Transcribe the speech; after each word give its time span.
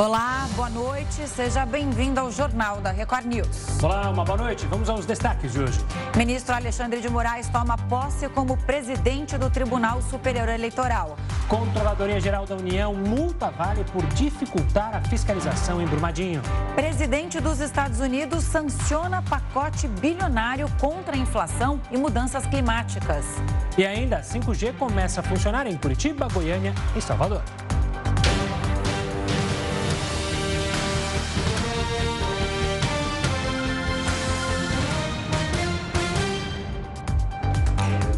Olá, 0.00 0.48
boa 0.56 0.70
noite. 0.70 1.28
Seja 1.28 1.66
bem-vindo 1.66 2.18
ao 2.18 2.32
Jornal 2.32 2.80
da 2.80 2.90
Record 2.90 3.26
News. 3.26 3.82
Olá, 3.82 4.08
uma 4.08 4.24
boa 4.24 4.38
noite. 4.38 4.64
Vamos 4.64 4.88
aos 4.88 5.04
destaques 5.04 5.52
de 5.52 5.60
hoje. 5.60 5.78
Ministro 6.16 6.54
Alexandre 6.54 7.02
de 7.02 7.10
Moraes 7.10 7.50
toma 7.50 7.76
posse 7.76 8.26
como 8.30 8.56
presidente 8.56 9.36
do 9.36 9.50
Tribunal 9.50 10.00
Superior 10.00 10.48
Eleitoral. 10.48 11.18
Controladoria 11.46 12.18
Geral 12.18 12.46
da 12.46 12.56
União 12.56 12.94
multa 12.94 13.50
Vale 13.50 13.84
por 13.92 14.02
dificultar 14.14 14.96
a 14.96 15.02
fiscalização 15.02 15.82
em 15.82 15.86
Brumadinho. 15.86 16.40
Presidente 16.74 17.38
dos 17.38 17.60
Estados 17.60 18.00
Unidos 18.00 18.42
sanciona 18.44 19.20
pacote 19.20 19.86
bilionário 19.86 20.66
contra 20.80 21.14
a 21.14 21.18
inflação 21.18 21.78
e 21.90 21.98
mudanças 21.98 22.46
climáticas. 22.46 23.26
E 23.76 23.84
ainda, 23.84 24.22
5G 24.22 24.78
começa 24.78 25.20
a 25.20 25.22
funcionar 25.22 25.66
em 25.66 25.76
Curitiba, 25.76 26.26
Goiânia 26.32 26.74
e 26.96 27.02
Salvador. 27.02 27.42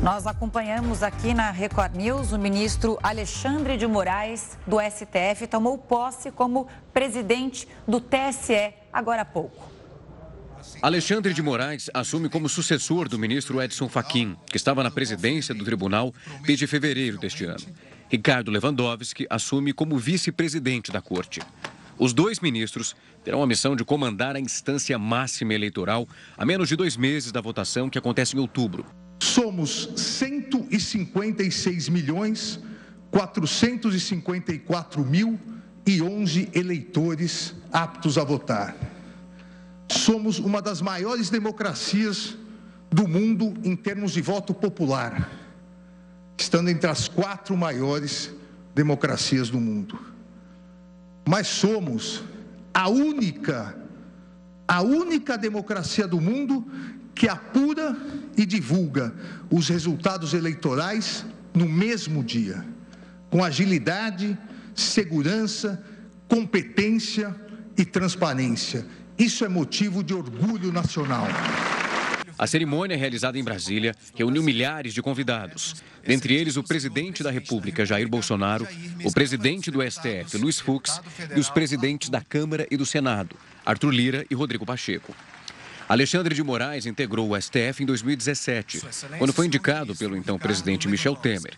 Nós 0.03 0.27
acompanhamos 0.27 1.01
aqui 1.01 1.33
na 1.33 1.53
Record 1.53 1.95
News 1.95 2.33
o 2.33 2.39
ministro 2.39 2.99
Alexandre 3.05 3.77
de 3.77 3.87
Moraes, 3.87 4.59
do 4.67 4.79
STF, 4.81 5.47
tomou 5.47 5.79
posse 5.79 6.33
como 6.33 6.67
presidente 6.93 7.69
do 7.87 8.01
TSE 8.01 8.75
agora 8.93 9.23
há 9.23 9.25
pouco. 9.25 9.71
Alexandre 10.83 11.33
de 11.33 11.41
Moraes 11.41 11.89
assume 11.95 12.29
como 12.29 12.49
sucessor 12.49 13.09
do 13.09 13.17
ministro 13.17 13.63
Edson 13.63 13.89
Fachin, 13.89 14.37
que 14.51 14.57
estava 14.57 14.83
na 14.83 14.91
presidência 14.91 15.55
do 15.55 15.65
tribunal 15.65 16.13
desde 16.45 16.67
fevereiro 16.67 17.17
deste 17.17 17.45
ano. 17.45 17.65
Ricardo 18.09 18.51
Lewandowski 18.51 19.25
assume 19.31 19.73
como 19.73 19.97
vice-presidente 19.99 20.91
da 20.91 21.01
corte. 21.01 21.41
Os 21.97 22.13
dois 22.13 22.41
ministros 22.41 22.97
terão 23.23 23.41
a 23.41 23.47
missão 23.47 23.77
de 23.77 23.85
comandar 23.85 24.35
a 24.35 24.41
instância 24.41 24.99
máxima 24.99 25.55
eleitoral 25.55 26.09
a 26.37 26.45
menos 26.45 26.69
de 26.69 26.75
dois 26.75 26.97
meses 26.97 27.31
da 27.31 27.41
votação 27.41 27.89
que 27.89 27.99
acontece 27.99 28.35
em 28.35 28.41
outubro. 28.41 28.85
Somos 29.23 29.89
156 29.95 31.89
milhões 31.89 32.59
454 33.13 35.05
mil 35.05 35.39
e 35.87 36.03
11 36.03 36.51
eleitores 36.53 37.55
aptos 37.73 38.19
a 38.19 38.25
votar. 38.25 38.75
Somos 39.89 40.41
uma 40.41 40.61
das 40.61 40.83
maiores 40.83 41.31
democracias 41.31 42.37
do 42.91 43.07
mundo 43.07 43.55
em 43.63 43.77
termos 43.77 44.11
de 44.11 44.21
voto 44.21 44.53
popular, 44.53 45.31
estando 46.37 46.69
entre 46.69 46.91
as 46.91 47.07
quatro 47.07 47.57
maiores 47.57 48.35
democracias 48.75 49.49
do 49.51 49.61
mundo. 49.61 49.97
Mas 51.25 51.47
somos 51.47 52.25
a 52.75 52.89
única, 52.89 53.79
a 54.67 54.83
única 54.83 55.39
democracia 55.39 56.09
do 56.09 56.21
mundo 56.21 56.67
que 57.15 57.29
apura 57.29 57.97
e 58.37 58.47
divulga 58.47 59.15
os 59.51 59.69
resultados 59.69 60.35
eleitorais 60.35 61.25
no 61.55 61.69
mesmo 61.69 62.25
dia, 62.25 62.65
com 63.31 63.45
agilidade, 63.45 64.37
segurança, 64.75 65.85
competência 66.29 67.35
e 67.77 67.85
transparência. 67.85 68.87
Isso 69.19 69.45
é 69.45 69.49
motivo 69.49 70.03
de 70.03 70.15
orgulho 70.15 70.73
nacional. 70.73 71.27
A 72.39 72.47
cerimônia 72.47 72.97
realizada 72.97 73.39
em 73.39 73.45
Brasília 73.45 73.95
reuniu 74.15 74.43
milhares 74.43 74.95
de 74.95 75.03
convidados, 75.03 75.77
dentre 76.05 76.35
eles 76.35 76.57
o 76.57 76.63
presidente 76.63 77.23
da 77.23 77.31
República, 77.31 77.87
Jair 77.87 78.09
Bolsonaro, 78.09 78.67
o 79.05 79.13
presidente 79.13 79.71
do 79.71 79.81
STF, 79.89 80.39
Luiz 80.39 80.59
Fux, 80.59 81.01
e 81.37 81.39
os 81.39 81.51
presidentes 81.51 82.09
da 82.09 82.21
Câmara 82.21 82.67
e 82.71 82.77
do 82.77 82.87
Senado, 82.87 83.37
Arthur 83.65 83.91
Lira 83.91 84.27
e 84.29 84.35
Rodrigo 84.35 84.67
Pacheco. 84.67 85.15
Alexandre 85.93 86.35
de 86.35 86.43
Moraes 86.43 86.87
integrou 86.87 87.29
o 87.31 87.39
STF 87.39 87.83
em 87.83 87.85
2017, 87.85 88.81
quando 89.19 89.31
foi 89.31 89.45
indicado 89.45 89.95
pelo 89.95 90.17
então 90.17 90.39
presidente 90.39 90.89
Michel 90.89 91.15
Temer. 91.15 91.53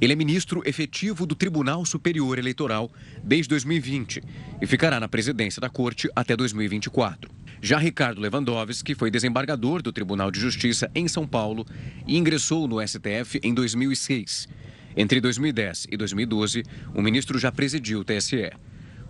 Ele 0.00 0.14
é 0.14 0.16
ministro 0.16 0.62
efetivo 0.64 1.26
do 1.26 1.34
Tribunal 1.34 1.84
Superior 1.84 2.38
Eleitoral 2.38 2.90
desde 3.22 3.50
2020 3.50 4.22
e 4.62 4.66
ficará 4.66 4.98
na 4.98 5.06
presidência 5.06 5.60
da 5.60 5.68
Corte 5.68 6.08
até 6.16 6.34
2024. 6.34 7.30
Já 7.60 7.76
Ricardo 7.76 8.22
Lewandowski 8.22 8.94
foi 8.94 9.10
desembargador 9.10 9.82
do 9.82 9.92
Tribunal 9.92 10.30
de 10.30 10.40
Justiça 10.40 10.90
em 10.94 11.06
São 11.06 11.26
Paulo 11.26 11.66
e 12.06 12.16
ingressou 12.16 12.66
no 12.66 12.80
STF 12.80 13.38
em 13.42 13.52
2006. 13.52 14.48
Entre 14.96 15.20
2010 15.20 15.88
e 15.90 15.96
2012, 15.98 16.62
o 16.94 17.02
ministro 17.02 17.38
já 17.38 17.52
presidiu 17.52 18.00
o 18.00 18.04
TSE. 18.04 18.50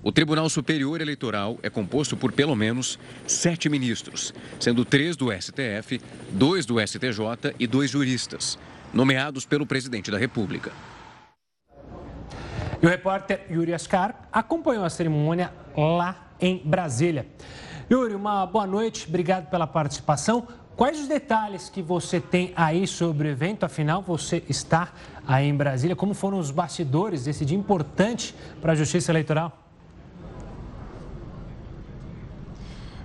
O 0.07 0.13
Tribunal 0.13 0.51
Superior 0.51 1.01
Eleitoral 1.01 1.57
é 1.63 1.71
composto 1.71 2.15
por 2.15 2.31
pelo 2.31 2.55
menos 2.55 2.99
sete 3.27 3.71
ministros, 3.71 4.35
sendo 4.61 4.85
três 4.85 5.17
do 5.17 5.33
STF, 5.33 5.99
dois 6.31 6.67
do 6.67 6.79
STJ 6.79 7.55
e 7.59 7.67
dois 7.67 7.91
juristas, 7.91 8.59
nomeados 8.93 9.47
pelo 9.47 9.65
presidente 9.65 10.11
da 10.11 10.19
República. 10.19 10.73
E 12.83 12.87
o 12.87 12.89
repórter 12.91 13.47
Yuri 13.51 13.73
Ascar 13.73 14.29
acompanhou 14.31 14.85
a 14.85 14.91
cerimônia 14.91 15.51
lá 15.75 16.35
em 16.39 16.61
Brasília. 16.63 17.27
Yuri, 17.91 18.15
uma 18.15 18.45
boa 18.45 18.67
noite, 18.67 19.07
obrigado 19.09 19.49
pela 19.49 19.67
participação. 19.67 20.47
Quais 20.77 21.01
os 21.01 21.09
detalhes 21.09 21.71
que 21.71 21.81
você 21.81 22.21
tem 22.21 22.53
aí 22.57 22.87
sobre 22.87 23.29
o 23.29 23.31
evento? 23.31 23.65
Afinal, 23.65 24.03
você 24.03 24.43
está 24.51 24.93
aí 25.27 25.49
em 25.49 25.57
Brasília. 25.57 25.97
Como 25.97 26.13
foram 26.13 26.39
os 26.39 26.51
bastidores 26.51 27.25
desse 27.25 27.43
dia 27.43 27.57
importante 27.57 28.35
para 28.61 28.73
a 28.73 28.75
Justiça 28.75 29.11
Eleitoral? 29.11 29.64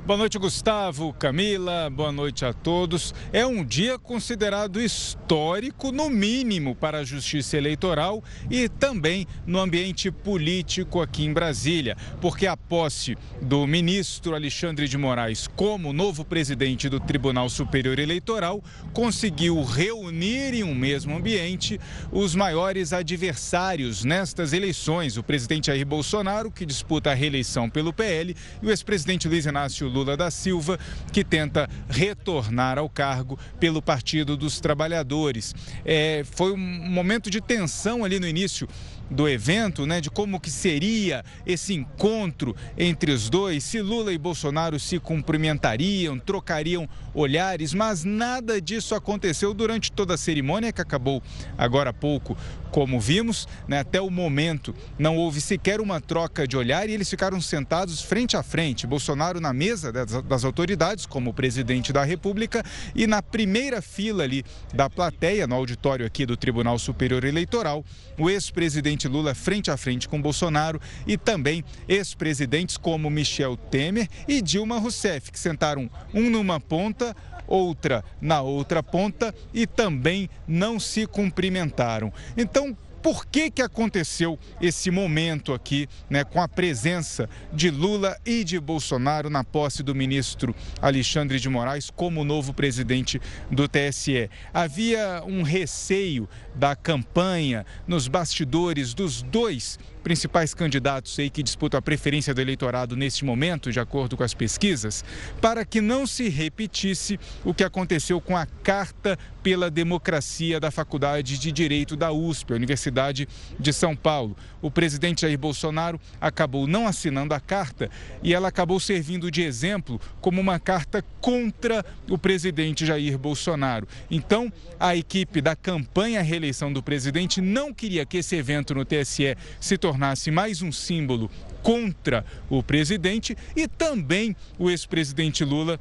Boa 0.09 0.17
noite, 0.17 0.39
Gustavo, 0.39 1.13
Camila, 1.13 1.87
boa 1.87 2.11
noite 2.11 2.43
a 2.43 2.51
todos. 2.51 3.13
É 3.31 3.45
um 3.45 3.63
dia 3.63 3.99
considerado 3.99 4.81
histórico, 4.81 5.91
no 5.91 6.09
mínimo, 6.09 6.73
para 6.73 6.97
a 6.97 7.03
justiça 7.03 7.55
eleitoral 7.57 8.23
e 8.49 8.67
também 8.67 9.27
no 9.45 9.59
ambiente 9.59 10.09
político 10.09 10.99
aqui 10.99 11.25
em 11.25 11.31
Brasília, 11.31 11.95
porque 12.19 12.47
a 12.47 12.57
posse 12.57 13.15
do 13.39 13.67
ministro 13.67 14.33
Alexandre 14.33 14.87
de 14.87 14.97
Moraes 14.97 15.47
como 15.47 15.93
novo 15.93 16.25
presidente 16.25 16.89
do 16.89 16.99
Tribunal 16.99 17.47
Superior 17.47 17.99
Eleitoral 17.99 18.63
conseguiu 18.91 19.63
reunir 19.63 20.55
em 20.55 20.63
um 20.63 20.73
mesmo 20.73 21.15
ambiente 21.15 21.79
os 22.11 22.33
maiores 22.33 22.93
adversários 22.93 24.03
nestas 24.03 24.53
eleições: 24.53 25.17
o 25.17 25.23
presidente 25.23 25.67
Jair 25.67 25.85
Bolsonaro, 25.85 26.49
que 26.49 26.65
disputa 26.65 27.11
a 27.11 27.13
reeleição 27.13 27.69
pelo 27.69 27.93
PL, 27.93 28.35
e 28.59 28.65
o 28.65 28.71
ex-presidente 28.71 29.27
Luiz 29.27 29.45
Inácio 29.45 29.87
Lula 29.87 29.98
Lula 29.99 30.15
da 30.15 30.31
Silva, 30.31 30.79
que 31.11 31.23
tenta 31.23 31.69
retornar 31.89 32.77
ao 32.77 32.89
cargo 32.89 33.37
pelo 33.59 33.81
Partido 33.81 34.37
dos 34.37 34.59
Trabalhadores. 34.59 35.53
É, 35.83 36.23
foi 36.31 36.53
um 36.53 36.57
momento 36.57 37.29
de 37.29 37.41
tensão 37.41 38.05
ali 38.05 38.19
no 38.19 38.27
início 38.27 38.67
do 39.09 39.27
evento, 39.27 39.85
né, 39.85 39.99
de 39.99 40.09
como 40.09 40.39
que 40.39 40.51
seria 40.51 41.25
esse 41.45 41.73
encontro 41.73 42.55
entre 42.77 43.11
os 43.11 43.29
dois, 43.29 43.63
se 43.63 43.81
Lula 43.81 44.13
e 44.13 44.17
Bolsonaro 44.17 44.79
se 44.79 44.99
cumprimentariam, 44.99 46.19
trocariam 46.19 46.87
olhares, 47.13 47.73
mas 47.73 48.03
nada 48.03 48.61
disso 48.61 48.93
aconteceu 48.93 49.53
durante 49.53 49.91
toda 49.91 50.13
a 50.13 50.17
cerimônia 50.17 50.71
que 50.71 50.81
acabou 50.81 51.23
agora 51.57 51.89
há 51.89 51.93
pouco, 51.93 52.37
como 52.71 52.99
vimos, 52.99 53.47
né, 53.67 53.79
até 53.79 54.01
o 54.01 54.09
momento 54.09 54.73
não 54.97 55.17
houve 55.17 55.41
sequer 55.41 55.81
uma 55.81 55.99
troca 56.01 56.47
de 56.47 56.57
olhar 56.57 56.89
e 56.89 56.93
eles 56.93 57.09
ficaram 57.09 57.39
sentados 57.41 58.01
frente 58.01 58.35
a 58.35 58.43
frente, 58.43 58.87
Bolsonaro 58.87 59.39
na 59.39 59.53
mesa 59.53 59.91
das, 59.91 60.21
das 60.23 60.43
autoridades 60.43 61.05
como 61.05 61.33
presidente 61.33 61.93
da 61.93 62.03
República 62.03 62.63
e 62.95 63.07
na 63.07 63.21
primeira 63.21 63.81
fila 63.81 64.23
ali 64.23 64.43
da 64.73 64.89
plateia, 64.89 65.47
no 65.47 65.55
auditório 65.55 66.05
aqui 66.05 66.25
do 66.25 66.37
Tribunal 66.37 66.77
Superior 66.79 67.23
Eleitoral, 67.23 67.83
o 68.17 68.29
ex-presidente 68.29 68.79
presidente 68.79 69.07
Lula 69.07 69.35
frente 69.35 69.69
a 69.71 69.77
frente 69.77 70.07
com 70.07 70.21
Bolsonaro 70.21 70.81
e 71.05 71.17
também 71.17 71.63
ex-presidentes 71.87 72.77
como 72.77 73.09
Michel 73.09 73.55
Temer 73.55 74.07
e 74.27 74.41
Dilma 74.41 74.79
Rousseff, 74.79 75.31
que 75.31 75.39
sentaram 75.39 75.89
um 76.13 76.29
numa 76.29 76.59
ponta, 76.59 77.15
outra 77.47 78.03
na 78.21 78.41
outra 78.41 78.83
ponta 78.83 79.33
e 79.53 79.65
também 79.65 80.29
não 80.47 80.79
se 80.79 81.07
cumprimentaram. 81.07 82.13
Então, 82.37 82.58
por 83.01 83.25
que, 83.25 83.49
que 83.49 83.61
aconteceu 83.61 84.37
esse 84.61 84.91
momento 84.91 85.53
aqui, 85.53 85.87
né, 86.09 86.23
com 86.23 86.41
a 86.41 86.47
presença 86.47 87.29
de 87.51 87.69
Lula 87.69 88.17
e 88.25 88.43
de 88.43 88.59
Bolsonaro 88.59 89.29
na 89.29 89.43
posse 89.43 89.81
do 89.83 89.95
ministro 89.95 90.55
Alexandre 90.81 91.39
de 91.39 91.49
Moraes 91.49 91.89
como 91.89 92.23
novo 92.23 92.53
presidente 92.53 93.21
do 93.49 93.67
TSE? 93.67 94.29
Havia 94.53 95.23
um 95.25 95.43
receio 95.43 96.27
da 96.55 96.75
campanha 96.75 97.65
nos 97.87 98.07
bastidores 98.07 98.93
dos 98.93 99.21
dois 99.21 99.79
principais 100.09 100.55
candidatos 100.55 101.19
aí 101.19 101.29
que 101.29 101.43
disputam 101.43 101.77
a 101.77 101.81
preferência 101.83 102.33
do 102.33 102.41
eleitorado 102.41 102.95
neste 102.95 103.23
momento, 103.23 103.71
de 103.71 103.79
acordo 103.79 104.17
com 104.17 104.23
as 104.23 104.33
pesquisas, 104.33 105.05
para 105.39 105.63
que 105.63 105.79
não 105.79 106.07
se 106.07 106.29
repetisse 106.29 107.19
o 107.45 107.53
que 107.53 107.63
aconteceu 107.63 108.19
com 108.19 108.35
a 108.35 108.47
Carta 108.47 109.19
pela 109.43 109.69
Democracia 109.69 110.59
da 110.59 110.71
Faculdade 110.71 111.37
de 111.37 111.51
Direito 111.51 111.95
da 111.95 112.11
USP, 112.11 112.53
a 112.53 112.55
Universidade 112.55 113.27
de 113.59 113.71
São 113.71 113.95
Paulo. 113.95 114.35
O 114.63 114.71
presidente 114.71 115.21
Jair 115.21 115.37
Bolsonaro 115.37 116.01
acabou 116.19 116.65
não 116.65 116.87
assinando 116.87 117.33
a 117.35 117.39
carta 117.39 117.89
e 118.23 118.33
ela 118.33 118.47
acabou 118.47 118.79
servindo 118.79 119.29
de 119.29 119.43
exemplo 119.43 120.01
como 120.19 120.41
uma 120.41 120.59
carta 120.59 121.05
contra 121.21 121.85
o 122.09 122.17
presidente 122.17 122.85
Jair 122.85 123.17
Bolsonaro. 123.17 123.87
Então, 124.09 124.51
a 124.79 124.95
equipe 124.95 125.39
da 125.39 125.55
campanha 125.55 126.19
à 126.19 126.23
reeleição 126.23 126.73
do 126.73 126.81
presidente 126.81 127.39
não 127.39 127.73
queria 127.73 128.05
que 128.05 128.17
esse 128.17 128.35
evento 128.35 128.73
no 128.73 128.83
TSE 128.83 129.37
se 129.59 129.77
tornasse 129.77 129.98
mais 130.31 130.61
um 130.61 130.71
símbolo 130.71 131.29
contra 131.61 132.25
o 132.49 132.63
presidente 132.63 133.37
e 133.55 133.67
também 133.67 134.35
o 134.57 134.69
ex-presidente 134.69 135.43
Lula 135.43 135.79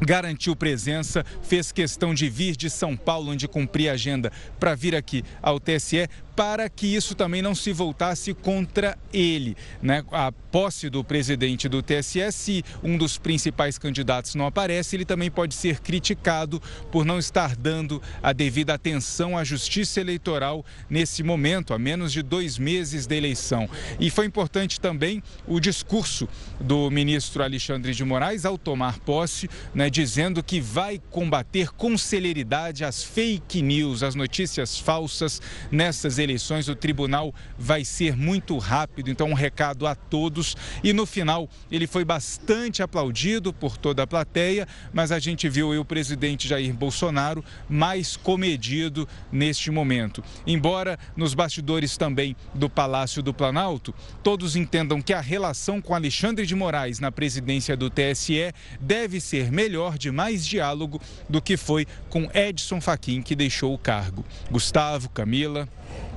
garantiu 0.00 0.54
presença, 0.54 1.24
fez 1.42 1.72
questão 1.72 2.12
de 2.12 2.28
vir 2.28 2.56
de 2.56 2.68
São 2.68 2.96
Paulo, 2.96 3.32
onde 3.32 3.48
cumpria 3.48 3.92
a 3.92 3.94
agenda, 3.94 4.30
para 4.60 4.74
vir 4.74 4.94
aqui 4.94 5.24
ao 5.40 5.58
TSE 5.58 6.08
para 6.36 6.68
que 6.68 6.86
isso 6.86 7.14
também 7.14 7.40
não 7.40 7.54
se 7.54 7.72
voltasse 7.72 8.34
contra 8.34 8.96
ele. 9.10 9.56
Né? 9.82 10.04
A 10.12 10.30
posse 10.30 10.90
do 10.90 11.02
presidente 11.02 11.66
do 11.68 11.82
TSE, 11.82 12.30
se 12.30 12.62
um 12.82 12.98
dos 12.98 13.16
principais 13.16 13.78
candidatos 13.78 14.34
não 14.34 14.46
aparece, 14.46 14.94
ele 14.94 15.06
também 15.06 15.30
pode 15.30 15.54
ser 15.54 15.80
criticado 15.80 16.62
por 16.92 17.06
não 17.06 17.18
estar 17.18 17.56
dando 17.56 18.02
a 18.22 18.34
devida 18.34 18.74
atenção 18.74 19.36
à 19.36 19.42
justiça 19.42 20.00
eleitoral 20.00 20.64
nesse 20.90 21.22
momento, 21.22 21.72
a 21.72 21.78
menos 21.78 22.12
de 22.12 22.22
dois 22.22 22.58
meses 22.58 23.06
da 23.06 23.16
eleição. 23.16 23.68
E 23.98 24.10
foi 24.10 24.26
importante 24.26 24.78
também 24.78 25.22
o 25.46 25.58
discurso 25.58 26.28
do 26.60 26.90
ministro 26.90 27.42
Alexandre 27.42 27.94
de 27.94 28.04
Moraes 28.04 28.44
ao 28.44 28.58
tomar 28.58 28.98
posse, 29.00 29.48
né, 29.74 29.88
dizendo 29.88 30.42
que 30.42 30.60
vai 30.60 31.00
combater 31.10 31.70
com 31.70 31.96
celeridade 31.96 32.84
as 32.84 33.02
fake 33.02 33.62
news, 33.62 34.02
as 34.02 34.14
notícias 34.14 34.78
falsas 34.78 35.40
nessas 35.70 36.18
eleições 36.18 36.25
eleições, 36.26 36.68
o 36.68 36.74
tribunal 36.74 37.34
vai 37.58 37.84
ser 37.84 38.16
muito 38.16 38.58
rápido. 38.58 39.10
Então, 39.10 39.28
um 39.28 39.34
recado 39.34 39.86
a 39.86 39.94
todos. 39.94 40.56
E 40.82 40.92
no 40.92 41.06
final, 41.06 41.48
ele 41.70 41.86
foi 41.86 42.04
bastante 42.04 42.82
aplaudido 42.82 43.52
por 43.52 43.76
toda 43.76 44.02
a 44.02 44.06
plateia, 44.06 44.66
mas 44.92 45.12
a 45.12 45.18
gente 45.18 45.48
viu 45.48 45.80
o 45.80 45.84
presidente 45.84 46.48
Jair 46.48 46.74
Bolsonaro 46.74 47.44
mais 47.68 48.16
comedido 48.16 49.08
neste 49.30 49.70
momento. 49.70 50.22
Embora 50.46 50.98
nos 51.16 51.34
bastidores 51.34 51.96
também 51.96 52.36
do 52.54 52.68
Palácio 52.68 53.22
do 53.22 53.32
Planalto, 53.32 53.94
todos 54.22 54.56
entendam 54.56 55.00
que 55.00 55.12
a 55.12 55.20
relação 55.20 55.80
com 55.80 55.94
Alexandre 55.94 56.44
de 56.44 56.54
Moraes 56.54 56.98
na 56.98 57.12
presidência 57.12 57.76
do 57.76 57.88
TSE 57.88 58.52
deve 58.80 59.20
ser 59.20 59.50
melhor, 59.50 59.96
de 59.96 60.10
mais 60.10 60.46
diálogo, 60.46 61.00
do 61.28 61.40
que 61.40 61.56
foi 61.56 61.86
com 62.08 62.28
Edson 62.34 62.80
Fachin, 62.80 63.22
que 63.22 63.34
deixou 63.34 63.72
o 63.72 63.78
cargo. 63.78 64.24
Gustavo, 64.50 65.08
Camila. 65.10 65.68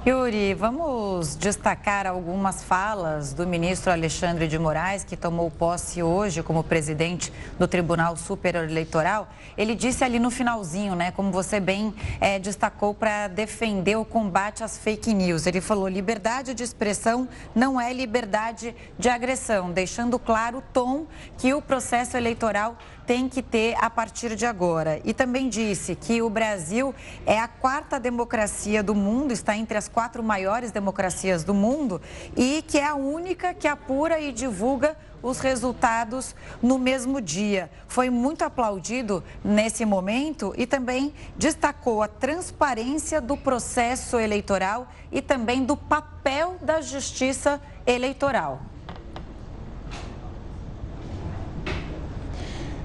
Yuri, 0.08 0.54
vamos 0.54 1.36
destacar 1.36 2.08
algumas 2.08 2.64
falas 2.64 3.34
do 3.34 3.46
ministro 3.46 3.92
Alexandre 3.92 4.48
de 4.48 4.58
Moraes, 4.58 5.04
que 5.04 5.18
tomou 5.18 5.52
posse 5.52 6.02
hoje 6.02 6.42
como 6.42 6.64
presidente 6.64 7.34
do 7.60 7.68
Tribunal 7.68 8.16
Superior 8.16 8.64
Eleitoral. 8.64 9.28
Ele 9.58 9.76
disse 9.76 10.06
ali 10.06 10.18
no 10.18 10.32
finalzinho, 10.32 10.96
né, 10.96 11.12
como 11.12 11.34
você 11.34 11.60
bem 11.60 11.94
é, 12.22 12.40
destacou, 12.40 12.94
para 12.94 13.28
defender 13.28 13.98
o 13.98 14.06
combate 14.06 14.64
às 14.64 14.78
fake 14.78 15.14
news. 15.14 15.46
Ele 15.46 15.60
falou: 15.60 15.88
liberdade 15.90 16.54
de 16.54 16.64
expressão 16.64 17.28
não 17.54 17.80
é 17.80 17.92
liberdade 17.92 18.74
de 18.98 19.10
agressão, 19.10 19.70
deixando 19.70 20.18
claro 20.18 20.60
o 20.60 20.64
tom 20.74 21.08
que 21.38 21.54
o 21.54 21.62
processo 21.62 22.16
eleitoral 22.16 22.78
tem 23.10 23.28
que 23.28 23.42
ter 23.42 23.76
a 23.82 23.90
partir 23.90 24.36
de 24.36 24.46
agora. 24.46 25.02
E 25.04 25.16
também 25.16 25.50
disse 25.50 25.96
que 25.96 26.22
o 26.22 26.30
Brasil 26.30 26.94
é 27.26 27.40
a 27.40 27.48
quarta 27.48 28.00
democracia 28.00 28.84
do 28.84 28.94
mundo, 28.94 29.34
está 29.34 29.58
entre 29.70 29.78
as 29.78 29.88
quatro 29.88 30.24
maiores 30.24 30.72
democracias 30.72 31.44
do 31.44 31.54
mundo 31.54 32.02
e 32.36 32.64
que 32.68 32.80
é 32.80 32.88
a 32.88 32.96
única 32.96 33.54
que 33.54 33.68
apura 33.68 34.20
e 34.20 34.32
divulga 34.32 34.98
os 35.22 35.40
resultados 35.40 36.36
no 36.60 36.80
mesmo 36.80 37.22
dia. 37.22 37.70
Foi 37.88 38.10
muito 38.10 38.44
aplaudido 38.44 39.24
nesse 39.44 39.86
momento 39.86 40.56
e 40.58 40.66
também 40.66 41.14
destacou 41.38 42.02
a 42.02 42.08
transparência 42.08 43.22
do 43.22 43.38
processo 43.38 44.18
eleitoral 44.18 44.88
e 45.12 45.22
também 45.22 45.64
do 45.64 45.78
papel 45.78 46.58
da 46.64 46.82
justiça 46.82 47.62
eleitoral. 47.86 48.64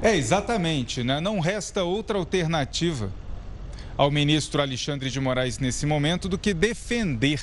É, 0.03 0.15
exatamente, 0.15 1.03
né? 1.03 1.19
Não 1.19 1.41
resta 1.41 1.83
outra 1.83 2.19
alternativa 2.19 3.11
ao 3.97 4.11
ministro 4.11 4.61
Alexandre 4.61 5.11
de 5.11 5.21
Moraes 5.21 5.59
nesse 5.59 5.87
momento 5.87 6.29
do 6.29 6.39
que 6.39 6.53
defender 6.53 7.41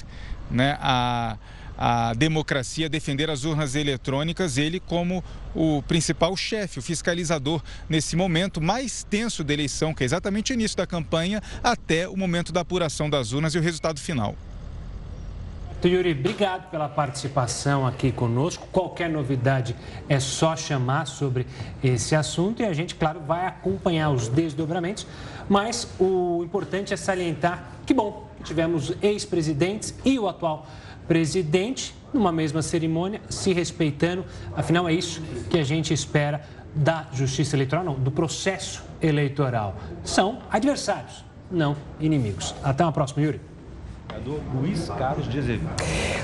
né, 0.49 0.77
a, 0.79 1.37
a 1.77 2.13
democracia, 2.13 2.89
defender 2.89 3.29
as 3.29 3.43
urnas 3.43 3.75
eletrônicas, 3.75 4.57
ele 4.57 4.79
como 4.79 5.23
o 5.55 5.81
principal 5.83 6.35
chefe, 6.35 6.79
o 6.79 6.81
fiscalizador 6.81 7.61
nesse 7.89 8.15
momento 8.15 8.61
mais 8.61 9.03
tenso 9.03 9.43
da 9.43 9.53
eleição, 9.53 9.93
que 9.93 10.03
é 10.03 10.05
exatamente 10.05 10.51
o 10.51 10.53
início 10.53 10.77
da 10.77 10.85
campanha, 10.85 11.41
até 11.63 12.07
o 12.07 12.15
momento 12.15 12.51
da 12.51 12.61
apuração 12.61 13.09
das 13.09 13.31
urnas 13.31 13.55
e 13.55 13.57
o 13.57 13.61
resultado 13.61 13.99
final. 13.99 14.35
Yuri, 15.83 16.11
obrigado 16.11 16.69
pela 16.69 16.87
participação 16.87 17.87
aqui 17.87 18.11
conosco. 18.11 18.67
Qualquer 18.71 19.09
novidade 19.09 19.75
é 20.07 20.19
só 20.19 20.55
chamar 20.55 21.07
sobre 21.07 21.47
esse 21.83 22.15
assunto 22.15 22.61
e 22.61 22.65
a 22.65 22.73
gente, 22.73 22.93
claro, 22.93 23.19
vai 23.21 23.47
acompanhar 23.47 24.11
os 24.11 24.27
desdobramentos. 24.27 25.07
Mas 25.49 25.87
o 25.99 26.43
importante 26.43 26.93
é 26.93 26.97
salientar 26.97 27.71
que, 27.85 27.93
bom, 27.93 28.27
tivemos 28.43 28.93
ex-presidentes 29.01 29.93
e 30.03 30.17
o 30.17 30.27
atual 30.27 30.65
presidente 31.07 31.95
numa 32.13 32.31
mesma 32.31 32.61
cerimônia, 32.61 33.21
se 33.29 33.53
respeitando. 33.53 34.25
Afinal, 34.55 34.87
é 34.87 34.93
isso 34.93 35.21
que 35.49 35.57
a 35.57 35.63
gente 35.63 35.93
espera 35.93 36.41
da 36.75 37.07
justiça 37.13 37.55
eleitoral, 37.55 37.83
não, 37.83 37.95
do 37.95 38.11
processo 38.11 38.83
eleitoral. 39.01 39.75
São 40.03 40.39
adversários, 40.49 41.23
não 41.49 41.75
inimigos. 41.99 42.55
Até 42.63 42.83
uma 42.83 42.91
próxima, 42.91 43.23
Yuri. 43.23 43.41
Luiz 44.53 44.89
Carlos 44.89 45.27
de 45.27 45.39
Azevedo. 45.39 45.71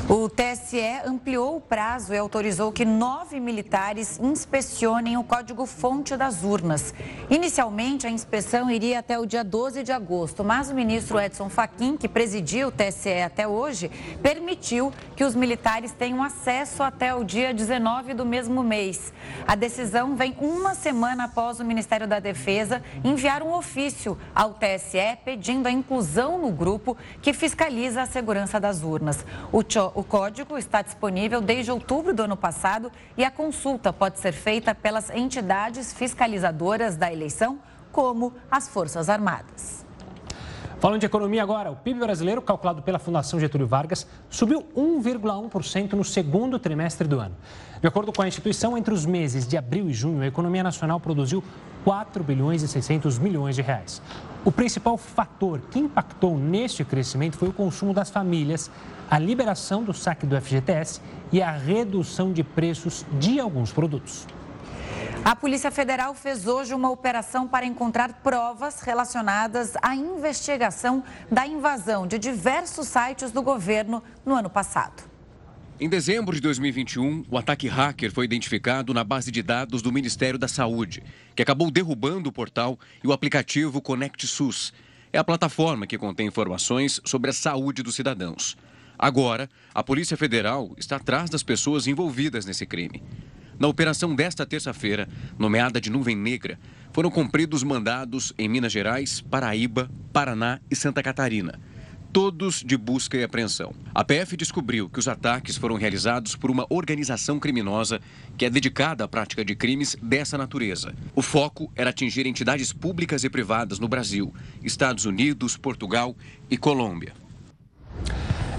O 0.09 0.29
TSE 0.29 0.81
ampliou 1.05 1.57
o 1.57 1.61
prazo 1.61 2.13
e 2.13 2.17
autorizou 2.17 2.71
que 2.71 2.83
nove 2.83 3.39
militares 3.39 4.19
inspecionem 4.19 5.17
o 5.17 5.23
código-fonte 5.23 6.15
das 6.17 6.43
urnas. 6.43 6.93
Inicialmente, 7.29 8.05
a 8.05 8.09
inspeção 8.09 8.69
iria 8.69 8.99
até 8.99 9.17
o 9.17 9.25
dia 9.25 9.43
12 9.43 9.83
de 9.83 9.91
agosto, 9.91 10.43
mas 10.43 10.69
o 10.69 10.75
ministro 10.75 11.19
Edson 11.19 11.49
Fachin, 11.49 11.97
que 11.97 12.07
presidia 12.07 12.67
o 12.67 12.71
TSE 12.71 13.21
até 13.21 13.47
hoje, 13.47 13.89
permitiu 14.21 14.91
que 15.15 15.23
os 15.23 15.33
militares 15.35 15.91
tenham 15.91 16.21
acesso 16.21 16.83
até 16.83 17.15
o 17.15 17.23
dia 17.23 17.53
19 17.53 18.13
do 18.13 18.25
mesmo 18.25 18.63
mês. 18.63 19.13
A 19.47 19.55
decisão 19.55 20.15
vem 20.15 20.35
uma 20.39 20.75
semana 20.75 21.25
após 21.25 21.59
o 21.59 21.65
Ministério 21.65 22.07
da 22.07 22.19
Defesa 22.19 22.83
enviar 23.03 23.41
um 23.41 23.53
ofício 23.53 24.17
ao 24.35 24.53
TSE 24.53 25.17
pedindo 25.23 25.67
a 25.67 25.71
inclusão 25.71 26.37
no 26.37 26.51
grupo 26.51 26.97
que 27.21 27.33
fiscaliza 27.33 27.76
fiscaliza 27.77 28.01
a 28.01 28.05
segurança 28.07 28.59
das 28.59 28.81
urnas. 28.81 29.23
O, 29.51 29.59
o 29.59 30.03
código 30.03 30.57
está 30.57 30.81
disponível 30.81 31.39
desde 31.39 31.71
outubro 31.71 32.11
do 32.11 32.23
ano 32.23 32.35
passado 32.35 32.91
e 33.15 33.23
a 33.23 33.29
consulta 33.29 33.93
pode 33.93 34.19
ser 34.19 34.31
feita 34.31 34.73
pelas 34.73 35.11
entidades 35.11 35.93
fiscalizadoras 35.93 36.97
da 36.97 37.13
eleição, 37.13 37.59
como 37.91 38.33
as 38.49 38.67
Forças 38.67 39.09
Armadas. 39.09 39.76
Falando 40.79 40.99
de 40.99 41.07
economia 41.07 41.41
agora, 41.41 41.71
o 41.71 41.75
PIB 41.75 42.01
brasileiro, 42.01 42.39
calculado 42.39 42.83
pela 42.83 42.99
Fundação 42.99 43.39
Getúlio 43.39 43.65
Vargas, 43.65 44.05
subiu 44.29 44.63
1,1% 44.75 45.93
no 45.93 46.03
segundo 46.03 46.59
trimestre 46.59 47.07
do 47.07 47.19
ano. 47.19 47.35
De 47.81 47.87
acordo 47.87 48.13
com 48.13 48.21
a 48.21 48.27
instituição, 48.27 48.77
entre 48.77 48.93
os 48.93 49.03
meses 49.03 49.47
de 49.47 49.57
abril 49.57 49.89
e 49.89 49.93
junho, 49.93 50.21
a 50.21 50.27
economia 50.27 50.61
nacional 50.61 50.99
produziu 50.99 51.43
4 51.83 52.23
bilhões 52.23 52.61
e 52.61 52.67
600 52.67 53.17
milhões 53.17 53.55
de 53.55 53.63
reais. 53.63 54.03
O 54.45 54.51
principal 54.51 54.97
fator 54.97 55.61
que 55.71 55.79
impactou 55.79 56.37
neste 56.37 56.85
crescimento 56.85 57.37
foi 57.37 57.47
o 57.47 57.53
consumo 57.53 57.91
das 57.91 58.11
famílias, 58.11 58.69
a 59.09 59.17
liberação 59.17 59.83
do 59.83 59.93
saque 59.95 60.27
do 60.27 60.39
FGTS 60.39 61.01
e 61.31 61.41
a 61.41 61.51
redução 61.51 62.31
de 62.31 62.43
preços 62.43 63.03
de 63.19 63.39
alguns 63.39 63.71
produtos. 63.71 64.27
A 65.23 65.35
Polícia 65.35 65.69
Federal 65.69 66.13
fez 66.15 66.47
hoje 66.47 66.73
uma 66.73 66.89
operação 66.89 67.47
para 67.47 67.65
encontrar 67.65 68.21
provas 68.23 68.79
relacionadas 68.79 69.73
à 69.81 69.93
investigação 69.93 71.03
da 71.29 71.45
invasão 71.45 72.07
de 72.07 72.17
diversos 72.17 72.87
sites 72.87 73.31
do 73.31 73.41
governo 73.41 74.01
no 74.25 74.33
ano 74.33 74.49
passado. 74.49 75.03
Em 75.79 75.89
dezembro 75.89 76.33
de 76.33 76.41
2021, 76.41 77.25
o 77.29 77.37
ataque 77.37 77.67
hacker 77.67 78.11
foi 78.11 78.25
identificado 78.25 78.93
na 78.93 79.03
base 79.03 79.29
de 79.29 79.43
dados 79.43 79.81
do 79.81 79.91
Ministério 79.91 80.39
da 80.39 80.47
Saúde, 80.47 81.03
que 81.35 81.43
acabou 81.43 81.69
derrubando 81.69 82.29
o 82.29 82.31
portal 82.31 82.79
e 83.03 83.07
o 83.07 83.11
aplicativo 83.11 83.81
Conect 83.81 84.25
SUS. 84.25 84.73
É 85.13 85.19
a 85.19 85.23
plataforma 85.23 85.85
que 85.85 85.97
contém 85.97 86.27
informações 86.27 86.99
sobre 87.05 87.29
a 87.29 87.33
saúde 87.33 87.83
dos 87.83 87.95
cidadãos. 87.95 88.57
Agora, 88.97 89.47
a 89.75 89.83
Polícia 89.83 90.17
Federal 90.17 90.73
está 90.77 90.95
atrás 90.95 91.29
das 91.29 91.43
pessoas 91.43 91.85
envolvidas 91.85 92.45
nesse 92.45 92.65
crime. 92.65 93.03
Na 93.59 93.67
operação 93.67 94.15
desta 94.15 94.45
terça-feira, 94.45 95.07
nomeada 95.37 95.81
de 95.81 95.89
Nuvem 95.89 96.15
Negra, 96.15 96.59
foram 96.91 97.09
cumpridos 97.09 97.63
mandados 97.63 98.33
em 98.37 98.47
Minas 98.47 98.71
Gerais, 98.71 99.21
Paraíba, 99.21 99.89
Paraná 100.13 100.59
e 100.69 100.75
Santa 100.75 101.01
Catarina 101.01 101.59
todos 102.17 102.63
de 102.65 102.75
busca 102.75 103.15
e 103.15 103.23
apreensão. 103.23 103.75
A 103.93 104.03
PF 104.03 104.35
descobriu 104.35 104.89
que 104.89 104.97
os 104.97 105.07
ataques 105.07 105.55
foram 105.55 105.75
realizados 105.75 106.35
por 106.35 106.49
uma 106.49 106.65
organização 106.67 107.39
criminosa 107.39 107.99
que 108.35 108.43
é 108.43 108.49
dedicada 108.49 109.03
à 109.03 109.07
prática 109.07 109.45
de 109.45 109.55
crimes 109.55 109.95
dessa 110.01 110.35
natureza. 110.35 110.95
O 111.13 111.21
foco 111.21 111.71
era 111.75 111.91
atingir 111.91 112.25
entidades 112.25 112.73
públicas 112.73 113.23
e 113.23 113.29
privadas 113.29 113.77
no 113.77 113.87
Brasil, 113.87 114.33
Estados 114.63 115.05
Unidos, 115.05 115.57
Portugal 115.57 116.15
e 116.49 116.57
Colômbia. 116.57 117.13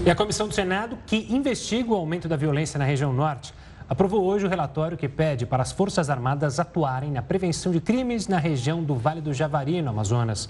E 0.05 0.09
a 0.09 0.15
comissão 0.15 0.47
do 0.47 0.53
Senado, 0.53 0.97
que 1.05 1.27
investiga 1.29 1.89
o 1.89 1.95
aumento 1.95 2.29
da 2.29 2.37
violência 2.37 2.77
na 2.77 2.85
região 2.85 3.11
norte, 3.11 3.53
aprovou 3.89 4.23
hoje 4.23 4.45
o 4.45 4.49
relatório 4.49 4.95
que 4.95 5.09
pede 5.09 5.47
para 5.47 5.63
as 5.63 5.71
Forças 5.71 6.11
Armadas 6.11 6.59
atuarem 6.59 7.11
na 7.11 7.23
prevenção 7.23 7.71
de 7.71 7.81
crimes 7.81 8.27
na 8.27 8.37
região 8.37 8.83
do 8.83 8.93
Vale 8.93 9.19
do 9.19 9.33
Javari, 9.33 9.81
no 9.81 9.89
Amazonas. 9.89 10.47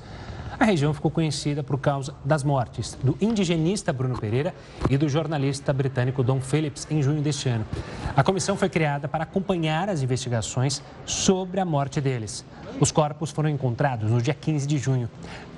A 0.60 0.66
região 0.66 0.94
ficou 0.94 1.10
conhecida 1.10 1.64
por 1.64 1.80
causa 1.80 2.14
das 2.26 2.44
mortes 2.44 2.98
do 3.02 3.18
indigenista 3.22 3.94
Bruno 3.94 4.20
Pereira 4.20 4.54
e 4.90 4.98
do 4.98 5.08
jornalista 5.08 5.72
britânico 5.72 6.22
Don 6.22 6.42
Phillips 6.42 6.86
em 6.92 7.02
junho 7.02 7.22
deste 7.22 7.48
ano. 7.48 7.66
A 8.14 8.24
comissão 8.24 8.58
foi 8.58 8.68
criada 8.68 9.08
para 9.08 9.24
acompanhar 9.24 9.88
as 9.88 10.02
investigações 10.02 10.84
sobre 11.06 11.62
a 11.62 11.66
morte 11.66 12.02
deles. 12.02 12.44
Os 12.78 12.92
corpos 12.92 13.32
foram 13.32 13.48
encontrados 13.48 14.12
no 14.12 14.22
dia 14.22 14.34
15 14.34 14.68
de 14.68 14.78
junho. 14.78 15.10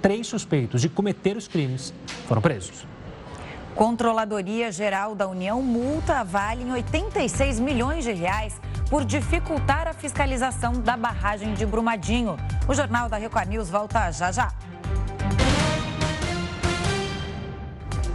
Três 0.03 0.27
suspeitos 0.27 0.81
de 0.81 0.89
cometer 0.89 1.35
os 1.35 1.47
crimes 1.47 1.91
foram 2.27 2.43
presos. 2.43 2.85
Controladoria 3.81 4.71
Geral 4.71 5.15
da 5.15 5.27
União 5.27 5.59
multa 5.59 6.17
a 6.17 6.23
Vale 6.23 6.61
em 6.61 6.71
86 6.71 7.59
milhões 7.59 8.03
de 8.03 8.11
reais 8.11 8.61
por 8.91 9.03
dificultar 9.03 9.87
a 9.87 9.93
fiscalização 9.93 10.73
da 10.73 10.95
barragem 10.95 11.55
de 11.55 11.65
Brumadinho. 11.65 12.37
O 12.69 12.75
Jornal 12.75 13.09
da 13.09 13.17
Record 13.17 13.49
News 13.49 13.71
volta 13.71 14.11
já 14.11 14.31
já. 14.31 14.53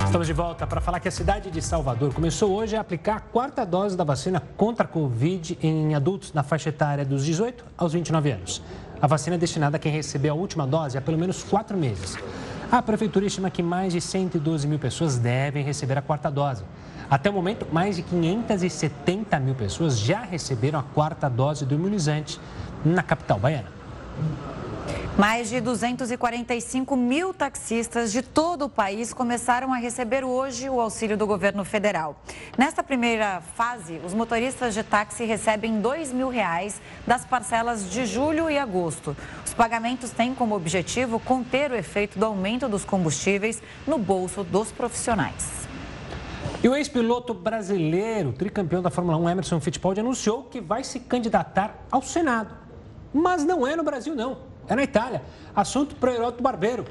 Estamos 0.04 0.28
de 0.28 0.32
volta 0.32 0.68
para 0.68 0.80
falar 0.80 1.00
que 1.00 1.08
a 1.08 1.10
cidade 1.10 1.50
de 1.50 1.60
Salvador 1.60 2.14
começou 2.14 2.52
hoje 2.54 2.76
a 2.76 2.80
aplicar 2.80 3.16
a 3.16 3.20
quarta 3.20 3.66
dose 3.66 3.96
da 3.96 4.04
vacina 4.04 4.40
contra 4.56 4.84
a 4.84 4.88
Covid 4.88 5.58
em 5.60 5.96
adultos 5.96 6.32
na 6.32 6.44
faixa 6.44 6.68
etária 6.68 7.04
dos 7.04 7.24
18 7.24 7.64
aos 7.76 7.92
29 7.92 8.30
anos. 8.30 8.62
A 9.02 9.08
vacina 9.08 9.34
é 9.34 9.38
destinada 9.38 9.78
a 9.78 9.80
quem 9.80 9.90
recebeu 9.90 10.32
a 10.32 10.36
última 10.36 10.64
dose 10.64 10.96
há 10.96 11.00
pelo 11.00 11.18
menos 11.18 11.42
quatro 11.42 11.76
meses. 11.76 12.16
A 12.70 12.82
prefeitura 12.82 13.24
estima 13.24 13.48
que 13.48 13.62
mais 13.62 13.92
de 13.92 14.00
112 14.00 14.66
mil 14.66 14.78
pessoas 14.78 15.16
devem 15.16 15.62
receber 15.62 15.96
a 15.96 16.02
quarta 16.02 16.28
dose. 16.28 16.64
Até 17.08 17.30
o 17.30 17.32
momento, 17.32 17.64
mais 17.70 17.94
de 17.94 18.02
570 18.02 19.38
mil 19.38 19.54
pessoas 19.54 19.96
já 19.96 20.22
receberam 20.22 20.80
a 20.80 20.82
quarta 20.82 21.28
dose 21.28 21.64
do 21.64 21.76
imunizante 21.76 22.40
na 22.84 23.04
capital 23.04 23.38
baiana. 23.38 23.68
Mais 25.18 25.48
de 25.48 25.62
245 25.62 26.94
mil 26.94 27.32
taxistas 27.32 28.12
de 28.12 28.20
todo 28.20 28.66
o 28.66 28.68
país 28.68 29.14
começaram 29.14 29.72
a 29.72 29.78
receber 29.78 30.22
hoje 30.22 30.68
o 30.68 30.78
auxílio 30.78 31.16
do 31.16 31.26
governo 31.26 31.64
federal. 31.64 32.20
Nesta 32.58 32.82
primeira 32.82 33.40
fase, 33.40 33.98
os 34.04 34.12
motoristas 34.12 34.74
de 34.74 34.82
táxi 34.82 35.24
recebem 35.24 35.80
R$ 35.80 36.12
mil 36.12 36.28
reais 36.28 36.82
das 37.06 37.24
parcelas 37.24 37.90
de 37.90 38.04
julho 38.04 38.50
e 38.50 38.58
agosto. 38.58 39.16
Os 39.42 39.54
pagamentos 39.54 40.10
têm 40.10 40.34
como 40.34 40.54
objetivo 40.54 41.18
conter 41.18 41.70
o 41.70 41.74
efeito 41.74 42.18
do 42.18 42.26
aumento 42.26 42.68
dos 42.68 42.84
combustíveis 42.84 43.62
no 43.86 43.96
bolso 43.96 44.44
dos 44.44 44.70
profissionais. 44.70 45.66
E 46.62 46.68
o 46.68 46.76
ex-piloto 46.76 47.32
brasileiro, 47.32 48.34
tricampeão 48.34 48.82
da 48.82 48.90
Fórmula 48.90 49.16
1, 49.16 49.30
Emerson 49.30 49.60
Fittipaldi, 49.60 50.00
anunciou 50.00 50.42
que 50.42 50.60
vai 50.60 50.84
se 50.84 51.00
candidatar 51.00 51.74
ao 51.90 52.02
Senado. 52.02 52.54
Mas 53.14 53.46
não 53.46 53.66
é 53.66 53.74
no 53.74 53.82
Brasil, 53.82 54.14
não 54.14 54.45
é 54.68 54.74
na 54.74 54.82
Itália. 54.82 55.22
Assunto 55.54 55.94
para 55.96 56.12
Heroto 56.12 56.42
Barbeiro. 56.42 56.84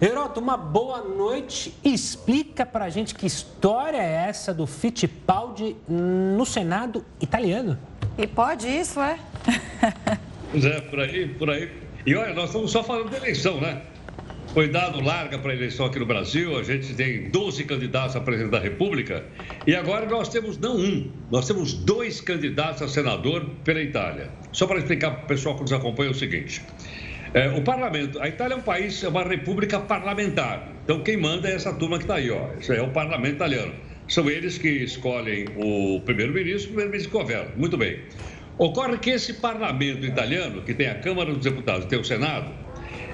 Heroto, 0.00 0.40
uma 0.40 0.56
boa 0.56 1.00
noite. 1.00 1.74
Explica 1.84 2.66
para 2.66 2.84
a 2.84 2.90
gente 2.90 3.14
que 3.14 3.26
história 3.26 3.96
é 3.96 4.26
essa 4.28 4.52
do 4.52 4.66
Fittipaldi 4.66 5.76
no 5.88 6.44
Senado 6.44 7.04
italiano. 7.20 7.78
E 8.18 8.26
pode 8.26 8.68
isso, 8.68 9.00
é? 9.00 9.18
Pois 10.50 10.64
é, 10.64 10.80
por 10.80 11.00
aí, 11.00 11.28
por 11.28 11.50
aí. 11.50 11.70
E 12.04 12.14
olha, 12.14 12.34
nós 12.34 12.46
estamos 12.50 12.70
só 12.70 12.84
falando 12.84 13.10
de 13.10 13.16
eleição, 13.16 13.60
né? 13.60 13.82
Foi 14.56 14.68
dado 14.68 15.02
larga 15.02 15.38
para 15.38 15.52
a 15.52 15.54
eleição 15.54 15.84
aqui 15.84 15.98
no 15.98 16.06
Brasil, 16.06 16.58
a 16.58 16.62
gente 16.62 16.94
tem 16.94 17.28
12 17.28 17.64
candidatos 17.64 18.16
a 18.16 18.20
presidente 18.22 18.52
da 18.52 18.58
República 18.58 19.22
e 19.66 19.76
agora 19.76 20.06
nós 20.06 20.30
temos 20.30 20.56
não 20.56 20.78
um, 20.78 21.12
nós 21.30 21.46
temos 21.46 21.74
dois 21.74 22.22
candidatos 22.22 22.80
a 22.80 22.88
senador 22.88 23.44
pela 23.62 23.82
Itália. 23.82 24.30
Só 24.52 24.66
para 24.66 24.78
explicar 24.78 25.10
para 25.10 25.24
o 25.24 25.26
pessoal 25.26 25.56
que 25.56 25.60
nos 25.60 25.74
acompanha 25.74 26.10
o 26.10 26.14
seguinte: 26.14 26.62
é, 27.34 27.50
o 27.50 27.60
parlamento, 27.60 28.18
a 28.18 28.28
Itália 28.28 28.54
é 28.54 28.56
um 28.56 28.62
país, 28.62 29.04
é 29.04 29.08
uma 29.08 29.24
república 29.24 29.78
parlamentar. 29.78 30.72
Então 30.84 31.00
quem 31.00 31.18
manda 31.18 31.50
é 31.50 31.52
essa 31.52 31.74
turma 31.74 31.98
que 31.98 32.04
está 32.04 32.14
aí, 32.14 32.30
ó. 32.30 32.54
Isso 32.58 32.72
é 32.72 32.80
o 32.80 32.88
parlamento 32.88 33.34
italiano. 33.34 33.74
São 34.08 34.26
eles 34.30 34.56
que 34.56 34.70
escolhem 34.70 35.44
o 35.54 36.00
primeiro-ministro, 36.00 36.70
o 36.70 36.72
primeiro-ministro 36.72 37.12
governa. 37.12 37.50
Muito 37.58 37.76
bem. 37.76 38.00
Ocorre 38.56 38.96
que 38.96 39.10
esse 39.10 39.34
parlamento 39.34 40.06
italiano, 40.06 40.62
que 40.62 40.72
tem 40.72 40.88
a 40.88 40.94
Câmara 40.94 41.30
dos 41.30 41.44
Deputados 41.44 41.84
e 41.84 41.88
tem 41.88 41.98
o 41.98 42.04
Senado, 42.04 42.64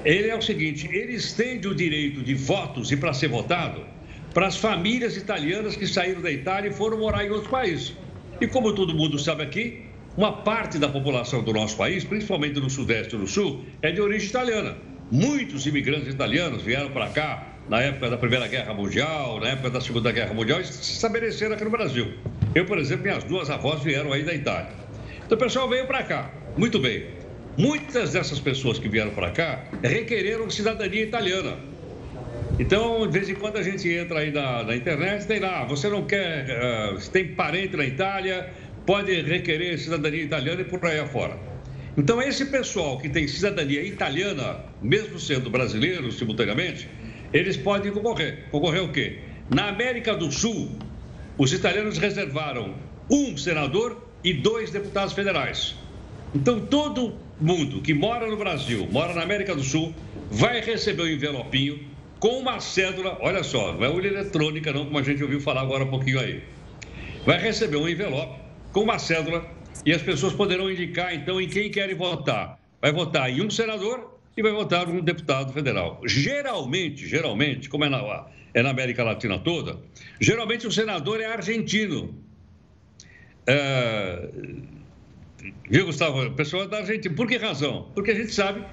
ele 0.05 0.29
é 0.29 0.37
o 0.37 0.43
seguinte: 0.43 0.89
ele 0.93 1.15
estende 1.15 1.69
o 1.69 1.75
direito 1.75 2.23
de 2.23 2.35
votos 2.35 2.91
e 2.91 2.97
para 2.97 3.13
ser 3.13 3.29
votado 3.29 3.85
para 4.33 4.47
as 4.47 4.57
famílias 4.57 5.17
italianas 5.17 5.77
que 5.77 5.87
saíram 5.87 6.23
da 6.23 6.31
Itália 6.31 6.71
e 6.71 6.73
foram 6.73 6.99
morar 6.99 7.25
em 7.25 7.31
outros 7.31 7.51
países. 7.51 7.95
E 8.41 8.47
como 8.47 8.75
todo 8.75 8.95
mundo 8.95 9.19
sabe 9.19 9.43
aqui, 9.43 9.83
uma 10.17 10.33
parte 10.33 10.79
da 10.79 10.89
população 10.89 11.43
do 11.43 11.53
nosso 11.53 11.77
país, 11.77 12.05
principalmente 12.05 12.59
no 12.59 12.69
Sudeste 12.69 13.15
e 13.15 13.19
no 13.19 13.27
Sul, 13.27 13.65
é 13.81 13.91
de 13.91 14.01
origem 14.01 14.29
italiana. 14.29 14.77
Muitos 15.11 15.67
imigrantes 15.67 16.09
italianos 16.09 16.63
vieram 16.63 16.91
para 16.91 17.09
cá 17.09 17.47
na 17.69 17.81
época 17.81 18.11
da 18.11 18.17
Primeira 18.17 18.47
Guerra 18.49 18.75
Mundial, 18.75 19.39
na 19.41 19.49
época 19.49 19.71
da 19.71 19.81
Segunda 19.81 20.11
Guerra 20.11 20.35
Mundial 20.35 20.61
e 20.61 20.65
se 20.65 20.93
estabeleceram 20.93 21.55
aqui 21.55 21.65
no 21.65 21.71
Brasil. 21.71 22.15
Eu, 22.55 22.65
por 22.65 22.79
exemplo, 22.79 23.05
minhas 23.05 23.25
duas 23.25 23.51
avós 23.51 23.83
vieram 23.83 24.13
aí 24.13 24.23
da 24.23 24.35
Itália. 24.35 24.73
Então 25.25 25.37
o 25.37 25.41
pessoal 25.41 25.69
veio 25.69 25.87
para 25.87 26.03
cá. 26.03 26.31
Muito 26.57 26.79
bem. 26.79 27.22
Muitas 27.57 28.13
dessas 28.13 28.41
pessoas 28.41 28.79
que 28.79 28.89
vieram 28.89 29.11
para 29.11 29.31
cá 29.31 29.65
requereram 29.83 30.49
cidadania 30.49 31.03
italiana. 31.03 31.59
Então, 32.59 33.07
de 33.07 33.13
vez 33.13 33.29
em 33.29 33.35
quando 33.35 33.57
a 33.57 33.63
gente 33.63 33.89
entra 33.91 34.21
aí 34.21 34.31
na, 34.31 34.63
na 34.63 34.77
internet, 34.77 35.27
tem 35.27 35.39
lá, 35.39 35.65
você 35.65 35.89
não 35.89 36.05
quer, 36.05 36.47
uh, 36.47 37.11
tem 37.11 37.29
parente 37.29 37.77
na 37.77 37.85
Itália, 37.85 38.51
pode 38.87 39.21
requerer 39.23 39.79
cidadania 39.79 40.23
italiana 40.23 40.61
e 40.63 40.65
por 40.65 40.85
aí 40.87 40.99
afora. 40.99 41.37
Então, 41.97 42.23
esse 42.23 42.47
pessoal 42.47 42.99
que 42.99 43.09
tem 43.09 43.29
cidadania 43.29 43.83
italiana, 43.83 44.61
mesmo 44.81 45.19
sendo 45.19 45.51
brasileiros 45.51 46.19
simultaneamente, 46.19 46.89
eles 47.33 47.57
podem 47.57 47.93
concorrer. 47.93 48.45
Concorrer 48.51 48.83
o 48.83 48.91
quê? 48.91 49.19
Na 49.51 49.69
América 49.69 50.15
do 50.15 50.33
Sul, 50.33 50.71
os 51.37 51.53
italianos 51.53 51.99
reservaram 51.99 52.75
um 53.11 53.37
senador 53.37 54.03
e 54.25 54.33
dois 54.33 54.71
deputados 54.71 55.13
federais. 55.13 55.77
Então, 56.35 56.61
todo 56.61 57.15
mundo 57.43 57.81
que 57.81 57.93
mora 57.93 58.27
no 58.27 58.37
Brasil, 58.37 58.87
mora 58.91 59.15
na 59.15 59.23
América 59.23 59.55
do 59.55 59.63
Sul, 59.63 59.95
vai 60.31 60.61
receber 60.61 61.03
um 61.03 61.09
envelopinho 61.09 61.81
com 62.19 62.39
uma 62.39 62.61
cédula, 62.61 63.19
olha 63.21 63.43
só, 63.43 63.73
não 63.73 63.85
é 63.85 63.89
urna 63.89 64.07
eletrônica 64.07 64.73
não, 64.73 64.85
como 64.85 64.99
a 64.99 65.03
gente 65.03 65.23
ouviu 65.23 65.41
falar 65.41 65.63
agora 65.63 65.85
um 65.85 65.91
pouquinho 65.91 66.21
aí. 66.21 66.43
Vai 67.27 67.39
receber 67.39 67.77
um 67.77 67.89
envelope 67.89 68.41
com 68.73 68.81
uma 68.81 68.99
cédula 68.99 69.45
e 69.85 69.93
as 69.93 70.03
pessoas 70.03 70.33
poderão 70.33 70.71
indicar 70.71 71.13
então 71.15 71.41
em 71.41 71.49
quem 71.49 71.71
querem 71.71 71.97
votar. 71.97 72.61
Vai 72.81 72.93
votar 72.93 73.29
em 73.29 73.45
um 73.45 73.51
senador 73.51 74.21
e 74.37 74.43
vai 74.43 74.53
votar 74.53 74.89
em 74.89 74.99
um 74.99 75.01
deputado 75.01 75.53
federal. 75.53 76.01
Geralmente, 76.07 77.07
geralmente, 77.07 77.69
como 77.69 77.85
é 77.85 77.89
na, 77.89 78.27
é 78.55 78.63
na 78.63 78.71
América 78.71 79.03
Latina 79.03 79.39
toda, 79.39 79.81
geralmente 80.21 80.67
o 80.67 80.71
senador 80.71 81.21
é 81.21 81.27
argentino. 81.27 82.15
É 83.47 84.29
Viu, 85.69 85.87
Gustavo? 85.87 86.31
Pessoal 86.33 86.69
da 86.69 86.79
Argentina. 86.79 87.15
Por 87.15 87.27
que 87.27 87.37
razão? 87.37 87.89
Porque 87.95 88.13
a 88.13 88.15
gente 88.15 88.33
sabe 88.33 88.65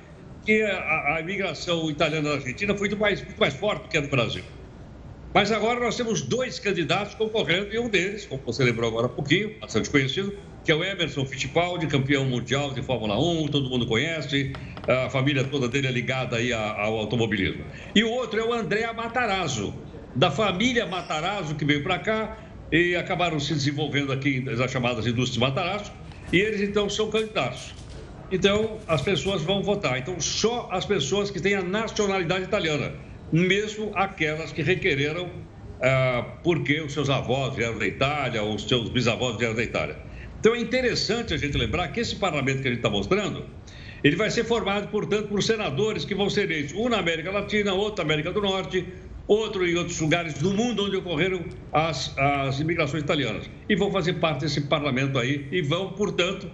que 0.45 0.61
a, 0.61 1.15
a 1.15 1.21
imigração 1.21 1.89
italiana 1.89 2.29
da 2.29 2.35
Argentina 2.35 2.73
foi 2.73 2.89
muito 2.89 2.99
mais, 2.99 3.23
muito 3.23 3.39
mais 3.39 3.53
forte 3.55 3.83
do 3.83 3.89
que 3.89 3.97
a 3.97 4.01
do 4.01 4.07
Brasil. 4.07 4.43
Mas 5.33 5.51
agora 5.51 5.79
nós 5.79 5.95
temos 5.95 6.21
dois 6.21 6.59
candidatos 6.59 7.13
concorrendo, 7.15 7.73
e 7.73 7.79
um 7.79 7.87
deles, 7.87 8.25
como 8.25 8.41
você 8.43 8.63
lembrou 8.63 8.89
agora 8.89 9.05
há 9.05 9.09
pouquinho, 9.09 9.59
bastante 9.59 9.89
conhecido, 9.89 10.35
que 10.63 10.71
é 10.71 10.75
o 10.75 10.83
Emerson 10.83 11.25
Fittipaldi, 11.25 11.85
campeão 11.87 12.25
mundial 12.25 12.73
de 12.73 12.81
Fórmula 12.81 13.17
1, 13.19 13.47
todo 13.47 13.69
mundo 13.69 13.85
conhece, 13.85 14.53
a 14.87 15.09
família 15.09 15.43
toda 15.43 15.67
dele 15.67 15.87
é 15.87 15.91
ligada 15.91 16.37
aí 16.37 16.51
ao 16.51 16.97
automobilismo. 16.97 17.63
E 17.93 18.03
o 18.03 18.09
outro 18.09 18.39
é 18.39 18.43
o 18.43 18.53
André 18.53 18.91
Matarazzo, 18.91 19.73
da 20.15 20.31
família 20.31 20.87
Matarazzo, 20.87 21.53
que 21.53 21.63
veio 21.63 21.83
para 21.83 21.99
cá 21.99 22.37
e 22.71 22.95
acabaram 22.95 23.39
se 23.39 23.53
desenvolvendo 23.53 24.11
aqui 24.11 24.39
nas 24.39 24.71
chamadas 24.71 25.05
indústrias 25.05 25.37
Matarazzo, 25.37 25.91
e 26.31 26.39
eles 26.39 26.61
então 26.61 26.89
são 26.89 27.09
candidatos. 27.09 27.73
Então, 28.31 28.77
as 28.87 29.01
pessoas 29.01 29.41
vão 29.41 29.63
votar. 29.63 29.97
Então, 29.97 30.19
só 30.19 30.69
as 30.71 30.85
pessoas 30.85 31.31
que 31.31 31.41
têm 31.41 31.55
a 31.55 31.63
nacionalidade 31.63 32.45
italiana, 32.45 32.93
mesmo 33.31 33.91
aquelas 33.95 34.51
que 34.51 34.61
requereram 34.61 35.29
ah, 35.81 36.37
porque 36.43 36.81
os 36.81 36.93
seus 36.93 37.09
avós 37.09 37.55
vieram 37.55 37.77
da 37.77 37.87
Itália, 37.87 38.43
ou 38.43 38.55
os 38.55 38.67
seus 38.67 38.89
bisavós 38.89 39.37
vieram 39.37 39.55
da 39.55 39.63
Itália. 39.63 39.97
Então 40.39 40.53
é 40.53 40.59
interessante 40.59 41.33
a 41.33 41.37
gente 41.37 41.57
lembrar 41.57 41.87
que 41.89 41.99
esse 41.99 42.15
parlamento 42.15 42.61
que 42.61 42.67
a 42.67 42.71
gente 42.71 42.79
está 42.79 42.89
mostrando, 42.89 43.45
ele 44.03 44.15
vai 44.15 44.29
ser 44.29 44.43
formado, 44.43 44.87
portanto, 44.89 45.27
por 45.27 45.41
senadores 45.41 46.05
que 46.05 46.15
vão 46.15 46.29
ser 46.29 46.43
eleitos, 46.43 46.73
um 46.73 46.87
na 46.87 46.99
América 46.99 47.31
Latina, 47.31 47.73
outro 47.73 48.03
na 48.03 48.13
América 48.13 48.31
do 48.31 48.41
Norte, 48.41 48.85
outro 49.29 49.65
em 49.65 49.75
outros 49.75 49.99
lugares 50.01 50.33
do 50.33 50.51
mundo 50.53 50.85
onde 50.85 50.97
ocorreram 50.97 51.45
as, 51.71 52.17
as 52.17 52.59
imigrações 52.59 53.03
italianas. 53.03 53.49
E 53.69 53.75
vão 53.75 53.91
fazer 53.91 54.13
parte 54.13 54.41
desse 54.41 54.61
parlamento 54.61 55.19
aí 55.19 55.47
e 55.51 55.61
vão, 55.61 55.93
portanto, 55.93 56.49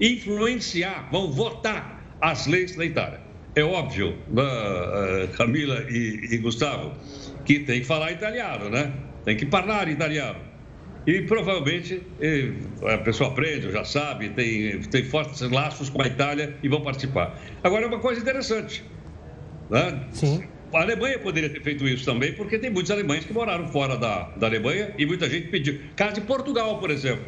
influenciar, 0.00 1.08
vão 1.12 1.30
votar 1.30 2.04
as 2.20 2.46
leis 2.48 2.74
da 2.74 2.84
Itália. 2.84 3.20
É 3.54 3.62
óbvio, 3.62 4.18
uh, 4.32 5.28
Camila 5.36 5.86
e, 5.88 6.34
e 6.34 6.38
Gustavo, 6.38 6.92
que 7.44 7.60
tem 7.60 7.80
que 7.80 7.86
falar 7.86 8.10
italiano, 8.10 8.68
né? 8.68 8.92
Tem 9.24 9.36
que 9.36 9.46
falar 9.46 9.88
italiano. 9.88 10.40
E 11.06 11.22
provavelmente 11.22 12.02
a 12.82 12.98
pessoa 12.98 13.30
aprende, 13.30 13.70
já 13.70 13.84
sabe, 13.84 14.30
tem, 14.30 14.80
tem 14.80 15.04
fortes 15.04 15.40
laços 15.42 15.88
com 15.88 16.02
a 16.02 16.06
Itália 16.06 16.56
e 16.64 16.68
vão 16.68 16.80
participar. 16.80 17.38
Agora, 17.62 17.84
é 17.84 17.86
uma 17.86 18.00
coisa 18.00 18.20
interessante. 18.20 18.84
Né? 19.70 20.04
Sim. 20.10 20.42
A 20.76 20.82
Alemanha 20.82 21.18
poderia 21.18 21.48
ter 21.48 21.62
feito 21.62 21.88
isso 21.88 22.04
também, 22.04 22.34
porque 22.34 22.58
tem 22.58 22.68
muitos 22.68 22.90
alemães 22.90 23.24
que 23.24 23.32
moraram 23.32 23.66
fora 23.68 23.96
da, 23.96 24.24
da 24.36 24.46
Alemanha 24.46 24.92
e 24.98 25.06
muita 25.06 25.26
gente 25.26 25.48
pediu. 25.48 25.80
Caso 25.96 26.16
de 26.16 26.20
Portugal, 26.20 26.78
por 26.78 26.90
exemplo. 26.90 27.24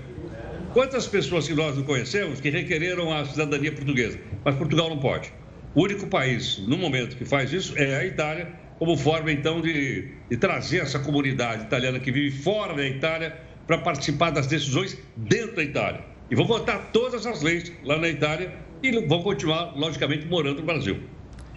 Quantas 0.75 1.07
pessoas 1.07 1.49
que 1.49 1.55
nós 1.55 1.75
não 1.75 1.83
conhecemos 1.83 2.43
que 2.43 2.51
requereram 2.51 3.11
a 3.11 3.25
cidadania 3.25 3.73
portuguesa? 3.73 4.21
Mas 4.45 4.55
Portugal 4.55 4.91
não 4.91 4.99
pode. 4.99 5.33
O 5.75 5.83
único 5.83 6.07
país, 6.09 6.59
no 6.69 6.77
momento, 6.77 7.17
que 7.17 7.25
faz 7.25 7.51
isso 7.51 7.73
é 7.79 7.97
a 7.97 8.05
Itália, 8.05 8.53
como 8.79 8.99
forma, 8.99 9.33
então, 9.33 9.63
de, 9.63 10.11
de 10.29 10.37
trazer 10.37 10.83
essa 10.83 10.99
comunidade 10.99 11.63
italiana 11.63 11.99
que 11.99 12.13
vive 12.13 12.31
fora 12.43 12.75
da 12.75 12.87
Itália 12.87 13.35
para 13.67 13.79
participar 13.79 14.29
das 14.29 14.47
decisões 14.47 14.99
dentro 15.17 15.57
da 15.57 15.63
Itália. 15.63 16.03
E 16.31 16.35
vão 16.35 16.45
votar 16.45 16.91
todas 16.93 17.25
as 17.25 17.41
leis 17.41 17.73
lá 17.83 17.97
na 17.97 18.11
Itália 18.11 18.53
e 18.83 18.93
vão 19.07 19.23
continuar, 19.23 19.73
logicamente, 19.75 20.27
morando 20.27 20.61
no 20.61 20.67
Brasil. 20.67 20.99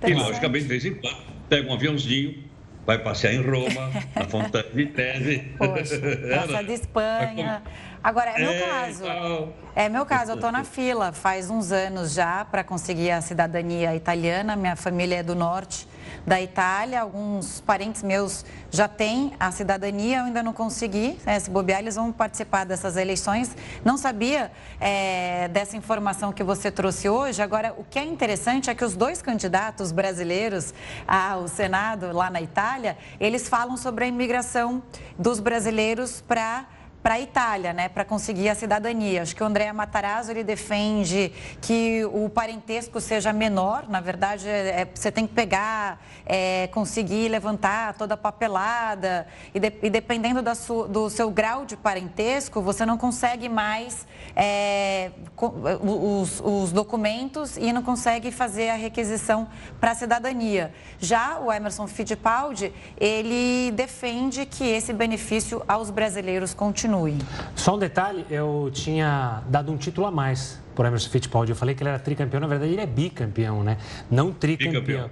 E, 0.07 0.13
logicamente, 0.13 0.63
de 0.63 0.69
vez 0.69 0.85
em 0.85 0.93
quando, 0.93 1.40
pega 1.51 1.69
um 1.69 1.73
aviãozinho, 1.73 2.45
vai 2.85 2.97
passear 2.97 3.33
em 3.33 3.41
Roma, 3.41 3.91
na 4.15 4.23
Fontana 4.23 4.69
de 4.73 4.85
Tese. 4.85 5.39
Poxa, 5.57 5.99
Praça 5.99 6.63
de 6.63 6.71
Espanha. 6.79 7.61
Agora, 8.01 8.31
é 8.31 8.39
meu 8.39 8.51
é, 8.51 8.59
caso. 8.61 9.03
Então... 9.03 9.53
É 9.75 9.89
meu 9.89 10.05
caso, 10.05 10.31
eu 10.31 10.35
estou 10.35 10.49
na 10.49 10.63
fila 10.63 11.11
faz 11.11 11.49
uns 11.49 11.73
anos 11.73 12.13
já 12.13 12.45
para 12.45 12.63
conseguir 12.63 13.11
a 13.11 13.19
cidadania 13.19 13.93
italiana. 13.93 14.55
Minha 14.55 14.77
família 14.77 15.17
é 15.17 15.23
do 15.23 15.35
norte 15.35 15.85
da 16.25 16.41
Itália. 16.41 17.01
Alguns 17.01 17.61
parentes 17.61 18.03
meus 18.03 18.45
já 18.69 18.87
têm 18.87 19.33
a 19.39 19.51
cidadania, 19.51 20.19
eu 20.19 20.25
ainda 20.25 20.43
não 20.43 20.53
consegui. 20.53 21.19
Né? 21.25 21.39
Se 21.39 21.49
bobear, 21.49 21.79
eles 21.79 21.95
vão 21.95 22.11
participar 22.11 22.65
dessas 22.65 22.95
eleições. 22.95 23.55
Não 23.83 23.97
sabia 23.97 24.51
é, 24.79 25.47
dessa 25.49 25.75
informação 25.75 26.31
que 26.31 26.43
você 26.43 26.71
trouxe 26.71 27.09
hoje. 27.09 27.41
Agora, 27.41 27.73
o 27.77 27.83
que 27.83 27.99
é 27.99 28.03
interessante 28.03 28.69
é 28.69 28.75
que 28.75 28.85
os 28.85 28.95
dois 28.95 29.21
candidatos 29.21 29.91
brasileiros 29.91 30.73
ao 31.07 31.47
Senado 31.47 32.11
lá 32.11 32.29
na 32.29 32.41
Itália, 32.41 32.97
eles 33.19 33.47
falam 33.47 33.77
sobre 33.77 34.05
a 34.05 34.07
imigração 34.07 34.81
dos 35.17 35.39
brasileiros 35.39 36.21
para 36.21 36.65
para 37.01 37.15
a 37.15 37.19
Itália, 37.19 37.73
né, 37.73 37.89
para 37.89 38.05
conseguir 38.05 38.49
a 38.49 38.55
cidadania. 38.55 39.23
Acho 39.23 39.35
que 39.35 39.43
o 39.43 39.45
André 39.45 39.71
Matarazzo 39.73 40.31
ele 40.31 40.43
defende 40.43 41.31
que 41.59 42.05
o 42.05 42.29
parentesco 42.29 43.01
seja 43.01 43.33
menor. 43.33 43.89
Na 43.89 43.99
verdade, 43.99 44.47
é, 44.47 44.81
é, 44.81 44.87
você 44.93 45.11
tem 45.11 45.25
que 45.25 45.33
pegar, 45.33 45.99
é, 46.25 46.67
conseguir 46.67 47.27
levantar 47.29 47.95
toda 47.95 48.13
a 48.13 48.17
papelada 48.17 49.27
e, 49.53 49.59
de, 49.59 49.73
e 49.81 49.89
dependendo 49.89 50.41
su, 50.55 50.87
do 50.87 51.09
seu 51.09 51.31
grau 51.31 51.65
de 51.65 51.75
parentesco, 51.75 52.61
você 52.61 52.85
não 52.85 52.97
consegue 52.97 53.49
mais 53.49 54.05
é, 54.35 55.11
os, 55.81 56.39
os 56.39 56.71
documentos 56.71 57.57
e 57.57 57.73
não 57.73 57.81
consegue 57.81 58.31
fazer 58.31 58.69
a 58.69 58.75
requisição 58.75 59.47
para 59.79 59.91
a 59.91 59.95
cidadania. 59.95 60.71
Já 60.99 61.39
o 61.39 61.51
Emerson 61.51 61.87
Fittipaldi 61.87 62.71
ele 62.97 63.71
defende 63.71 64.45
que 64.45 64.63
esse 64.63 64.93
benefício 64.93 65.63
aos 65.67 65.89
brasileiros 65.89 66.53
continue 66.53 66.90
continue. 66.91 67.17
Só 67.55 67.75
um 67.75 67.79
detalhe, 67.79 68.25
eu 68.29 68.69
tinha 68.73 69.41
dado 69.47 69.71
um 69.71 69.77
título 69.77 70.07
a 70.07 70.11
mais 70.11 70.59
por 70.75 70.85
Emerson 70.85 71.09
Fittipaldi. 71.09 71.51
Eu 71.51 71.55
falei 71.55 71.75
que 71.75 71.83
ele 71.83 71.89
era 71.89 71.99
tricampeão, 71.99 72.39
na 72.39 72.47
verdade 72.47 72.71
ele 72.71 72.81
é 72.81 72.85
bicampeão, 72.85 73.63
né? 73.63 73.77
Não 74.09 74.31
tricampeão. 74.31 75.09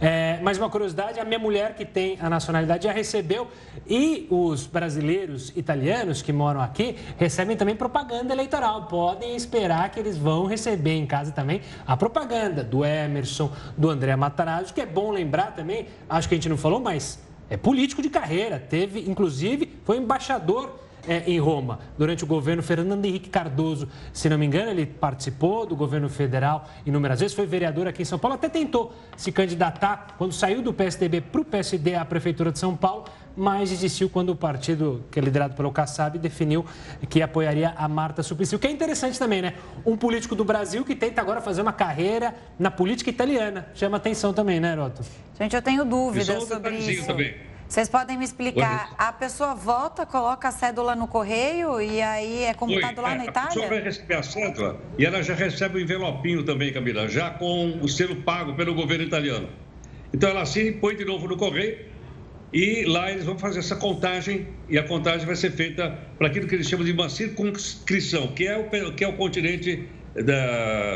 É, 0.00 0.38
mas 0.42 0.58
uma 0.58 0.68
curiosidade, 0.68 1.18
a 1.18 1.24
minha 1.24 1.38
mulher 1.38 1.74
que 1.74 1.84
tem 1.84 2.18
a 2.20 2.28
nacionalidade 2.28 2.84
já 2.84 2.92
recebeu 2.92 3.48
e 3.86 4.26
os 4.30 4.66
brasileiros 4.66 5.52
italianos 5.56 6.22
que 6.22 6.32
moram 6.32 6.60
aqui 6.60 6.96
recebem 7.16 7.56
também 7.56 7.74
propaganda 7.74 8.32
eleitoral. 8.32 8.86
Podem 8.86 9.34
esperar 9.34 9.90
que 9.90 9.98
eles 9.98 10.16
vão 10.16 10.46
receber 10.46 10.94
em 10.94 11.06
casa 11.06 11.32
também 11.32 11.62
a 11.86 11.96
propaganda 11.96 12.62
do 12.62 12.84
Emerson, 12.84 13.50
do 13.76 13.90
André 13.90 14.14
Matarazzo, 14.14 14.74
que 14.74 14.80
é 14.80 14.86
bom 14.86 15.10
lembrar 15.10 15.54
também, 15.54 15.86
acho 16.08 16.28
que 16.28 16.34
a 16.34 16.36
gente 16.36 16.48
não 16.48 16.56
falou, 16.58 16.80
mas 16.80 17.18
é 17.50 17.56
político 17.56 18.02
de 18.02 18.10
carreira. 18.10 18.58
Teve, 18.58 19.00
inclusive, 19.08 19.78
foi 19.84 19.96
embaixador 19.96 20.87
é, 21.08 21.24
em 21.26 21.40
Roma. 21.40 21.80
Durante 21.96 22.22
o 22.22 22.26
governo 22.26 22.62
Fernando 22.62 23.04
Henrique 23.04 23.30
Cardoso, 23.30 23.88
se 24.12 24.28
não 24.28 24.38
me 24.38 24.46
engano, 24.46 24.70
ele 24.70 24.86
participou 24.86 25.66
do 25.66 25.74
governo 25.74 26.08
federal 26.08 26.68
inúmeras 26.84 27.20
vezes, 27.20 27.34
foi 27.34 27.46
vereador 27.46 27.88
aqui 27.88 28.02
em 28.02 28.04
São 28.04 28.18
Paulo, 28.18 28.34
até 28.34 28.48
tentou 28.48 28.94
se 29.16 29.32
candidatar 29.32 30.14
quando 30.18 30.32
saiu 30.32 30.60
do 30.60 30.72
PSDB 30.72 31.22
para 31.22 31.40
o 31.40 31.44
PSD 31.44 31.94
à 31.94 32.04
Prefeitura 32.04 32.52
de 32.52 32.58
São 32.58 32.76
Paulo, 32.76 33.04
mas 33.34 33.70
desistiu 33.70 34.10
quando 34.10 34.30
o 34.30 34.36
partido, 34.36 35.04
que 35.10 35.18
é 35.18 35.22
liderado 35.22 35.54
pelo 35.54 35.70
Kassab, 35.70 36.18
definiu 36.18 36.66
que 37.08 37.22
apoiaria 37.22 37.72
a 37.76 37.88
Marta 37.88 38.22
Suplicy. 38.22 38.56
O 38.56 38.58
que 38.58 38.66
é 38.66 38.70
interessante 38.70 39.16
também, 39.18 39.40
né? 39.40 39.54
Um 39.86 39.96
político 39.96 40.34
do 40.34 40.44
Brasil 40.44 40.84
que 40.84 40.94
tenta 40.94 41.20
agora 41.20 41.40
fazer 41.40 41.62
uma 41.62 41.72
carreira 41.72 42.34
na 42.58 42.70
política 42.70 43.10
italiana. 43.10 43.68
Chama 43.74 43.96
atenção 43.96 44.32
também, 44.32 44.58
né, 44.58 44.72
Heroto? 44.72 45.02
Gente, 45.38 45.54
eu 45.54 45.62
tenho 45.62 45.84
dúvidas 45.84 46.44
sobre 46.44 46.78
isso. 46.78 47.06
Também. 47.06 47.34
Vocês 47.68 47.86
podem 47.86 48.16
me 48.16 48.24
explicar? 48.24 48.94
A 48.96 49.12
pessoa 49.12 49.54
volta, 49.54 50.06
coloca 50.06 50.48
a 50.48 50.50
cédula 50.50 50.96
no 50.96 51.06
correio 51.06 51.78
e 51.82 52.00
aí 52.00 52.44
é 52.44 52.54
computado 52.54 52.96
Oi, 52.96 53.04
lá 53.04 53.14
na 53.14 53.26
Itália? 53.26 53.50
A 53.50 53.52
pessoa 53.52 53.68
vai 53.68 53.80
receber 53.82 54.14
a 54.14 54.22
cédula 54.22 54.80
e 54.96 55.04
ela 55.04 55.22
já 55.22 55.34
recebe 55.34 55.76
o 55.76 55.80
envelopinho 55.80 56.42
também, 56.42 56.72
Camila, 56.72 57.06
já 57.08 57.28
com 57.28 57.78
o 57.82 57.86
selo 57.86 58.16
pago 58.22 58.54
pelo 58.54 58.74
governo 58.74 59.04
italiano. 59.04 59.50
Então 60.14 60.30
ela 60.30 60.40
assina 60.40 60.70
e 60.70 60.72
põe 60.72 60.96
de 60.96 61.04
novo 61.04 61.28
no 61.28 61.36
correio 61.36 61.84
e 62.54 62.86
lá 62.86 63.10
eles 63.10 63.26
vão 63.26 63.38
fazer 63.38 63.58
essa 63.58 63.76
contagem 63.76 64.48
e 64.66 64.78
a 64.78 64.82
contagem 64.82 65.26
vai 65.26 65.36
ser 65.36 65.50
feita 65.50 65.90
para 66.16 66.28
aquilo 66.28 66.48
que 66.48 66.54
eles 66.54 66.66
chamam 66.66 66.86
de 66.86 66.92
uma 66.92 67.10
circunscrição, 67.10 68.28
que 68.28 68.46
é 68.46 68.56
o, 68.56 68.94
que 68.94 69.04
é 69.04 69.08
o 69.08 69.12
continente 69.12 69.86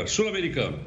sul-americano. 0.07 0.79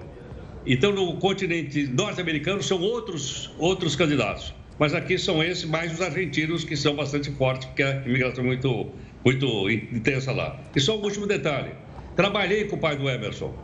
Então 0.66 0.90
no 0.90 1.16
continente 1.18 1.87
norte-americano 1.87 2.61
são 2.61 2.81
outros, 2.81 3.55
outros 3.57 3.94
candidatos. 3.94 4.53
Mas 4.78 4.94
aqui 4.94 5.18
são 5.18 5.42
esses, 5.42 5.64
mais 5.64 5.92
os 5.92 6.00
argentinos, 6.00 6.64
que 6.64 6.76
são 6.76 6.94
bastante 6.94 7.30
fortes, 7.30 7.66
porque 7.66 7.82
a 7.82 8.02
imigração 8.04 8.44
é 8.44 8.46
muito, 8.46 8.90
muito 9.24 9.70
intensa 9.70 10.32
lá. 10.32 10.60
E 10.74 10.80
só 10.80 10.98
um 10.98 11.02
último 11.02 11.26
detalhe. 11.26 11.70
Trabalhei 12.14 12.64
com 12.64 12.76
o 12.76 12.78
pai 12.78 12.96
do 12.96 13.08
Emerson. 13.08 13.54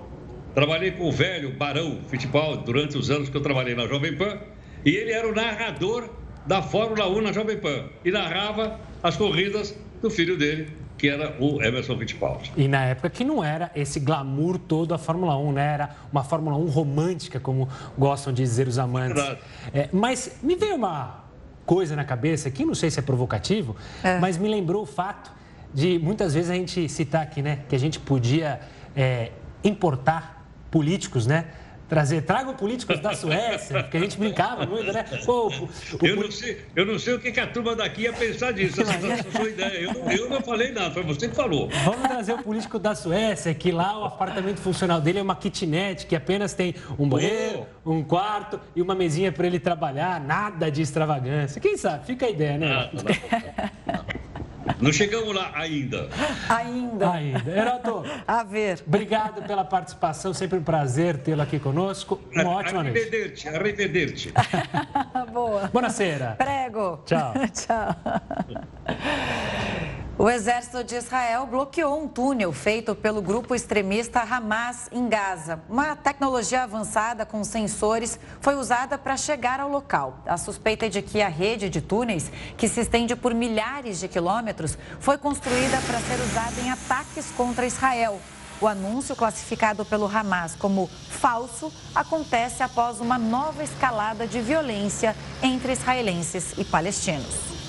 Trabalhei 0.54 0.90
com 0.92 1.04
o 1.04 1.12
velho 1.12 1.52
Barão 1.52 2.00
Fittipaldi 2.08 2.64
durante 2.64 2.96
os 2.96 3.10
anos 3.10 3.28
que 3.28 3.36
eu 3.36 3.40
trabalhei 3.40 3.74
na 3.74 3.86
Jovem 3.86 4.16
Pan. 4.16 4.38
E 4.84 4.90
ele 4.90 5.12
era 5.12 5.28
o 5.28 5.34
narrador 5.34 6.08
da 6.46 6.60
Fórmula 6.60 7.08
1 7.08 7.20
na 7.20 7.32
Jovem 7.32 7.58
Pan. 7.58 7.84
E 8.04 8.10
narrava 8.10 8.80
as 9.02 9.16
corridas 9.16 9.76
do 10.00 10.10
filho 10.10 10.36
dele, 10.36 10.68
que 11.02 11.08
era 11.08 11.34
o 11.40 11.60
Emerson 11.60 11.98
Fittipaldi. 11.98 12.52
E 12.56 12.68
na 12.68 12.84
época 12.84 13.10
que 13.10 13.24
não 13.24 13.42
era 13.42 13.72
esse 13.74 13.98
glamour 13.98 14.56
todo 14.56 14.94
a 14.94 14.98
Fórmula 14.98 15.36
1, 15.36 15.52
né? 15.52 15.74
Era 15.74 15.96
uma 16.12 16.22
Fórmula 16.22 16.56
1 16.56 16.66
romântica, 16.66 17.40
como 17.40 17.68
gostam 17.98 18.32
de 18.32 18.40
dizer 18.40 18.68
os 18.68 18.78
amantes. 18.78 19.20
É, 19.74 19.88
mas 19.92 20.36
me 20.40 20.54
veio 20.54 20.76
uma 20.76 21.24
coisa 21.66 21.96
na 21.96 22.04
cabeça 22.04 22.48
que 22.52 22.64
não 22.64 22.76
sei 22.76 22.88
se 22.88 23.00
é 23.00 23.02
provocativo, 23.02 23.74
é. 24.00 24.20
mas 24.20 24.38
me 24.38 24.48
lembrou 24.48 24.84
o 24.84 24.86
fato 24.86 25.32
de 25.74 25.98
muitas 25.98 26.34
vezes 26.34 26.50
a 26.50 26.54
gente 26.54 26.88
citar 26.88 27.22
aqui, 27.22 27.42
né? 27.42 27.64
Que 27.68 27.74
a 27.74 27.80
gente 27.80 27.98
podia 27.98 28.60
é, 28.94 29.32
importar 29.64 30.46
políticos, 30.70 31.26
né? 31.26 31.46
Trazer, 31.92 32.22
tragam 32.22 32.54
políticos 32.54 33.00
da 33.00 33.12
Suécia, 33.12 33.82
porque 33.82 33.98
a 33.98 34.00
gente 34.00 34.16
brincava 34.16 34.64
muito, 34.64 34.90
né? 34.90 35.04
Pô, 35.26 35.48
o, 35.48 35.64
o, 35.64 35.68
eu, 36.00 36.16
não 36.16 36.30
sei, 36.30 36.64
eu 36.74 36.86
não 36.86 36.98
sei 36.98 37.12
o 37.12 37.20
que, 37.20 37.38
a 37.38 37.46
turma 37.46 37.76
daqui 37.76 38.04
ia 38.04 38.14
pensar 38.14 38.50
disso, 38.50 38.80
essa, 38.80 38.94
essa 38.94 39.30
sua 39.30 39.46
ideia. 39.50 39.78
Eu 39.78 39.92
não, 39.92 40.10
eu 40.10 40.30
não 40.30 40.40
falei 40.40 40.72
nada, 40.72 40.90
foi 40.90 41.02
você 41.02 41.28
que 41.28 41.36
falou. 41.36 41.68
Vamos 41.84 42.08
trazer 42.08 42.32
o 42.32 42.42
político 42.42 42.78
da 42.78 42.94
Suécia, 42.94 43.52
que 43.52 43.70
lá 43.70 43.98
o 43.98 44.04
apartamento 44.06 44.58
funcional 44.58 45.02
dele 45.02 45.18
é 45.18 45.22
uma 45.22 45.36
kitnet, 45.36 46.06
que 46.06 46.16
apenas 46.16 46.54
tem 46.54 46.74
um 46.98 47.06
banheiro, 47.06 47.66
oh. 47.84 47.92
um 47.92 48.02
quarto 48.02 48.58
e 48.74 48.80
uma 48.80 48.94
mesinha 48.94 49.30
para 49.30 49.46
ele 49.46 49.60
trabalhar, 49.60 50.18
nada 50.18 50.70
de 50.70 50.80
extravagância. 50.80 51.60
Quem 51.60 51.76
sabe? 51.76 52.06
Fica 52.06 52.24
a 52.24 52.30
ideia, 52.30 52.56
né? 52.56 52.72
Ah, 52.72 52.90
não. 52.94 54.22
Não 54.80 54.92
chegamos 54.92 55.34
lá 55.34 55.50
ainda. 55.54 56.08
Ainda. 56.48 57.12
Ainda. 57.12 57.50
Heroto. 57.50 58.04
A 58.26 58.42
ver. 58.42 58.82
Obrigado 58.86 59.42
pela 59.42 59.64
participação. 59.64 60.32
Sempre 60.32 60.58
um 60.58 60.62
prazer 60.62 61.18
tê-lo 61.18 61.42
aqui 61.42 61.58
conosco. 61.58 62.20
Uma 62.34 62.50
ótima 62.50 62.82
noite. 62.82 62.98
Arrivederci. 62.98 63.48
Arrivederci. 63.48 64.32
Boa. 65.32 65.68
Buonasera. 65.72 66.36
Prego. 66.38 67.02
Tchau. 67.04 67.32
Tchau. 67.52 69.41
O 70.22 70.30
exército 70.30 70.84
de 70.84 70.94
Israel 70.94 71.46
bloqueou 71.46 72.00
um 72.00 72.06
túnel 72.06 72.52
feito 72.52 72.94
pelo 72.94 73.20
grupo 73.20 73.56
extremista 73.56 74.20
Hamas 74.20 74.88
em 74.92 75.08
Gaza. 75.08 75.58
Uma 75.68 75.96
tecnologia 75.96 76.62
avançada 76.62 77.26
com 77.26 77.42
sensores 77.42 78.20
foi 78.40 78.54
usada 78.54 78.96
para 78.96 79.16
chegar 79.16 79.58
ao 79.58 79.68
local. 79.68 80.22
A 80.24 80.36
suspeita 80.36 80.86
é 80.86 80.88
de 80.88 81.02
que 81.02 81.20
a 81.20 81.26
rede 81.26 81.68
de 81.68 81.80
túneis, 81.80 82.30
que 82.56 82.68
se 82.68 82.82
estende 82.82 83.16
por 83.16 83.34
milhares 83.34 83.98
de 83.98 84.06
quilômetros, 84.06 84.78
foi 85.00 85.18
construída 85.18 85.80
para 85.88 85.98
ser 85.98 86.20
usada 86.20 86.60
em 86.60 86.70
ataques 86.70 87.32
contra 87.36 87.66
Israel. 87.66 88.20
O 88.60 88.68
anúncio, 88.68 89.16
classificado 89.16 89.84
pelo 89.84 90.06
Hamas 90.06 90.54
como 90.54 90.86
falso, 90.86 91.72
acontece 91.92 92.62
após 92.62 93.00
uma 93.00 93.18
nova 93.18 93.64
escalada 93.64 94.24
de 94.24 94.40
violência 94.40 95.16
entre 95.42 95.72
israelenses 95.72 96.56
e 96.56 96.64
palestinos. 96.64 97.61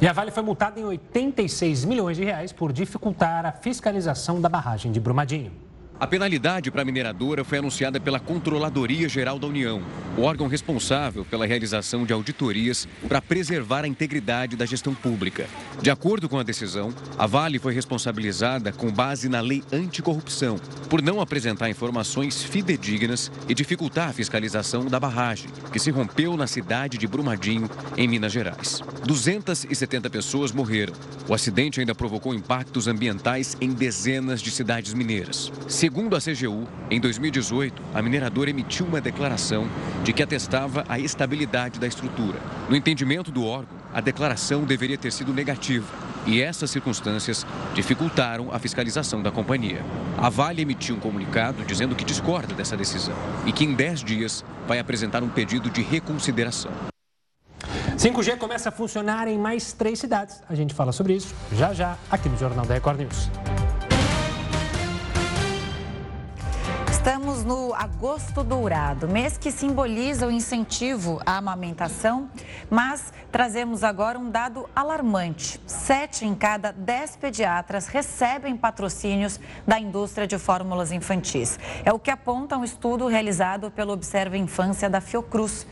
E 0.00 0.08
a 0.08 0.12
Vale 0.12 0.30
foi 0.30 0.42
multada 0.42 0.78
em 0.78 0.84
86 0.84 1.84
milhões 1.84 2.16
de 2.16 2.24
reais 2.24 2.52
por 2.52 2.72
dificultar 2.72 3.46
a 3.46 3.52
fiscalização 3.52 4.40
da 4.40 4.48
barragem 4.48 4.90
de 4.90 5.00
Brumadinho. 5.00 5.63
A 6.04 6.06
penalidade 6.06 6.70
para 6.70 6.82
a 6.82 6.84
mineradora 6.84 7.44
foi 7.44 7.56
anunciada 7.56 7.98
pela 7.98 8.20
Controladoria 8.20 9.08
Geral 9.08 9.38
da 9.38 9.46
União, 9.46 9.82
o 10.18 10.20
órgão 10.20 10.46
responsável 10.46 11.24
pela 11.24 11.46
realização 11.46 12.04
de 12.04 12.12
auditorias 12.12 12.86
para 13.08 13.22
preservar 13.22 13.84
a 13.84 13.88
integridade 13.88 14.54
da 14.54 14.66
gestão 14.66 14.94
pública. 14.94 15.46
De 15.80 15.90
acordo 15.90 16.28
com 16.28 16.38
a 16.38 16.42
decisão, 16.42 16.92
a 17.16 17.26
Vale 17.26 17.58
foi 17.58 17.72
responsabilizada 17.72 18.70
com 18.70 18.92
base 18.92 19.30
na 19.30 19.40
lei 19.40 19.64
anticorrupção 19.72 20.56
por 20.90 21.00
não 21.00 21.22
apresentar 21.22 21.70
informações 21.70 22.42
fidedignas 22.42 23.32
e 23.48 23.54
dificultar 23.54 24.10
a 24.10 24.12
fiscalização 24.12 24.84
da 24.84 25.00
barragem, 25.00 25.48
que 25.72 25.78
se 25.78 25.90
rompeu 25.90 26.36
na 26.36 26.46
cidade 26.46 26.98
de 26.98 27.06
Brumadinho, 27.06 27.68
em 27.96 28.06
Minas 28.06 28.30
Gerais. 28.30 28.82
270 29.06 30.10
pessoas 30.10 30.52
morreram. 30.52 30.92
O 31.26 31.32
acidente 31.32 31.80
ainda 31.80 31.94
provocou 31.94 32.34
impactos 32.34 32.86
ambientais 32.86 33.56
em 33.58 33.72
dezenas 33.72 34.42
de 34.42 34.50
cidades 34.50 34.92
mineiras. 34.92 35.50
Segundo 35.94 36.16
a 36.16 36.18
CGU, 36.18 36.66
em 36.90 36.98
2018, 36.98 37.80
a 37.94 38.02
mineradora 38.02 38.50
emitiu 38.50 38.84
uma 38.84 39.00
declaração 39.00 39.68
de 40.02 40.12
que 40.12 40.24
atestava 40.24 40.84
a 40.88 40.98
estabilidade 40.98 41.78
da 41.78 41.86
estrutura. 41.86 42.40
No 42.68 42.74
entendimento 42.74 43.30
do 43.30 43.44
órgão, 43.44 43.76
a 43.92 44.00
declaração 44.00 44.64
deveria 44.64 44.98
ter 44.98 45.12
sido 45.12 45.32
negativa 45.32 45.86
e 46.26 46.42
essas 46.42 46.72
circunstâncias 46.72 47.46
dificultaram 47.74 48.52
a 48.52 48.58
fiscalização 48.58 49.22
da 49.22 49.30
companhia. 49.30 49.84
A 50.18 50.28
Vale 50.28 50.62
emitiu 50.62 50.96
um 50.96 50.98
comunicado 50.98 51.62
dizendo 51.64 51.94
que 51.94 52.04
discorda 52.04 52.52
dessa 52.54 52.76
decisão 52.76 53.14
e 53.46 53.52
que 53.52 53.64
em 53.64 53.72
10 53.72 54.02
dias 54.02 54.44
vai 54.66 54.80
apresentar 54.80 55.22
um 55.22 55.28
pedido 55.28 55.70
de 55.70 55.80
reconsideração. 55.80 56.72
5G 57.96 58.36
começa 58.36 58.68
a 58.68 58.72
funcionar 58.72 59.28
em 59.28 59.38
mais 59.38 59.72
três 59.72 60.00
cidades. 60.00 60.42
A 60.48 60.56
gente 60.56 60.74
fala 60.74 60.90
sobre 60.90 61.14
isso 61.14 61.32
já 61.52 61.72
já 61.72 61.96
aqui 62.10 62.28
no 62.28 62.36
Jornal 62.36 62.66
da 62.66 62.74
Record 62.74 62.98
News. 62.98 63.30
Estamos 67.04 67.44
no 67.44 67.74
agosto 67.74 68.42
dourado, 68.42 69.06
mês 69.06 69.36
que 69.36 69.50
simboliza 69.52 70.26
o 70.26 70.30
incentivo 70.30 71.20
à 71.26 71.36
amamentação, 71.36 72.30
mas 72.70 73.12
trazemos 73.30 73.84
agora 73.84 74.18
um 74.18 74.30
dado 74.30 74.66
alarmante. 74.74 75.60
Sete 75.66 76.24
em 76.24 76.34
cada 76.34 76.72
dez 76.72 77.14
pediatras 77.14 77.88
recebem 77.88 78.56
patrocínios 78.56 79.38
da 79.66 79.78
indústria 79.78 80.26
de 80.26 80.38
fórmulas 80.38 80.92
infantis. 80.92 81.58
É 81.84 81.92
o 81.92 81.98
que 81.98 82.10
aponta 82.10 82.56
um 82.56 82.64
estudo 82.64 83.06
realizado 83.06 83.70
pelo 83.70 83.92
Observa 83.92 84.38
Infância 84.38 84.88
da 84.88 85.02
Fiocruz. 85.02 85.66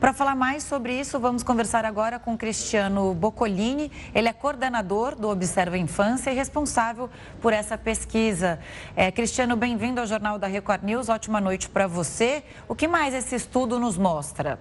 Para 0.00 0.14
falar 0.14 0.34
mais 0.34 0.62
sobre 0.62 0.98
isso, 0.98 1.20
vamos 1.20 1.42
conversar 1.42 1.84
agora 1.84 2.18
com 2.18 2.34
Cristiano 2.34 3.12
Boccolini. 3.12 3.92
Ele 4.14 4.28
é 4.28 4.32
coordenador 4.32 5.14
do 5.14 5.28
Observa 5.28 5.76
Infância 5.76 6.30
e 6.30 6.34
responsável 6.34 7.10
por 7.38 7.52
essa 7.52 7.76
pesquisa. 7.76 8.58
É, 8.96 9.10
Cristiano, 9.12 9.56
bem-vindo 9.56 10.00
ao 10.00 10.06
Jornal 10.06 10.38
da 10.38 10.46
Record 10.46 10.84
News. 10.84 11.10
Ótima 11.10 11.38
noite 11.38 11.68
para 11.68 11.86
você. 11.86 12.42
O 12.66 12.74
que 12.74 12.88
mais 12.88 13.12
esse 13.12 13.34
estudo 13.34 13.78
nos 13.78 13.98
mostra? 13.98 14.58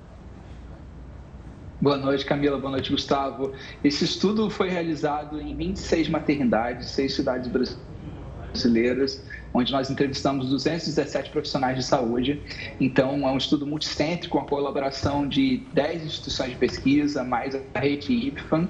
Boa 1.80 1.96
noite, 1.96 2.26
Camila. 2.26 2.58
Boa 2.58 2.72
noite, 2.72 2.92
Gustavo. 2.92 3.54
Esse 3.82 4.04
estudo 4.04 4.50
foi 4.50 4.68
realizado 4.68 5.40
em 5.40 5.56
26 5.56 6.10
maternidades, 6.10 6.90
seis 6.90 7.16
cidades 7.16 7.50
brasileiras 7.50 9.24
onde 9.54 9.72
nós 9.72 9.90
entrevistamos 9.90 10.50
217 10.50 11.30
profissionais 11.32 11.78
de 11.78 11.84
saúde. 11.84 12.44
Então, 12.80 13.28
é 13.28 13.32
um 13.32 13.38
estudo 13.38 13.66
multicêntrico 13.66 14.38
com 14.38 14.44
a 14.44 14.48
colaboração 14.48 15.28
de 15.28 15.68
10 15.74 16.06
instituições 16.06 16.52
de 16.52 16.58
pesquisa, 16.58 17.24
mais 17.24 17.56
a 17.56 17.80
rede 17.80 18.14
IPFAN, 18.14 18.70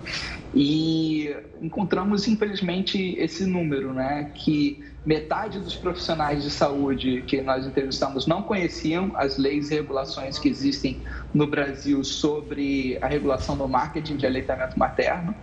e 0.54 1.36
encontramos, 1.62 2.28
infelizmente, 2.28 3.15
esse 3.18 3.46
número, 3.46 3.94
né, 3.94 4.32
que 4.36 4.84
metade 5.06 5.60
dos 5.60 5.76
profissionais 5.76 6.44
de 6.44 6.50
saúde 6.50 7.24
que 7.24 7.42
nós 7.42 7.65
entrevistamos 7.65 8.28
não 8.28 8.44
conheciam 8.44 9.12
as 9.15 9.38
leis 9.38 9.72
e 9.72 9.76
regulações 9.76 10.38
que 10.38 10.50
existem 10.50 11.04
no 11.34 11.48
Brasil 11.48 12.04
sobre 12.04 12.98
a 13.02 13.08
regulação 13.08 13.58
do 13.58 13.68
marketing 13.68 14.18
de 14.18 14.26
aleitamento 14.26 14.78
materno. 14.78 15.34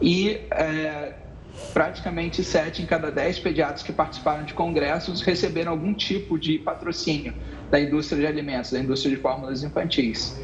E 0.00 0.40
é, 0.50 1.14
praticamente 1.72 2.42
sete 2.42 2.82
em 2.82 2.86
cada 2.86 3.10
dez 3.10 3.38
pediatras 3.38 3.82
que 3.82 3.92
participaram 3.92 4.44
de 4.44 4.54
congressos 4.54 5.22
receberam 5.22 5.72
algum 5.72 5.94
tipo 5.94 6.38
de 6.38 6.58
patrocínio 6.58 7.34
da 7.70 7.80
indústria 7.80 8.20
de 8.20 8.26
alimentos, 8.26 8.70
da 8.70 8.78
indústria 8.78 9.14
de 9.14 9.20
fórmulas 9.20 9.62
infantis. 9.62 10.38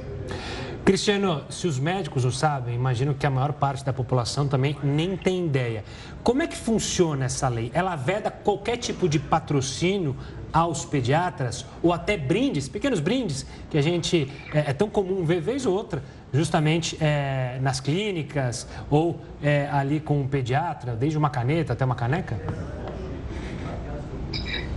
Cristiano, 0.88 1.42
se 1.50 1.66
os 1.66 1.78
médicos 1.78 2.24
o 2.24 2.32
sabem, 2.32 2.74
imagino 2.74 3.14
que 3.14 3.26
a 3.26 3.28
maior 3.28 3.52
parte 3.52 3.84
da 3.84 3.92
população 3.92 4.48
também 4.48 4.74
nem 4.82 5.18
tem 5.18 5.44
ideia. 5.44 5.84
Como 6.22 6.40
é 6.40 6.46
que 6.46 6.56
funciona 6.56 7.26
essa 7.26 7.46
lei? 7.46 7.70
Ela 7.74 7.94
veda 7.94 8.30
qualquer 8.30 8.78
tipo 8.78 9.06
de 9.06 9.18
patrocínio 9.18 10.16
aos 10.50 10.86
pediatras 10.86 11.66
ou 11.82 11.92
até 11.92 12.16
brindes, 12.16 12.70
pequenos 12.70 13.00
brindes, 13.00 13.44
que 13.68 13.76
a 13.76 13.82
gente 13.82 14.32
é, 14.54 14.70
é 14.70 14.72
tão 14.72 14.88
comum 14.88 15.26
ver 15.26 15.42
vez 15.42 15.66
ou 15.66 15.74
outra, 15.76 16.02
justamente 16.32 16.96
é, 17.02 17.58
nas 17.60 17.80
clínicas 17.80 18.66
ou 18.88 19.20
é, 19.42 19.68
ali 19.70 20.00
com 20.00 20.22
o 20.22 20.26
pediatra, 20.26 20.96
desde 20.96 21.18
uma 21.18 21.28
caneta 21.28 21.74
até 21.74 21.84
uma 21.84 21.94
caneca? 21.94 22.40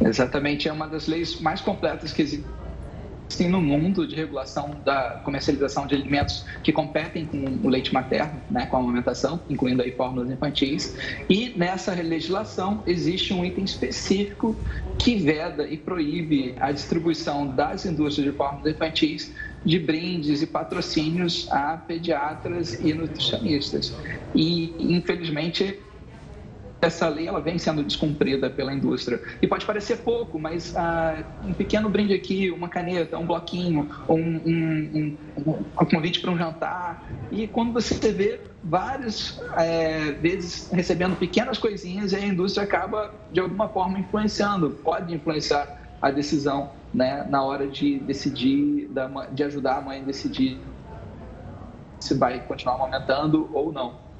Exatamente, 0.02 0.68
é 0.68 0.74
uma 0.74 0.90
das 0.90 1.08
leis 1.08 1.40
mais 1.40 1.62
completas 1.62 2.12
que 2.12 2.22
existe 2.22 2.61
existem 3.32 3.50
no 3.50 3.62
mundo 3.62 4.06
de 4.06 4.16
regulação 4.16 4.82
da 4.84 5.22
comercialização 5.24 5.88
de 5.88 5.96
alimentos 5.96 6.46
que 6.64 6.72
competem 6.72 7.26
com 7.26 7.38
o 7.66 7.70
leite 7.70 7.94
materno, 7.94 8.42
né, 8.50 8.66
com 8.66 8.76
a 8.76 8.80
amamentação, 8.80 9.42
incluindo 9.50 9.82
aí 9.82 9.92
fórmulas 9.92 10.30
infantis. 10.30 10.96
E 11.30 11.54
nessa 11.56 11.94
legislação 11.94 12.84
existe 12.86 13.34
um 13.34 13.46
item 13.46 13.64
específico 13.64 14.56
que 14.98 15.16
veda 15.16 15.68
e 15.68 15.78
proíbe 15.78 16.56
a 16.60 16.72
distribuição 16.72 17.48
das 17.48 17.86
indústrias 17.86 18.32
de 18.32 18.38
fórmulas 18.38 18.74
infantis 18.74 19.34
de 19.64 19.80
brindes 19.80 20.42
e 20.42 20.48
patrocínios 20.48 21.48
a 21.52 21.78
pediatras 21.78 22.74
e 22.74 22.94
nutricionistas. 22.94 23.96
E, 24.36 24.76
infelizmente, 24.80 25.80
essa 26.82 27.08
lei 27.08 27.28
ela 27.28 27.40
vem 27.40 27.60
sendo 27.60 27.84
descumprida 27.84 28.50
pela 28.50 28.74
indústria. 28.74 29.22
E 29.42 29.48
pode 29.48 29.66
parecer 29.66 29.98
pouco, 29.98 30.40
mas 30.40 30.76
ah, 30.76 31.24
um 31.42 31.54
pequeno 31.54 31.90
brinde 31.90 32.14
aqui, 32.14 32.50
uma 32.50 32.68
caneta, 32.68 33.18
um 33.20 33.28
bloquinho, 33.28 33.90
um, 34.10 34.16
um, 34.16 35.18
um, 35.38 35.72
um 35.80 35.86
convite 35.86 36.20
para 36.20 36.32
um 36.32 36.38
jantar. 36.38 37.08
E 37.30 37.48
quando 37.48 37.72
você 37.72 38.12
vê 38.12 38.42
várias 38.64 39.40
é, 39.58 40.12
vezes 40.14 40.70
recebendo 40.72 41.16
pequenas 41.16 41.58
coisinhas, 41.58 42.14
a 42.14 42.20
indústria 42.20 42.64
acaba, 42.64 43.14
de 43.32 43.40
alguma 43.40 43.70
forma, 43.70 44.00
influenciando, 44.00 44.72
pode 44.84 45.14
influenciar 45.14 45.68
a 46.02 46.10
decisão 46.10 46.74
né, 46.94 47.26
na 47.30 47.44
hora 47.44 47.68
de 47.68 48.00
decidir, 48.00 48.90
de 49.32 49.44
ajudar 49.44 49.78
a 49.78 49.82
mãe 49.82 50.02
a 50.02 50.04
decidir 50.04 50.68
se 52.00 52.16
vai 52.16 52.44
continuar 52.46 52.76
amamentando 52.76 53.50
ou 53.54 53.72
não. 53.72 54.11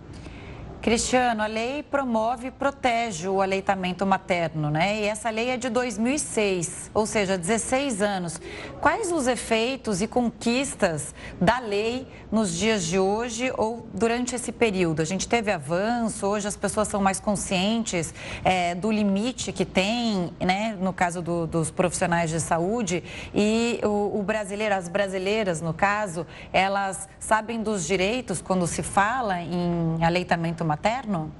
Cristiano, 0.82 1.44
a 1.44 1.46
lei 1.46 1.84
promove 1.84 2.48
e 2.48 2.52
protege 2.52 3.28
o 3.28 3.40
aleitamento 3.40 4.04
materno, 4.04 4.72
né? 4.72 5.00
E 5.00 5.04
essa 5.04 5.30
lei 5.30 5.52
é 5.52 5.58
de 5.58 5.70
2006, 5.70 6.90
ou 6.92 7.06
seja, 7.06 7.38
16 7.38 8.02
anos. 8.02 8.42
Quais 8.82 9.12
os 9.12 9.28
efeitos 9.28 10.02
e 10.02 10.08
conquistas 10.08 11.14
da 11.40 11.60
lei 11.60 12.08
nos 12.32 12.58
dias 12.58 12.84
de 12.84 12.98
hoje 12.98 13.52
ou 13.58 13.86
durante 13.94 14.36
esse 14.36 14.52
período? 14.52 15.02
A 15.02 15.06
gente 15.06 15.28
teve 15.28 15.52
avanço, 15.52 16.26
hoje 16.26 16.48
as 16.48 16.56
pessoas 16.56 16.88
são 16.88 17.02
mais 17.02 17.20
conscientes 17.20 18.14
é, 18.44 18.74
do 18.74 18.90
limite 18.90 19.52
que 19.52 19.66
tem, 19.66 20.32
né? 20.40 20.78
No 20.80 20.94
caso 20.94 21.22
do, 21.22 21.46
dos 21.46 21.70
profissionais 21.70 22.30
de 22.30 22.40
saúde 22.40 23.04
e 23.36 23.80
o, 23.84 24.20
o 24.20 24.24
brasileiro, 24.24 24.76
as 24.76 24.88
brasileiras, 24.88 25.62
no 25.62 25.74
caso, 25.74 26.26
elas 26.54 27.10
sabem 27.20 27.62
dos 27.62 27.86
direitos 27.86 28.42
quando 28.42 28.66
se 28.66 28.82
fala 28.82 29.42
em 29.42 30.04
aleitamento 30.04 30.64
materno? 30.64 31.32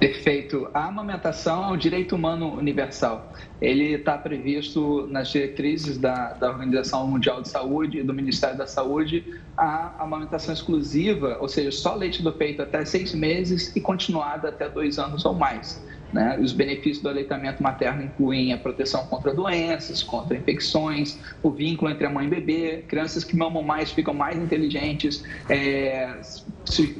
Perfeito. 0.00 0.66
A 0.72 0.86
amamentação 0.86 1.62
é 1.62 1.72
um 1.74 1.76
direito 1.76 2.16
humano 2.16 2.54
universal. 2.54 3.34
Ele 3.60 3.92
está 3.92 4.16
previsto 4.16 5.06
nas 5.08 5.28
diretrizes 5.28 5.98
da, 5.98 6.32
da 6.32 6.48
Organização 6.48 7.06
Mundial 7.06 7.42
de 7.42 7.50
Saúde 7.50 7.98
e 7.98 8.02
do 8.02 8.14
Ministério 8.14 8.56
da 8.56 8.66
Saúde 8.66 9.22
a 9.54 10.02
amamentação 10.02 10.54
exclusiva, 10.54 11.36
ou 11.38 11.48
seja, 11.50 11.70
só 11.70 11.94
leite 11.94 12.22
do 12.22 12.32
peito 12.32 12.62
até 12.62 12.82
seis 12.82 13.14
meses 13.14 13.76
e 13.76 13.80
continuada 13.80 14.48
até 14.48 14.70
dois 14.70 14.98
anos 14.98 15.26
ou 15.26 15.34
mais. 15.34 15.84
Né? 16.14 16.38
Os 16.40 16.52
benefícios 16.52 17.02
do 17.02 17.10
aleitamento 17.10 17.62
materno 17.62 18.02
incluem 18.02 18.54
a 18.54 18.58
proteção 18.58 19.06
contra 19.06 19.34
doenças, 19.34 20.02
contra 20.02 20.34
infecções, 20.34 21.18
o 21.42 21.50
vínculo 21.50 21.90
entre 21.90 22.06
a 22.06 22.10
mãe 22.10 22.24
e 22.24 22.26
o 22.26 22.30
bebê, 22.30 22.84
crianças 22.88 23.22
que 23.22 23.36
mamam 23.36 23.62
mais 23.62 23.92
ficam 23.92 24.14
mais 24.14 24.38
inteligentes, 24.38 25.22
é, 25.50 26.16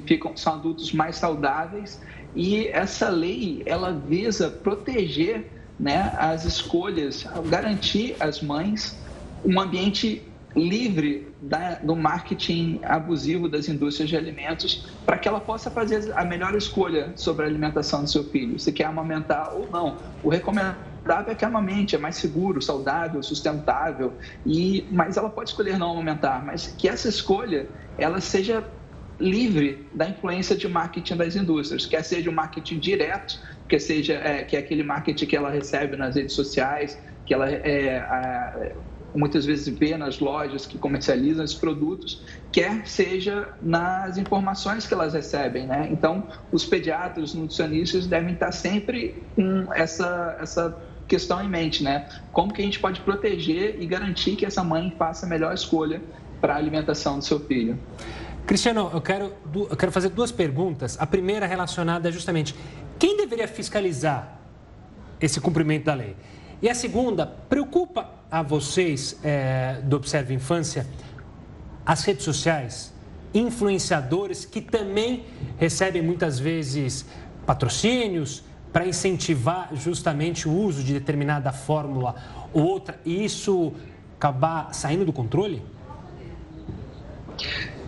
ficam, 0.06 0.36
são 0.36 0.56
adultos 0.56 0.92
mais 0.92 1.16
saudáveis 1.16 1.98
e 2.34 2.68
essa 2.68 3.08
lei 3.08 3.62
ela 3.66 3.92
visa 3.92 4.50
proteger 4.50 5.52
né, 5.78 6.12
as 6.18 6.44
escolhas, 6.44 7.24
garantir 7.46 8.16
às 8.20 8.42
mães 8.42 9.02
um 9.44 9.58
ambiente 9.58 10.30
livre 10.54 11.34
da, 11.40 11.76
do 11.76 11.94
marketing 11.94 12.80
abusivo 12.82 13.48
das 13.48 13.68
indústrias 13.68 14.08
de 14.08 14.16
alimentos 14.16 14.86
para 15.06 15.16
que 15.16 15.28
ela 15.28 15.40
possa 15.40 15.70
fazer 15.70 16.12
a 16.16 16.24
melhor 16.24 16.54
escolha 16.54 17.12
sobre 17.16 17.44
a 17.44 17.48
alimentação 17.48 18.02
do 18.02 18.10
seu 18.10 18.24
filho, 18.24 18.58
se 18.58 18.72
quer 18.72 18.84
amamentar 18.84 19.54
ou 19.54 19.70
não. 19.70 20.02
O 20.22 20.28
recomendável 20.28 20.84
é 21.28 21.34
que 21.34 21.44
amamente, 21.44 21.94
é 21.94 21.98
mais 21.98 22.16
seguro, 22.16 22.60
saudável, 22.60 23.22
sustentável, 23.22 24.18
e, 24.44 24.86
mas 24.90 25.16
ela 25.16 25.30
pode 25.30 25.50
escolher 25.50 25.78
não 25.78 25.92
amamentar, 25.92 26.44
mas 26.44 26.66
que 26.66 26.88
essa 26.88 27.08
escolha 27.08 27.68
ela 27.96 28.20
seja 28.20 28.64
livre 29.20 29.86
da 29.94 30.08
influência 30.08 30.56
de 30.56 30.68
marketing 30.68 31.16
das 31.16 31.36
indústrias, 31.36 31.86
quer 31.86 32.02
seja 32.02 32.30
o 32.30 32.32
marketing 32.32 32.78
direto, 32.78 33.38
que 33.68 33.78
seja 33.78 34.14
é, 34.14 34.42
que 34.42 34.56
é 34.56 34.58
aquele 34.58 34.82
marketing 34.82 35.26
que 35.26 35.36
ela 35.36 35.50
recebe 35.50 35.96
nas 35.96 36.16
redes 36.16 36.34
sociais, 36.34 36.98
que 37.24 37.34
ela 37.34 37.48
é, 37.48 37.98
a, 37.98 38.72
muitas 39.14 39.44
vezes 39.44 39.68
vê 39.76 39.96
nas 39.96 40.18
lojas 40.18 40.66
que 40.66 40.78
comercializam 40.78 41.44
esses 41.44 41.56
produtos, 41.56 42.22
quer 42.52 42.86
seja 42.86 43.48
nas 43.60 44.18
informações 44.18 44.86
que 44.86 44.94
elas 44.94 45.14
recebem, 45.14 45.66
né? 45.66 45.88
Então, 45.90 46.24
os 46.52 46.64
pediatras, 46.64 47.30
os 47.30 47.34
nutricionistas 47.34 48.06
devem 48.06 48.34
estar 48.34 48.52
sempre 48.52 49.22
com 49.34 49.72
essa, 49.74 50.36
essa 50.40 50.76
questão 51.08 51.42
em 51.42 51.48
mente, 51.48 51.82
né? 51.82 52.08
Como 52.32 52.52
que 52.52 52.62
a 52.62 52.64
gente 52.64 52.78
pode 52.78 53.00
proteger 53.00 53.76
e 53.80 53.86
garantir 53.86 54.36
que 54.36 54.46
essa 54.46 54.62
mãe 54.62 54.94
faça 54.98 55.26
a 55.26 55.28
melhor 55.28 55.52
escolha 55.52 56.00
para 56.40 56.54
a 56.54 56.56
alimentação 56.56 57.18
do 57.18 57.24
seu 57.24 57.40
filho? 57.40 57.78
Cristiano, 58.50 58.90
eu 58.92 59.00
quero, 59.00 59.32
eu 59.54 59.76
quero 59.76 59.92
fazer 59.92 60.08
duas 60.08 60.32
perguntas. 60.32 60.96
A 60.98 61.06
primeira 61.06 61.46
relacionada 61.46 62.08
é 62.08 62.10
justamente 62.10 62.52
quem 62.98 63.16
deveria 63.16 63.46
fiscalizar 63.46 64.40
esse 65.20 65.40
cumprimento 65.40 65.84
da 65.84 65.94
lei? 65.94 66.16
E 66.60 66.68
a 66.68 66.74
segunda, 66.74 67.24
preocupa 67.24 68.10
a 68.28 68.42
vocês 68.42 69.16
é, 69.22 69.80
do 69.84 69.94
Observe 69.94 70.34
Infância 70.34 70.84
as 71.86 72.02
redes 72.02 72.24
sociais, 72.24 72.92
influenciadores 73.32 74.44
que 74.44 74.60
também 74.60 75.26
recebem 75.56 76.02
muitas 76.02 76.40
vezes 76.40 77.06
patrocínios 77.46 78.42
para 78.72 78.84
incentivar 78.84 79.68
justamente 79.74 80.48
o 80.48 80.52
uso 80.52 80.82
de 80.82 80.92
determinada 80.92 81.52
fórmula 81.52 82.16
ou 82.52 82.64
outra 82.64 82.98
e 83.04 83.24
isso 83.24 83.72
acabar 84.18 84.74
saindo 84.74 85.04
do 85.04 85.12
controle? 85.12 85.62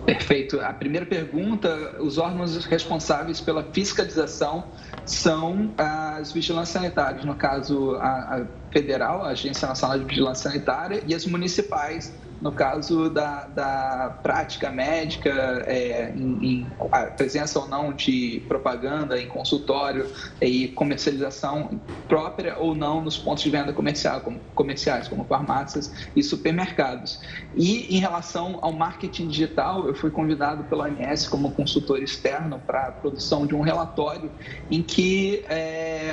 Perfeito. 0.05 0.61
A 0.61 0.73
primeira 0.73 1.07
pergunta: 1.07 1.97
os 2.01 2.19
órgãos 2.19 2.65
responsáveis 2.65 3.41
pela 3.41 3.63
fiscalização 3.63 4.65
são 5.05 5.73
as 5.79 6.33
vigilâncias 6.33 6.71
sanitárias, 6.71 7.25
no 7.25 7.35
caso 7.35 7.97
a, 7.97 8.47
federal, 8.71 9.25
a 9.25 9.29
Agência 9.29 9.69
Nacional 9.69 9.99
de 9.99 10.05
Vigilância 10.05 10.51
Sanitária, 10.51 11.03
e 11.07 11.15
as 11.15 11.25
municipais, 11.27 12.13
no 12.43 12.51
caso 12.51 13.09
da, 13.09 13.47
da 13.47 14.19
prática 14.21 14.69
médica, 14.69 15.31
é, 15.65 16.13
em, 16.17 16.45
em, 16.45 16.67
a 16.91 17.03
presença 17.03 17.61
ou 17.61 17.69
não 17.69 17.93
de 17.93 18.43
propaganda 18.49 19.17
em 19.21 19.29
consultório 19.29 20.11
e 20.41 20.67
comercialização 20.69 21.81
própria 22.09 22.59
ou 22.59 22.75
não 22.75 23.01
nos 23.01 23.17
pontos 23.17 23.45
de 23.45 23.51
venda 23.51 23.73
comercial, 23.73 24.21
como, 24.23 24.41
comerciais, 24.57 25.07
como 25.07 25.25
farmácias 25.25 26.09
e 26.17 26.23
supermercados. 26.23 27.21
E 27.55 27.97
em 27.97 28.01
relação 28.01 28.59
ao 28.61 28.73
marketing 28.73 29.29
digital, 29.29 29.87
eu 29.87 29.95
fui 29.95 30.11
convidado 30.11 30.65
pela 30.65 30.85
OMS 30.85 31.31
como 31.31 31.53
consultor 31.53 32.03
externo 32.03 32.61
para 32.67 32.89
a 32.89 32.91
produção 32.91 33.47
de 33.47 33.55
um 33.55 33.61
relatório 33.61 34.29
em 34.69 34.83
que 34.83 35.45
é, 35.49 36.13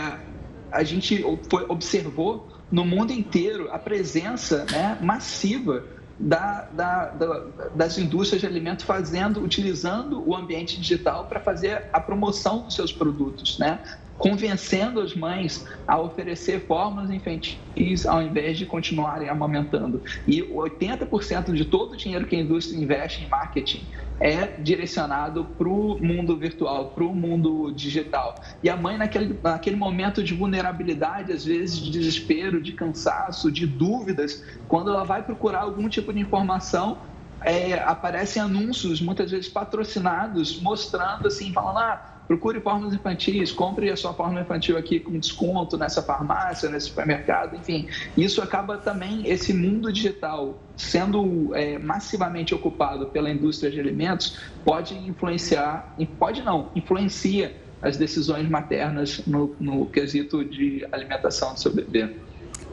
a 0.71 0.83
gente 0.83 1.25
foi, 1.49 1.65
observou 1.67 2.47
no 2.71 2.85
mundo 2.85 3.11
inteiro 3.11 3.67
a 3.71 3.79
presença 3.79 4.63
né, 4.71 4.95
massiva 5.01 5.83
da, 6.19 6.67
da, 6.73 7.05
da, 7.05 7.45
das 7.73 7.97
indústrias 7.97 8.41
de 8.41 8.47
alimentos 8.47 8.83
fazendo, 8.83 9.41
utilizando 9.41 10.27
o 10.27 10.35
ambiente 10.35 10.79
digital 10.79 11.25
para 11.25 11.39
fazer 11.39 11.85
a 11.93 11.99
promoção 11.99 12.63
dos 12.63 12.75
seus 12.75 12.91
produtos, 12.91 13.57
né? 13.57 13.79
convencendo 14.17 14.99
as 14.99 15.15
mães 15.15 15.65
a 15.87 15.97
oferecer 15.97 16.67
fórmulas 16.67 17.09
infantis 17.09 18.05
ao 18.05 18.21
invés 18.21 18.57
de 18.57 18.65
continuarem 18.65 19.29
amamentando. 19.29 20.03
E 20.27 20.41
80% 20.41 21.53
de 21.53 21.63
todo 21.63 21.93
o 21.93 21.97
dinheiro 21.97 22.27
que 22.27 22.35
a 22.35 22.39
indústria 22.39 22.77
investe 22.77 23.23
em 23.23 23.29
marketing 23.29 23.87
é 24.19 24.47
direcionado 24.61 25.45
para 25.45 25.67
o 25.67 25.97
mundo 26.01 26.35
virtual, 26.35 26.89
para 26.89 27.03
o 27.03 27.15
mundo 27.15 27.71
digital. 27.71 28.35
E 28.61 28.69
a 28.69 28.75
mãe, 28.75 28.97
naquele, 28.97 29.39
naquele 29.41 29.75
momento 29.75 30.23
de 30.23 30.33
vulnerabilidade, 30.33 31.31
às 31.31 31.45
vezes 31.45 31.77
de 31.77 31.89
desespero, 31.89 32.61
de 32.61 32.73
cansaço, 32.73 33.51
de 33.51 33.65
dúvidas, 33.65 34.43
quando 34.67 34.89
ela 34.89 35.03
vai 35.03 35.23
procurar 35.23 35.61
algum 35.61 35.87
tipo 35.87 36.11
de 36.11 36.19
informação, 36.19 36.97
é, 37.41 37.75
aparecem 37.79 38.41
anúncios, 38.41 39.01
muitas 39.01 39.31
vezes 39.31 39.47
patrocinados, 39.47 40.61
mostrando 40.61 41.27
assim, 41.27 41.53
falando, 41.53 41.77
ah, 41.77 42.18
procure 42.29 42.61
fórmulas 42.61 42.93
infantis, 42.93 43.51
compre 43.51 43.89
a 43.89 43.97
sua 43.97 44.13
fórmula 44.13 44.41
infantil 44.41 44.77
aqui 44.77 44.99
com 44.99 45.17
desconto 45.17 45.75
nessa 45.75 46.03
farmácia, 46.03 46.69
nesse 46.69 46.89
supermercado, 46.89 47.55
enfim. 47.55 47.87
Isso 48.15 48.39
acaba 48.39 48.77
também, 48.77 49.27
esse 49.27 49.51
mundo 49.51 49.91
digital 49.91 50.63
sendo 50.77 51.55
é, 51.55 51.79
massivamente 51.79 52.53
ocupado 52.53 53.07
pela 53.07 53.31
indústria 53.31 53.71
de 53.71 53.79
alimentos, 53.79 54.37
pode 54.63 54.93
influenciar, 54.93 55.95
pode 56.19 56.43
não, 56.43 56.71
influencia 56.75 57.59
as 57.81 57.97
decisões 57.97 58.47
maternas 58.47 59.25
no, 59.25 59.55
no 59.59 59.87
quesito 59.87 60.45
de 60.45 60.87
alimentação 60.91 61.55
do 61.55 61.59
seu 61.59 61.73
bebê. 61.73 62.15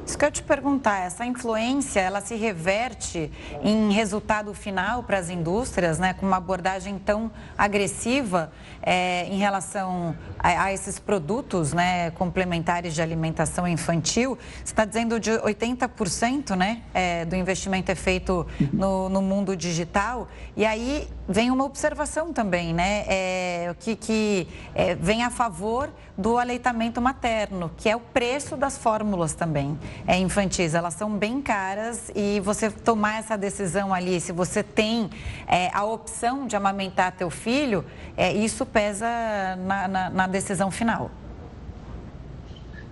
Isso 0.07 0.17
que 0.17 0.25
eu 0.25 0.31
te 0.31 0.41
perguntar, 0.41 1.01
essa 1.01 1.27
influência, 1.27 1.99
ela 1.99 2.21
se 2.21 2.37
reverte 2.37 3.29
em 3.61 3.91
resultado 3.91 4.55
final 4.55 5.03
para 5.03 5.19
as 5.19 5.29
indústrias, 5.31 5.99
né, 5.99 6.15
com 6.15 6.25
uma 6.25 6.37
abordagem 6.37 6.97
tão 6.97 7.29
agressiva 7.59 8.53
é, 8.81 9.27
em 9.27 9.37
relação 9.37 10.17
a, 10.39 10.67
a, 10.67 10.73
esses 10.73 11.01
produtos 11.01 11.73
né, 11.73 12.13
complementares 12.13 12.95
de 12.95 13.03
alimentação 13.03 13.67
infantil? 13.67 14.39
Você 14.59 14.73
está 14.73 14.85
dizendo 14.85 15.19
de 15.19 15.33
80% 15.33 16.55
né, 16.55 16.83
é, 16.95 17.25
do 17.25 17.35
investimento 17.35 17.91
é 17.91 17.97
feito 17.97 18.47
no, 18.73 19.09
no, 19.09 19.21
mundo 19.21 19.57
digital, 19.57 20.29
e 20.57 20.65
aí 20.65 21.09
vem 21.29 21.51
uma 21.51 21.65
observação 21.65 22.33
também, 22.33 22.73
né, 22.73 23.05
é, 23.09 23.75
que, 23.81 23.97
que 23.97 24.47
vem 25.01 25.25
a 25.25 25.31
favor 25.31 25.91
do 26.17 26.39
aleitamento 26.39 27.03
materno, 27.03 27.73
que 27.77 27.89
é 27.89 27.97
o 27.97 28.01
preço 28.01 28.57
das 28.57 28.79
fórmulas 28.79 29.35
também 29.35 29.77
é, 30.07 30.19
infantis. 30.19 30.75
Elas 30.75 30.95
são 30.95 31.17
bem 31.17 31.41
caras 31.41 32.11
e 32.15 32.41
você 32.41 32.71
tomar 32.71 33.21
essa 33.21 33.37
decisão 33.37 33.95
ali, 33.95 34.21
se 34.21 34.33
você 34.33 34.63
tem 34.63 35.11
é, 35.47 35.71
a 35.73 35.85
opção 35.85 36.47
de 36.47 36.57
amamentar 36.57 37.13
teu 37.13 37.31
filho, 37.31 37.85
é, 38.17 38.33
isso 38.33 38.67
pesa 38.67 39.07
na, 39.67 39.89
na, 39.89 40.11
na 40.11 40.27
decisão 40.27 40.71
final. 40.71 41.11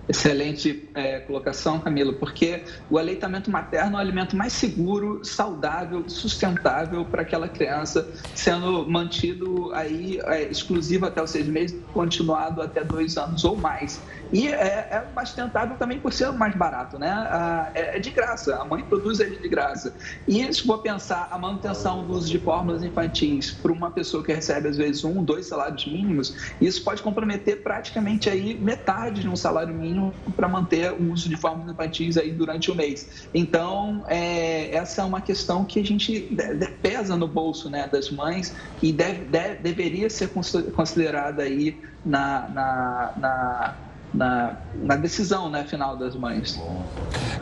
Excelente 0.07 0.87
é, 0.93 1.19
colocação, 1.21 1.79
Camilo, 1.79 2.13
porque 2.13 2.63
o 2.91 2.99
aleitamento 2.99 3.49
materno 3.49 3.95
é 3.95 3.97
o 3.97 4.01
alimento 4.01 4.35
mais 4.35 4.53
seguro, 4.53 5.25
saudável, 5.25 6.07
sustentável 6.07 7.03
para 7.03 7.23
aquela 7.23 7.47
criança, 7.47 8.07
sendo 8.35 8.87
mantido 8.87 9.73
aí 9.73 10.19
é, 10.25 10.43
exclusivo 10.43 11.07
até 11.07 11.23
os 11.23 11.31
seis 11.31 11.47
meses, 11.47 11.75
continuado 11.91 12.61
até 12.61 12.83
dois 12.83 13.17
anos 13.17 13.43
ou 13.43 13.55
mais. 13.55 13.99
E 14.31 14.47
é, 14.47 14.87
é 14.91 15.07
mais 15.13 15.33
tentável 15.33 15.77
também 15.77 15.99
por 15.99 16.11
ser 16.11 16.31
mais 16.31 16.55
barato, 16.55 16.97
né? 16.97 17.09
Ah, 17.09 17.71
é, 17.73 17.97
é, 17.97 17.99
de 17.99 18.09
graça, 18.11 18.55
a 18.55 18.65
mãe 18.65 18.83
produz 18.83 19.19
ele 19.19 19.39
de 19.39 19.47
graça. 19.47 19.95
E 20.27 20.51
se 20.53 20.63
for 20.63 20.79
pensar 20.79 21.27
a 21.31 21.37
manutenção 21.37 22.05
do 22.05 22.13
uso 22.13 22.29
de 22.29 22.39
fórmulas 22.39 22.83
infantis 22.83 23.51
para 23.51 23.71
uma 23.71 23.91
pessoa 23.91 24.23
que 24.23 24.33
recebe 24.33 24.67
às 24.67 24.77
vezes 24.77 25.03
um, 25.03 25.23
dois 25.23 25.47
salários 25.47 25.85
mínimos, 25.85 26.55
isso 26.59 26.83
pode 26.83 27.01
comprometer 27.01 27.61
praticamente 27.63 28.29
aí 28.29 28.59
metade 28.59 29.21
de 29.21 29.29
um 29.29 29.35
salário 29.35 29.73
mínimo 29.73 30.13
para 30.35 30.47
manter 30.47 30.91
o 30.91 31.11
uso 31.11 31.29
de 31.29 31.35
fórmulas 31.35 31.73
infantis 31.73 32.17
aí 32.17 32.31
durante 32.31 32.71
o 32.71 32.75
mês. 32.75 33.29
Então, 33.33 34.03
é, 34.07 34.75
essa 34.75 35.01
é 35.01 35.05
uma 35.05 35.21
questão 35.21 35.65
que 35.65 35.79
a 35.79 35.83
gente 35.83 36.35
pesa 36.81 37.15
no 37.15 37.27
bolso 37.27 37.69
né, 37.69 37.87
das 37.87 38.09
mães 38.09 38.55
e 38.81 38.91
deve, 38.91 39.25
deveria 39.61 40.09
ser 40.09 40.29
considerada 40.73 41.43
aí 41.43 41.81
na, 42.03 42.49
na, 42.49 43.13
na 43.17 43.85
na, 44.15 44.57
na, 44.75 44.95
decisão 44.95 45.49
né, 45.49 45.63
final 45.63 45.95
das 45.95 46.15
mães. 46.15 46.59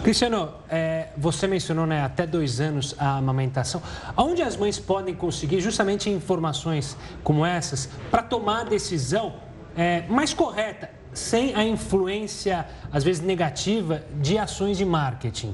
Cristiano, 0.04 0.54
é, 0.70 1.10
você 1.16 1.48
mencionou 1.48 1.86
né, 1.86 2.04
até 2.04 2.26
dois 2.26 2.60
anos 2.60 2.96
a 2.98 3.18
amamentação. 3.18 3.82
Onde 4.18 4.42
as 4.42 4.58
mães 4.58 4.80
podem 4.80 5.14
conseguir 5.14 5.62
justamente 5.62 6.10
informações 6.10 6.98
como 7.24 7.46
essas 7.46 7.90
para 8.10 8.24
tomar 8.24 8.62
a 8.62 8.64
decisão 8.64 9.36
é, 9.78 10.04
mais 10.08 10.34
correta, 10.34 10.90
sem 11.14 11.54
a 11.56 11.64
influência, 11.64 12.66
às 12.92 13.04
vezes 13.04 13.22
negativa, 13.22 14.04
de 14.20 14.38
ações 14.38 14.78
de 14.78 14.86
marketing? 14.86 15.54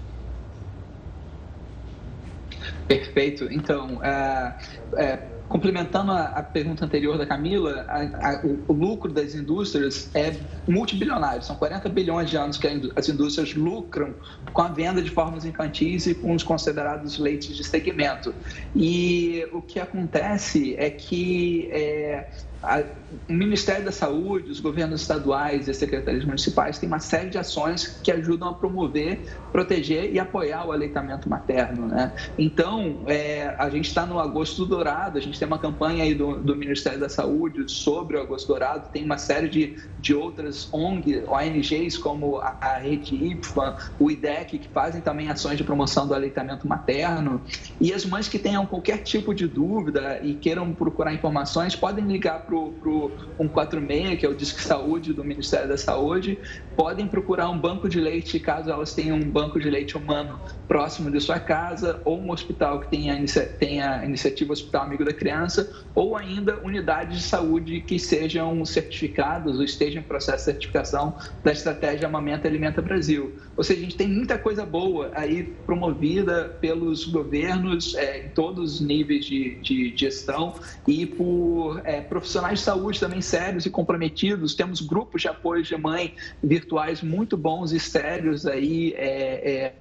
Perfeito. 2.87 3.47
Então, 3.51 4.03
é, 4.03 4.53
é, 4.97 5.19
complementando 5.49 6.11
a, 6.11 6.25
a, 6.25 6.43
pergunta 6.43 6.85
anterior 6.85 7.17
da 7.17 7.25
Camila, 7.25 7.83
a, 7.89 8.29
a, 8.29 8.45
o, 8.45 8.63
o, 8.67 8.73
lucro 8.73 9.11
das 9.11 9.33
indústrias 9.33 10.09
é 10.13 10.35
multibilionário. 10.67 11.41
São 11.41 11.55
40 11.55 11.89
bilhões 11.89 12.29
de 12.29 12.37
anos 12.37 12.57
que 12.57 12.67
as 12.95 13.09
indústrias 13.09 13.55
lucram 13.55 14.13
com 14.53 14.61
a 14.61 14.67
venda 14.67 15.01
de 15.01 15.09
formas 15.09 15.45
infantis 15.45 16.05
e 16.05 16.13
com 16.13 16.33
os 16.35 16.43
considerados 16.43 17.17
leites 17.17 17.57
de 17.57 17.63
segmento. 17.63 18.33
E 18.75 19.45
o 19.51 19.61
que 19.61 19.79
acontece 19.79 20.75
é 20.77 20.91
que 20.91 21.67
é, 21.71 22.29
o 23.27 23.33
Ministério 23.33 23.85
da 23.85 23.91
Saúde, 23.91 24.51
os 24.51 24.59
governos 24.59 25.01
estaduais 25.01 25.67
e 25.67 25.71
as 25.71 25.77
secretarias 25.77 26.25
municipais 26.25 26.77
têm 26.77 26.87
uma 26.87 26.99
série 26.99 27.29
de 27.29 27.37
ações 27.37 27.99
que 28.03 28.11
ajudam 28.11 28.49
a 28.49 28.53
promover, 28.53 29.19
proteger 29.51 30.13
e 30.13 30.19
apoiar 30.19 30.67
o 30.67 30.71
aleitamento 30.71 31.29
materno. 31.29 31.87
Né? 31.87 32.11
Então, 32.37 33.03
é, 33.07 33.55
a 33.57 33.69
gente 33.69 33.87
está 33.87 34.05
no 34.05 34.19
Agosto 34.19 34.65
Dourado, 34.65 35.17
a 35.17 35.21
gente 35.21 35.39
tem 35.39 35.47
uma 35.47 35.57
campanha 35.57 36.03
aí 36.03 36.13
do, 36.13 36.37
do, 36.37 36.55
Ministério 36.55 36.99
da 36.99 37.07
Saúde 37.07 37.71
sobre 37.71 38.17
o 38.17 38.21
Agosto 38.21 38.47
Dourado, 38.47 38.89
tem 38.91 39.05
uma 39.05 39.17
série 39.17 39.47
de, 39.47 39.77
de 39.99 40.13
outras 40.13 40.67
ONG, 40.73 41.23
ONGs, 41.27 41.97
como 41.97 42.37
a, 42.39 42.57
a 42.59 42.77
Rede 42.77 43.15
IPFA, 43.15 43.77
o 43.97 44.11
IDEC, 44.11 44.59
que 44.59 44.67
fazem 44.67 44.99
também 44.99 45.29
ações 45.29 45.57
de 45.57 45.63
promoção 45.63 46.05
do 46.05 46.13
aleitamento 46.13 46.67
materno. 46.67 47.41
E 47.79 47.93
as 47.93 48.05
mães 48.05 48.27
que 48.27 48.37
tenham 48.37 48.65
qualquer 48.65 48.97
tipo 48.97 49.33
de 49.33 49.47
dúvida 49.47 50.19
e 50.21 50.33
queiram 50.33 50.73
procurar 50.73 51.13
informações, 51.13 51.75
podem 51.75 52.05
ligar 52.05 52.48
para 52.49 52.89
o 52.89 53.11
146, 53.37 54.19
que 54.19 54.25
é 54.25 54.29
o 54.29 54.33
Disque 54.33 54.61
Saúde 54.61 55.13
do 55.13 55.23
Ministério 55.23 55.69
da 55.69 55.77
Saúde, 55.77 56.39
podem 56.75 57.07
procurar 57.07 57.49
um 57.49 57.59
banco 57.59 57.87
de 57.87 57.99
leite, 57.99 58.39
caso 58.39 58.71
elas 58.71 58.93
tenham 58.93 59.17
um 59.17 59.29
banco 59.29 59.59
de 59.59 59.69
leite 59.69 59.97
humano 59.97 60.39
próximo 60.67 61.11
de 61.11 61.19
sua 61.19 61.39
casa, 61.39 62.01
ou 62.05 62.19
um 62.19 62.31
hospital 62.31 62.79
que 62.79 62.89
tenha, 62.89 63.15
tenha 63.59 64.03
iniciativa 64.05 64.53
Hospital 64.53 64.83
Amigo 64.83 65.05
da 65.05 65.13
Criança, 65.13 65.69
ou 65.93 66.15
ainda 66.15 66.59
unidades 66.63 67.17
de 67.17 67.23
saúde 67.23 67.81
que 67.81 67.99
sejam 67.99 68.65
certificadas 68.65 69.57
ou 69.57 69.63
estejam 69.63 70.01
em 70.01 70.05
processo 70.05 70.37
de 70.37 70.43
certificação 70.43 71.15
da 71.43 71.51
estratégia 71.51 72.07
Amamenta 72.07 72.47
Alimenta 72.47 72.81
Brasil. 72.81 73.35
Ou 73.59 73.63
seja, 73.63 73.81
a 73.81 73.83
gente 73.83 73.97
tem 73.97 74.07
muita 74.07 74.37
coisa 74.37 74.65
boa 74.65 75.11
aí 75.13 75.43
promovida 75.43 76.45
pelos 76.61 77.03
governos 77.03 77.93
é, 77.93 78.25
em 78.25 78.29
todos 78.29 78.75
os 78.75 78.79
níveis 78.79 79.25
de, 79.25 79.55
de 79.55 79.93
gestão 79.97 80.55
e 80.87 81.05
por 81.05 81.81
é, 81.83 81.99
profissionais 81.99 82.59
de 82.59 82.63
saúde 82.63 83.01
também 83.01 83.19
sérios 83.21 83.65
e 83.65 83.69
comprometidos. 83.69 84.55
Temos 84.55 84.79
grupos 84.79 85.23
de 85.23 85.27
apoio 85.27 85.61
de 85.61 85.75
mãe 85.75 86.15
virtuais 86.41 87.03
muito 87.03 87.35
bons 87.35 87.73
e 87.73 87.81
sérios 87.81 88.45
aí. 88.45 88.93
É, 88.95 89.51
é 89.51 89.75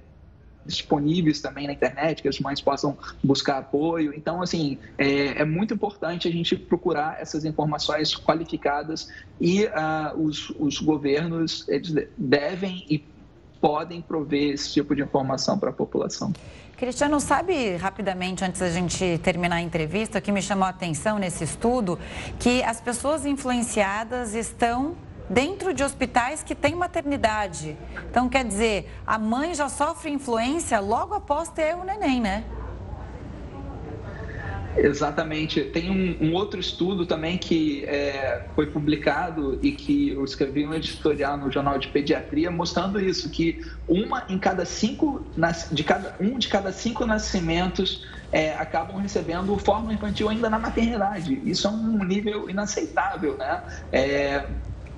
disponíveis 0.65 1.41
também 1.41 1.65
na 1.65 1.73
internet, 1.73 2.21
que 2.21 2.27
as 2.27 2.39
mães 2.39 2.61
possam 2.61 2.95
buscar 3.23 3.57
apoio. 3.57 4.13
Então, 4.15 4.41
assim, 4.41 4.77
é, 4.97 5.41
é 5.41 5.45
muito 5.45 5.73
importante 5.73 6.27
a 6.27 6.31
gente 6.31 6.55
procurar 6.55 7.19
essas 7.19 7.43
informações 7.43 8.13
qualificadas 8.13 9.09
e 9.41 9.63
uh, 9.63 10.21
os, 10.21 10.51
os 10.59 10.79
governos 10.79 11.67
eles 11.67 11.91
devem 12.17 12.85
e 12.87 13.03
podem 13.61 14.01
prover 14.01 14.53
esse 14.53 14.71
tipo 14.71 14.95
de 14.95 15.01
informação 15.01 15.57
para 15.57 15.69
a 15.69 15.73
população. 15.73 16.31
Cristiano, 16.77 17.19
sabe 17.19 17.75
rapidamente, 17.75 18.43
antes 18.45 18.61
da 18.61 18.69
gente 18.69 19.19
terminar 19.21 19.57
a 19.57 19.61
entrevista, 19.61 20.21
que 20.21 20.31
me 20.31 20.41
chamou 20.41 20.65
a 20.65 20.69
atenção 20.69 21.19
nesse 21.19 21.43
estudo, 21.43 21.99
que 22.39 22.63
as 22.63 22.79
pessoas 22.79 23.25
influenciadas 23.25 24.33
estão 24.33 24.95
dentro 25.29 25.73
de 25.73 25.83
hospitais 25.83 26.41
que 26.41 26.55
têm 26.55 26.75
maternidade. 26.75 27.77
Então, 28.09 28.27
quer 28.29 28.45
dizer, 28.45 28.89
a 29.05 29.19
mãe 29.19 29.53
já 29.53 29.69
sofre 29.69 30.09
influência 30.09 30.79
logo 30.79 31.13
após 31.13 31.49
ter 31.49 31.75
o 31.75 31.83
neném, 31.83 32.19
né? 32.19 32.45
Exatamente. 34.77 35.61
Tem 35.65 35.89
um, 35.89 36.27
um, 36.27 36.33
outro 36.33 36.59
estudo 36.59 37.05
também 37.05 37.37
que 37.37 37.83
é, 37.85 38.45
foi 38.55 38.67
publicado 38.67 39.59
e 39.61 39.71
que 39.71 40.09
eu 40.09 40.23
escrevi 40.23 40.65
um 40.65 40.73
editorial 40.73 41.37
no 41.37 41.51
Jornal 41.51 41.77
de 41.77 41.87
Pediatria 41.87 42.51
mostrando 42.51 42.99
isso, 42.99 43.29
que 43.29 43.65
uma 43.87 44.23
em 44.29 44.37
cada 44.37 44.65
cinco, 44.65 45.25
de 45.71 45.83
cada, 45.83 46.15
um 46.19 46.37
de 46.37 46.47
cada 46.47 46.71
cinco 46.71 47.05
nascimentos 47.05 48.07
é, 48.31 48.53
acabam 48.53 48.97
recebendo 48.97 49.57
fórmula 49.57 49.93
infantil 49.93 50.29
ainda 50.29 50.49
na 50.49 50.59
maternidade. 50.59 51.41
Isso 51.43 51.67
é 51.67 51.69
um 51.69 52.03
nível 52.03 52.49
inaceitável, 52.49 53.35
né? 53.37 53.63
É, 53.91 54.45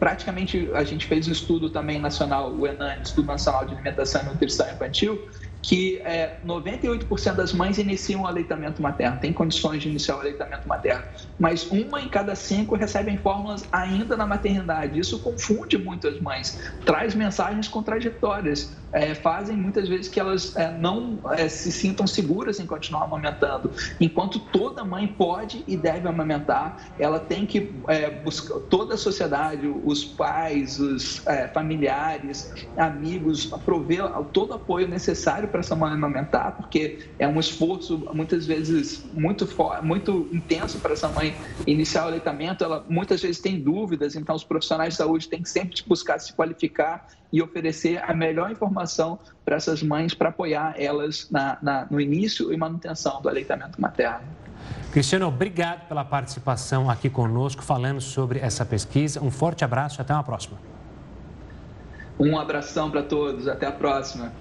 praticamente 0.02 0.70
a 0.74 0.84
gente 0.84 1.06
fez 1.06 1.28
um 1.28 1.32
estudo 1.32 1.70
também 1.70 2.00
nacional, 2.00 2.52
o 2.52 2.68
ENAN, 2.68 2.98
Estudo 3.04 3.28
Nacional 3.28 3.66
de 3.66 3.74
Alimentação 3.76 4.22
e 4.24 4.26
Nutrição 4.26 4.68
Infantil, 4.68 5.30
que 5.62 6.00
é, 6.00 6.38
98% 6.46 7.36
das 7.36 7.54
mães 7.54 7.78
iniciam 7.78 8.24
o 8.24 8.28
aleitamento 8.28 8.82
materno, 8.82 9.20
têm 9.20 9.32
condições 9.32 9.82
de 9.82 9.90
iniciar 9.90 10.18
o 10.18 10.20
aleitamento 10.20 10.68
materno, 10.68 11.04
mas 11.42 11.70
uma 11.72 12.00
em 12.00 12.08
cada 12.08 12.36
cinco 12.36 12.76
recebem 12.76 13.18
fórmulas 13.18 13.66
ainda 13.72 14.16
na 14.16 14.28
maternidade. 14.28 15.00
Isso 15.00 15.18
confunde 15.18 15.76
muito 15.76 16.08
as 16.08 16.20
mães, 16.20 16.62
traz 16.86 17.16
mensagens 17.16 17.68
contraditórias, 17.68 18.72
é, 18.94 19.16
fazem 19.16 19.58
muitas 19.58 19.90
vezes 19.90 20.08
que 20.08 20.20
elas 20.20 20.56
é, 20.56 20.72
não 20.78 21.18
é, 21.32 21.48
se 21.50 21.72
sintam 21.72 22.06
seguras 22.06 22.60
em 22.60 22.68
continuar 22.68 23.06
amamentando. 23.06 23.72
Enquanto 24.00 24.38
toda 24.38 24.84
mãe 24.84 25.08
pode 25.08 25.64
e 25.68 25.76
deve 25.76 26.08
amamentar, 26.08 26.92
ela 27.00 27.20
tem 27.20 27.48
que 27.48 27.74
é, 27.88 28.12
buscar, 28.12 28.60
toda 28.70 28.94
a 28.94 28.98
sociedade, 28.98 29.68
os 29.84 30.04
pais, 30.06 30.80
os 30.80 31.26
é, 31.26 31.48
familiares, 31.48 32.54
amigos, 32.78 33.48
prover 33.66 34.04
todo 34.32 34.52
o 34.52 34.54
apoio 34.54 34.88
necessário 34.88 35.48
para 35.48 35.62
essa 35.62 35.76
mãe 35.76 35.92
amamentar, 35.92 36.52
porque 36.58 37.00
é 37.18 37.28
um 37.28 37.40
esforço 37.40 37.98
muitas 38.14 38.46
vezes 38.46 39.04
muito 39.14 39.48
muito 39.82 40.30
intenso 40.32 40.78
para 40.80 40.94
essa 40.94 41.08
mãe 41.08 41.31
iniciar 41.66 42.06
o 42.06 42.08
aleitamento. 42.08 42.64
Ela 42.64 42.86
muitas 42.88 43.22
vezes 43.22 43.40
tem 43.40 43.60
dúvidas, 43.60 44.16
então 44.16 44.36
os 44.36 44.44
profissionais 44.44 44.94
de 44.94 44.98
saúde 44.98 45.28
têm 45.28 45.42
que 45.42 45.50
sempre 45.50 45.82
buscar 45.88 46.20
se 46.20 46.34
qualificar 46.34 47.08
e 47.32 47.42
oferecer 47.42 48.02
a 48.04 48.14
melhor 48.14 48.52
informação 48.52 49.20
para 49.46 49.56
essas 49.56 49.82
mães 49.82 50.14
para 50.14 50.30
apoiar 50.30 50.76
elas 50.78 51.30
na, 51.32 51.58
na, 51.62 51.88
no 51.90 52.00
início 52.00 52.52
e 52.54 52.58
manutenção 52.58 53.22
do 53.22 53.30
aleitamento 53.30 53.80
materno. 53.80 54.28
Cristiano, 54.92 55.28
obrigado 55.28 55.88
pela 55.88 56.04
participação 56.04 56.90
aqui 56.90 57.10
conosco, 57.10 57.64
falando 57.64 58.02
sobre 58.02 58.40
essa 58.40 58.66
pesquisa. 58.66 59.22
Um 59.24 59.32
forte 59.32 59.64
abraço 59.64 60.00
e 60.00 60.02
até 60.02 60.14
uma 60.14 60.24
próxima. 60.24 60.58
Um 62.20 62.38
abração 62.38 62.92
para 62.92 63.02
todos, 63.02 63.48
até 63.48 63.66
a 63.66 63.72
próxima. 63.72 64.32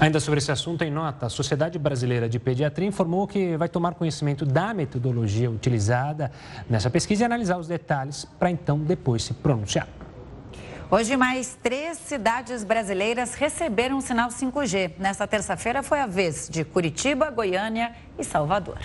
Ainda 0.00 0.18
sobre 0.18 0.38
esse 0.38 0.50
assunto, 0.50 0.82
em 0.82 0.90
nota, 0.90 1.26
a 1.26 1.28
Sociedade 1.28 1.78
Brasileira 1.78 2.28
de 2.28 2.40
Pediatria 2.40 2.88
informou 2.88 3.28
que 3.28 3.56
vai 3.56 3.68
tomar 3.68 3.94
conhecimento 3.94 4.44
da 4.44 4.74
metodologia 4.74 5.48
utilizada 5.48 6.32
nessa 6.68 6.90
pesquisa 6.90 7.22
e 7.22 7.24
analisar 7.24 7.58
os 7.58 7.68
detalhes 7.68 8.24
para 8.38 8.50
então 8.50 8.78
depois 8.80 9.22
se 9.22 9.32
pronunciar. 9.32 9.86
Hoje, 10.90 11.16
mais 11.16 11.56
três 11.62 11.96
cidades 11.96 12.64
brasileiras 12.64 13.34
receberam 13.34 13.98
o 13.98 14.02
sinal 14.02 14.28
5G. 14.30 14.92
Nesta 14.98 15.26
terça-feira 15.26 15.82
foi 15.82 16.00
a 16.00 16.06
vez 16.06 16.48
de 16.50 16.64
Curitiba, 16.64 17.30
Goiânia 17.30 17.92
e 18.18 18.24
Salvador. 18.24 18.78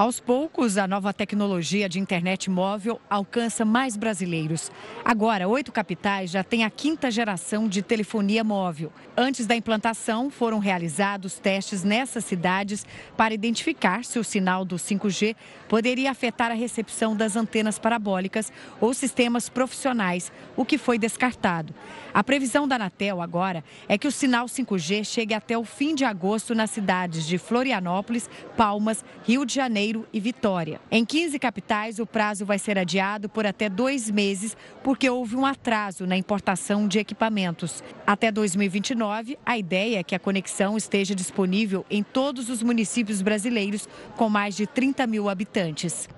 Aos 0.00 0.18
poucos, 0.18 0.78
a 0.78 0.88
nova 0.88 1.12
tecnologia 1.12 1.86
de 1.86 2.00
internet 2.00 2.48
móvel 2.48 2.98
alcança 3.10 3.66
mais 3.66 3.98
brasileiros. 3.98 4.72
Agora, 5.04 5.46
oito 5.46 5.70
capitais 5.70 6.30
já 6.30 6.42
têm 6.42 6.64
a 6.64 6.70
quinta 6.70 7.10
geração 7.10 7.68
de 7.68 7.82
telefonia 7.82 8.42
móvel. 8.42 8.90
Antes 9.14 9.46
da 9.46 9.54
implantação, 9.54 10.30
foram 10.30 10.58
realizados 10.58 11.38
testes 11.38 11.84
nessas 11.84 12.24
cidades 12.24 12.86
para 13.14 13.34
identificar 13.34 14.02
se 14.02 14.18
o 14.18 14.24
sinal 14.24 14.64
do 14.64 14.76
5G 14.76 15.36
poderia 15.68 16.10
afetar 16.10 16.50
a 16.50 16.54
recepção 16.54 17.14
das 17.14 17.36
antenas 17.36 17.78
parabólicas 17.78 18.50
ou 18.80 18.94
sistemas 18.94 19.50
profissionais, 19.50 20.32
o 20.56 20.64
que 20.64 20.78
foi 20.78 20.98
descartado. 20.98 21.74
A 22.14 22.24
previsão 22.24 22.66
da 22.66 22.76
Anatel 22.76 23.20
agora 23.20 23.62
é 23.86 23.98
que 23.98 24.08
o 24.08 24.12
sinal 24.12 24.46
5G 24.46 25.04
chegue 25.04 25.34
até 25.34 25.58
o 25.58 25.64
fim 25.64 25.94
de 25.94 26.06
agosto 26.06 26.54
nas 26.54 26.70
cidades 26.70 27.26
de 27.26 27.36
Florianópolis, 27.36 28.30
Palmas, 28.56 29.04
Rio 29.24 29.44
de 29.44 29.54
Janeiro 29.54 29.89
e 30.12 30.20
Vitória. 30.20 30.80
Em 30.90 31.04
15 31.04 31.38
capitais, 31.38 31.98
o 31.98 32.06
prazo 32.06 32.44
vai 32.44 32.58
ser 32.58 32.78
adiado 32.78 33.28
por 33.28 33.44
até 33.44 33.68
dois 33.68 34.10
meses, 34.10 34.56
porque 34.82 35.08
houve 35.08 35.36
um 35.36 35.44
atraso 35.44 36.06
na 36.06 36.16
importação 36.16 36.86
de 36.86 36.98
equipamentos. 36.98 37.82
Até 38.06 38.30
2029, 38.30 39.38
a 39.44 39.58
ideia 39.58 39.98
é 39.98 40.02
que 40.02 40.14
a 40.14 40.18
conexão 40.18 40.76
esteja 40.76 41.14
disponível 41.14 41.84
em 41.90 42.02
todos 42.02 42.48
os 42.48 42.62
municípios 42.62 43.22
brasileiros 43.22 43.88
com 44.16 44.28
mais 44.28 44.54
de 44.56 44.66
30 44.66 45.06
mil 45.06 45.28
habitantes. 45.28 46.08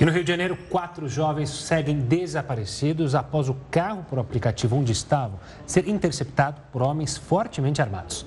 E 0.00 0.04
no 0.04 0.12
Rio 0.12 0.22
de 0.22 0.30
Janeiro, 0.30 0.56
quatro 0.70 1.08
jovens 1.08 1.50
seguem 1.50 1.98
desaparecidos 1.98 3.14
após 3.14 3.48
o 3.48 3.56
carro 3.70 4.04
por 4.08 4.18
aplicativo 4.18 4.76
onde 4.76 4.92
estavam 4.92 5.38
ser 5.66 5.88
interceptado 5.88 6.60
por 6.72 6.82
homens 6.82 7.16
fortemente 7.16 7.82
armados. 7.82 8.24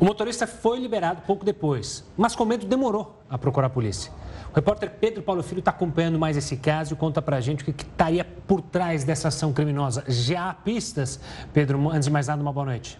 O 0.00 0.04
motorista 0.04 0.46
foi 0.46 0.78
liberado 0.78 1.22
pouco 1.22 1.44
depois, 1.44 2.04
mas 2.16 2.36
com 2.36 2.44
medo 2.44 2.64
demorou 2.64 3.20
a 3.28 3.36
procurar 3.36 3.66
a 3.66 3.70
polícia. 3.70 4.12
O 4.52 4.54
repórter 4.54 4.90
Pedro 4.90 5.22
Paulo 5.22 5.42
Filho 5.42 5.58
está 5.58 5.72
acompanhando 5.72 6.16
mais 6.18 6.36
esse 6.36 6.56
caso 6.56 6.94
e 6.94 6.96
conta 6.96 7.20
pra 7.20 7.40
gente 7.40 7.62
o 7.62 7.66
que 7.66 7.82
estaria 7.82 8.24
por 8.24 8.60
trás 8.60 9.02
dessa 9.02 9.26
ação 9.26 9.52
criminosa. 9.52 10.04
Já 10.06 10.50
há 10.50 10.54
pistas? 10.54 11.18
Pedro, 11.52 11.90
antes 11.90 12.04
de 12.04 12.12
mais 12.12 12.28
nada, 12.28 12.40
uma 12.40 12.52
boa 12.52 12.66
noite. 12.66 12.98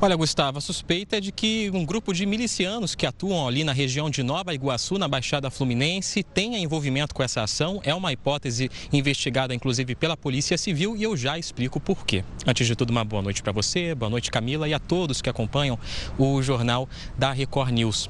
Olha, 0.00 0.14
Gustavo, 0.14 0.58
a 0.58 0.60
suspeita 0.60 1.16
é 1.16 1.20
de 1.20 1.32
que 1.32 1.72
um 1.74 1.84
grupo 1.84 2.14
de 2.14 2.24
milicianos 2.24 2.94
que 2.94 3.04
atuam 3.04 3.48
ali 3.48 3.64
na 3.64 3.72
região 3.72 4.08
de 4.08 4.22
Nova 4.22 4.54
Iguaçu, 4.54 4.96
na 4.96 5.08
Baixada 5.08 5.50
Fluminense, 5.50 6.22
tenha 6.22 6.56
envolvimento 6.56 7.12
com 7.12 7.20
essa 7.20 7.42
ação. 7.42 7.80
É 7.82 7.92
uma 7.92 8.12
hipótese 8.12 8.70
investigada, 8.92 9.52
inclusive, 9.52 9.96
pela 9.96 10.16
Polícia 10.16 10.56
Civil 10.56 10.96
e 10.96 11.02
eu 11.02 11.16
já 11.16 11.36
explico 11.36 11.80
por 11.80 12.06
quê. 12.06 12.22
Antes 12.46 12.64
de 12.64 12.76
tudo, 12.76 12.90
uma 12.90 13.04
boa 13.04 13.22
noite 13.22 13.42
para 13.42 13.50
você, 13.50 13.92
boa 13.92 14.08
noite, 14.08 14.30
Camila, 14.30 14.68
e 14.68 14.72
a 14.72 14.78
todos 14.78 15.20
que 15.20 15.28
acompanham 15.28 15.76
o 16.16 16.40
jornal 16.42 16.88
da 17.18 17.32
Record 17.32 17.72
News. 17.72 18.08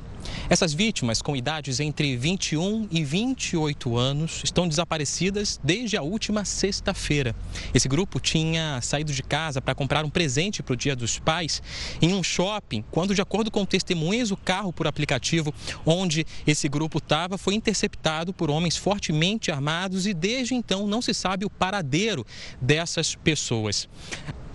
Essas 0.51 0.73
vítimas, 0.73 1.21
com 1.21 1.37
idades 1.37 1.79
entre 1.79 2.17
21 2.17 2.89
e 2.91 3.05
28 3.05 3.97
anos, 3.97 4.41
estão 4.43 4.67
desaparecidas 4.67 5.61
desde 5.63 5.97
a 5.97 6.03
última 6.03 6.45
sexta-feira. 6.45 7.37
Esse 7.75 7.89
grupo 7.89 8.19
tinha 8.19 8.81
saído 8.81 9.13
de 9.13 9.23
casa 9.23 9.61
para 9.61 9.75
comprar 9.75 10.05
um 10.05 10.11
presente 10.11 10.63
para 10.63 10.73
o 10.73 10.77
Dia 10.77 10.97
dos 10.97 11.19
Pais 11.19 11.63
em 12.01 12.15
um 12.15 12.23
shopping, 12.23 12.83
quando, 12.91 13.15
de 13.15 13.21
acordo 13.21 13.51
com 13.51 13.65
testemunhas, 13.65 14.31
o 14.31 14.37
carro 14.37 14.73
por 14.73 14.87
aplicativo 14.87 15.53
onde 15.85 16.27
esse 16.47 16.69
grupo 16.69 16.99
estava 16.99 17.37
foi 17.37 17.55
interceptado 17.55 18.33
por 18.33 18.51
homens 18.51 18.77
fortemente 18.77 19.51
armados 19.51 20.07
e 20.07 20.15
desde 20.15 20.55
então 20.55 20.87
não 20.87 21.03
se 21.03 21.13
sabe 21.13 21.45
o 21.45 21.51
paradeiro 21.51 22.25
dessas 22.61 23.15
pessoas. 23.15 23.89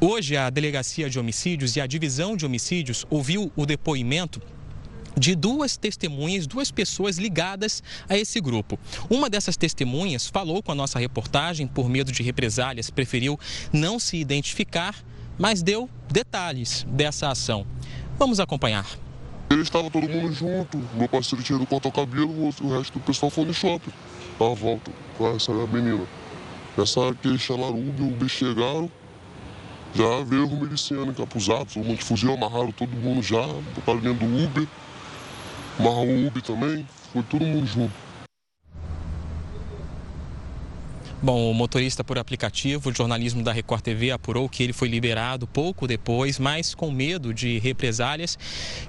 Hoje, 0.05 0.35
a 0.35 0.49
Delegacia 0.49 1.09
de 1.09 1.17
Homicídios 1.17 1.77
e 1.77 1.81
a 1.81 1.87
Divisão 1.87 2.35
de 2.35 2.45
Homicídios 2.45 3.05
ouviu 3.09 3.49
o 3.55 3.65
depoimento 3.65 4.41
de 5.17 5.35
duas 5.35 5.77
testemunhas, 5.77 6.47
duas 6.47 6.71
pessoas 6.71 7.17
ligadas 7.17 7.83
a 8.09 8.17
esse 8.17 8.39
grupo. 8.41 8.79
Uma 9.09 9.29
dessas 9.29 9.57
testemunhas 9.57 10.27
falou 10.27 10.61
com 10.61 10.71
a 10.71 10.75
nossa 10.75 10.99
reportagem, 10.99 11.67
por 11.67 11.89
medo 11.89 12.11
de 12.11 12.23
represálias, 12.23 12.89
preferiu 12.89 13.39
não 13.71 13.99
se 13.99 14.17
identificar, 14.17 14.95
mas 15.37 15.61
deu 15.61 15.89
detalhes 16.11 16.85
dessa 16.89 17.29
ação. 17.29 17.65
Vamos 18.17 18.39
acompanhar. 18.39 18.87
Ele 19.49 19.61
estava 19.61 19.89
todo 19.89 20.07
mundo 20.09 20.33
junto, 20.33 20.81
meu 20.95 21.07
parceiro 21.07 21.43
tinha 21.43 21.57
ido 21.57 21.67
cortar 21.67 21.89
o 21.89 21.91
cabelo, 21.91 22.49
o 22.61 22.77
resto 22.77 22.93
do 22.93 22.99
pessoal 23.01 23.29
foi 23.29 23.45
no 23.45 23.53
shopping, 23.53 23.91
à 24.39 24.55
volta 24.55 24.91
com 25.17 25.35
essa 25.35 25.53
menina. 25.67 26.07
Nessa 26.75 27.13
que 27.21 27.37
chamaram 27.37 27.75
o 27.75 27.89
Uber, 27.89 28.05
o 28.05 28.07
Uber 28.07 28.27
chegaram, 28.27 28.91
já 29.93 30.23
veio 30.25 30.47
o 30.47 30.59
miliciano 30.59 31.11
encapuzado, 31.11 31.67
um 31.77 31.83
monte 31.83 31.99
de 31.99 32.05
fuzil, 32.05 32.33
amarraram 32.33 32.71
todo 32.71 32.89
mundo 32.89 33.21
já, 33.21 33.45
botaram 33.75 33.99
dentro 33.99 34.27
do 34.27 34.43
Uber 34.43 34.67
Marrom 35.79 36.27
Ubi 36.27 36.41
também, 36.41 36.87
foi 37.11 37.23
todo 37.23 37.45
mundo 37.45 37.65
junto. 37.65 37.93
Bom, 41.23 41.49
o 41.49 41.53
motorista 41.53 42.03
por 42.03 42.19
aplicativo, 42.19 42.89
o 42.89 42.93
jornalismo 42.93 43.41
da 43.41 43.53
Record 43.53 43.81
TV 43.81 44.11
apurou 44.11 44.49
que 44.49 44.61
ele 44.61 44.73
foi 44.73 44.89
liberado 44.89 45.47
pouco 45.47 45.87
depois, 45.87 46.37
mas 46.37 46.75
com 46.75 46.91
medo 46.91 47.33
de 47.33 47.59
represálias, 47.59 48.37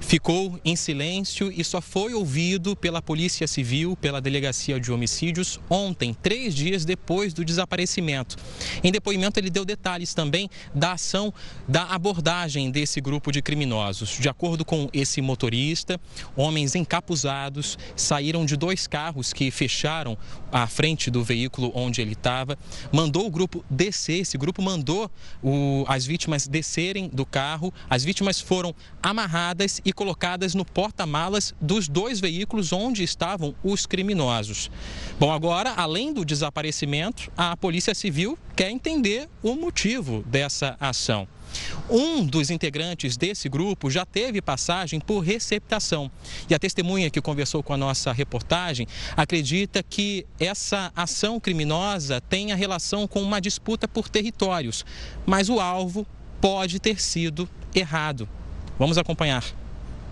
ficou 0.01 0.59
em 0.65 0.75
silêncio 0.75 1.53
e 1.53 1.63
só 1.63 1.81
foi 1.81 2.13
ouvido 2.13 2.75
pela 2.75 3.01
Polícia 3.01 3.47
Civil, 3.47 3.97
pela 4.01 4.21
Delegacia 4.21 4.81
de 4.81 4.91
Homicídios, 4.91 5.61
ontem, 5.71 6.13
três 6.13 6.57
dias 6.57 6.85
depois 6.85 7.33
do 7.33 7.45
desaparecimento. 7.45 8.35
Em 8.83 8.91
depoimento, 8.91 9.39
ele 9.39 9.49
deu 9.49 9.65
detalhes 9.65 10.13
também 10.13 10.51
da 10.75 10.95
ação, 10.95 11.33
da 11.69 11.85
abordagem 11.85 12.69
desse 12.69 13.01
grupo 13.01 13.31
de 13.31 13.41
criminosos. 13.41 14.09
De 14.09 14.29
acordo 14.29 14.65
com 14.65 14.89
esse 14.93 15.23
motorista, 15.23 16.01
homens 16.35 16.75
encapuzados 16.75 17.79
saíram 17.95 18.45
de 18.45 18.57
dois 18.57 18.89
carros 18.89 19.33
que 19.33 19.53
fecharam 19.53 20.19
a 20.51 20.67
frente 20.67 21.13
do 21.13 21.23
veículo 21.23 21.71
onde 21.77 22.03
ele 22.03 22.17
estava, 22.25 22.59
mandou 22.91 23.27
o 23.27 23.31
grupo 23.31 23.63
descer, 23.69 24.21
esse 24.21 24.39
grupo 24.39 24.63
mandou 24.63 25.11
o, 25.43 25.85
as 25.87 26.07
vítimas 26.07 26.49
descerem 26.49 27.11
do 27.13 27.27
carro, 27.27 27.73
as 27.89 28.03
vítimas 28.03 28.41
foram 28.41 28.75
amarradas 29.03 29.83
e 29.85 29.93
colocadas 29.93 30.55
no 30.55 30.65
porta-malas 30.65 31.55
dos 31.61 31.87
dois 31.87 32.21
veículos 32.21 32.73
onde 32.73 33.03
estavam 33.03 33.55
os 33.63 33.85
criminosos. 33.85 34.71
Bom, 35.21 35.31
agora, 35.31 35.75
além 35.77 36.15
do 36.15 36.25
desaparecimento, 36.25 37.31
a 37.37 37.55
Polícia 37.57 37.95
Civil 37.95 38.39
quer 38.57 38.71
entender 38.71 39.29
o 39.43 39.55
motivo 39.55 40.23
dessa 40.27 40.77
ação. 40.81 41.29
Um 41.89 42.25
dos 42.25 42.51
integrantes 42.51 43.17
desse 43.17 43.49
grupo 43.49 43.91
já 43.91 44.05
teve 44.05 44.41
passagem 44.41 45.01
por 45.01 45.21
receptação. 45.21 46.11
E 46.49 46.55
a 46.55 46.59
testemunha 46.59 47.11
que 47.11 47.21
conversou 47.21 47.63
com 47.63 47.73
a 47.73 47.77
nossa 47.77 48.13
reportagem 48.13 48.87
acredita 49.17 49.83
que 49.83 50.27
essa 50.39 50.93
ação 50.95 51.39
criminosa 51.39 52.21
tenha 52.21 52.57
relação 52.57 53.07
com 53.07 53.23
uma 53.23 53.41
disputa 53.41 53.87
por 53.87 54.09
territórios, 54.09 54.85
mas 55.27 55.49
o 55.49 55.61
alvo 55.61 56.07
pode 56.41 56.79
ter 56.79 57.01
sido 57.01 57.49
errado. 57.75 58.29
Vamos 58.79 58.99
acompanhar. 58.99 59.45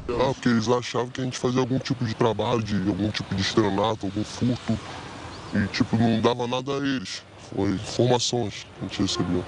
Ah, 0.08 0.32
porque 0.34 0.48
eles 0.48 0.68
achavam 0.68 1.08
que 1.08 1.20
a 1.20 1.24
gente 1.24 1.38
fazia 1.38 1.60
algum 1.60 1.78
tipo 1.78 2.04
de 2.04 2.14
trabalho, 2.14 2.62
de 2.62 2.76
algum 2.88 3.10
tipo 3.10 3.34
de 3.34 3.42
estelionato, 3.42 4.06
algum 4.06 4.24
furto. 4.24 4.78
E 5.54 5.66
tipo, 5.68 5.96
não 5.96 6.20
dava 6.20 6.46
nada 6.46 6.72
a 6.72 6.76
eles. 6.78 7.22
Foi 7.54 7.70
informações 7.70 8.66
que 8.78 8.84
a 8.84 8.88
gente 8.88 9.02
recebeu. 9.02 9.44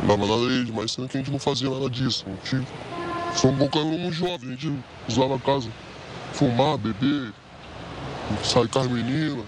Não 0.00 0.08
dava 0.08 0.26
nada 0.26 0.48
a 0.48 0.52
eles, 0.52 0.70
mas 0.70 0.92
sendo 0.92 1.08
que 1.08 1.16
a 1.16 1.20
gente 1.20 1.30
não 1.30 1.38
fazia 1.38 1.70
nada 1.70 1.88
disso. 1.88 2.24
A 2.26 2.48
gente 2.48 2.66
foi 3.34 3.50
um 3.50 3.56
bom 3.56 4.12
jovem, 4.12 4.50
a 4.50 4.52
gente 4.52 4.72
usava 5.08 5.36
a 5.36 5.38
casa, 5.38 5.70
fumar, 6.32 6.76
beber, 6.76 7.32
sair 8.42 8.68
com 8.68 8.78
as 8.78 8.86
meninas. 8.88 9.44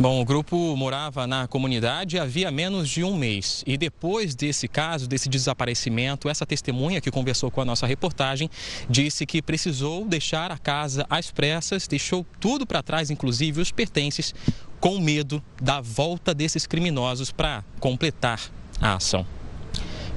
Bom, 0.00 0.18
o 0.22 0.24
grupo 0.24 0.56
morava 0.78 1.26
na 1.26 1.46
comunidade 1.46 2.18
havia 2.18 2.50
menos 2.50 2.88
de 2.88 3.04
um 3.04 3.14
mês. 3.14 3.62
E 3.66 3.76
depois 3.76 4.34
desse 4.34 4.66
caso, 4.66 5.06
desse 5.06 5.28
desaparecimento, 5.28 6.26
essa 6.26 6.46
testemunha 6.46 7.02
que 7.02 7.10
conversou 7.10 7.50
com 7.50 7.60
a 7.60 7.66
nossa 7.66 7.86
reportagem 7.86 8.48
disse 8.88 9.26
que 9.26 9.42
precisou 9.42 10.06
deixar 10.06 10.50
a 10.50 10.56
casa 10.56 11.06
às 11.10 11.30
pressas, 11.30 11.86
deixou 11.86 12.24
tudo 12.40 12.66
para 12.66 12.82
trás, 12.82 13.10
inclusive 13.10 13.60
os 13.60 13.70
pertences, 13.70 14.34
com 14.80 14.98
medo 14.98 15.42
da 15.60 15.80
volta 15.80 16.34
desses 16.34 16.66
criminosos 16.66 17.30
para 17.30 17.62
completar 17.78 18.40
a 18.80 18.94
ação. 18.94 19.26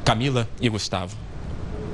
Camila 0.05 0.47
e 0.59 0.70
Gustavo. 0.70 1.16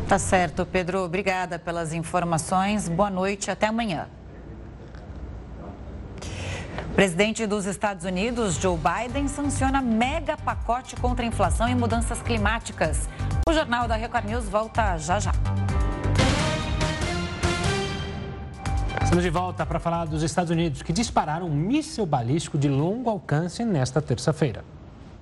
Tá 0.07 0.17
certo, 0.17 0.65
Pedro. 0.65 1.03
Obrigada 1.03 1.59
pelas 1.59 1.93
informações. 1.93 2.87
Boa 2.87 3.09
noite, 3.09 3.51
até 3.51 3.67
amanhã. 3.67 4.07
O 6.91 6.93
presidente 6.95 7.45
dos 7.45 7.65
Estados 7.65 8.05
Unidos, 8.05 8.55
Joe 8.55 8.77
Biden, 8.77 9.27
sanciona 9.27 9.81
mega 9.81 10.35
pacote 10.37 10.95
contra 10.95 11.25
inflação 11.25 11.67
e 11.69 11.75
mudanças 11.75 12.21
climáticas. 12.21 13.07
O 13.47 13.53
Jornal 13.53 13.87
da 13.87 13.95
Record 13.95 14.25
News 14.25 14.45
volta 14.45 14.97
já 14.97 15.19
já. 15.19 15.31
Estamos 19.09 19.23
de 19.23 19.31
volta 19.31 19.65
para 19.65 19.79
falar 19.79 20.05
dos 20.05 20.21
Estados 20.21 20.51
Unidos, 20.51 20.83
que 20.83 20.93
dispararam 20.93 21.47
um 21.47 21.55
míssil 21.55 22.05
balístico 22.05 22.59
de 22.59 22.69
longo 22.69 23.09
alcance 23.09 23.65
nesta 23.65 23.99
terça-feira. 23.99 24.63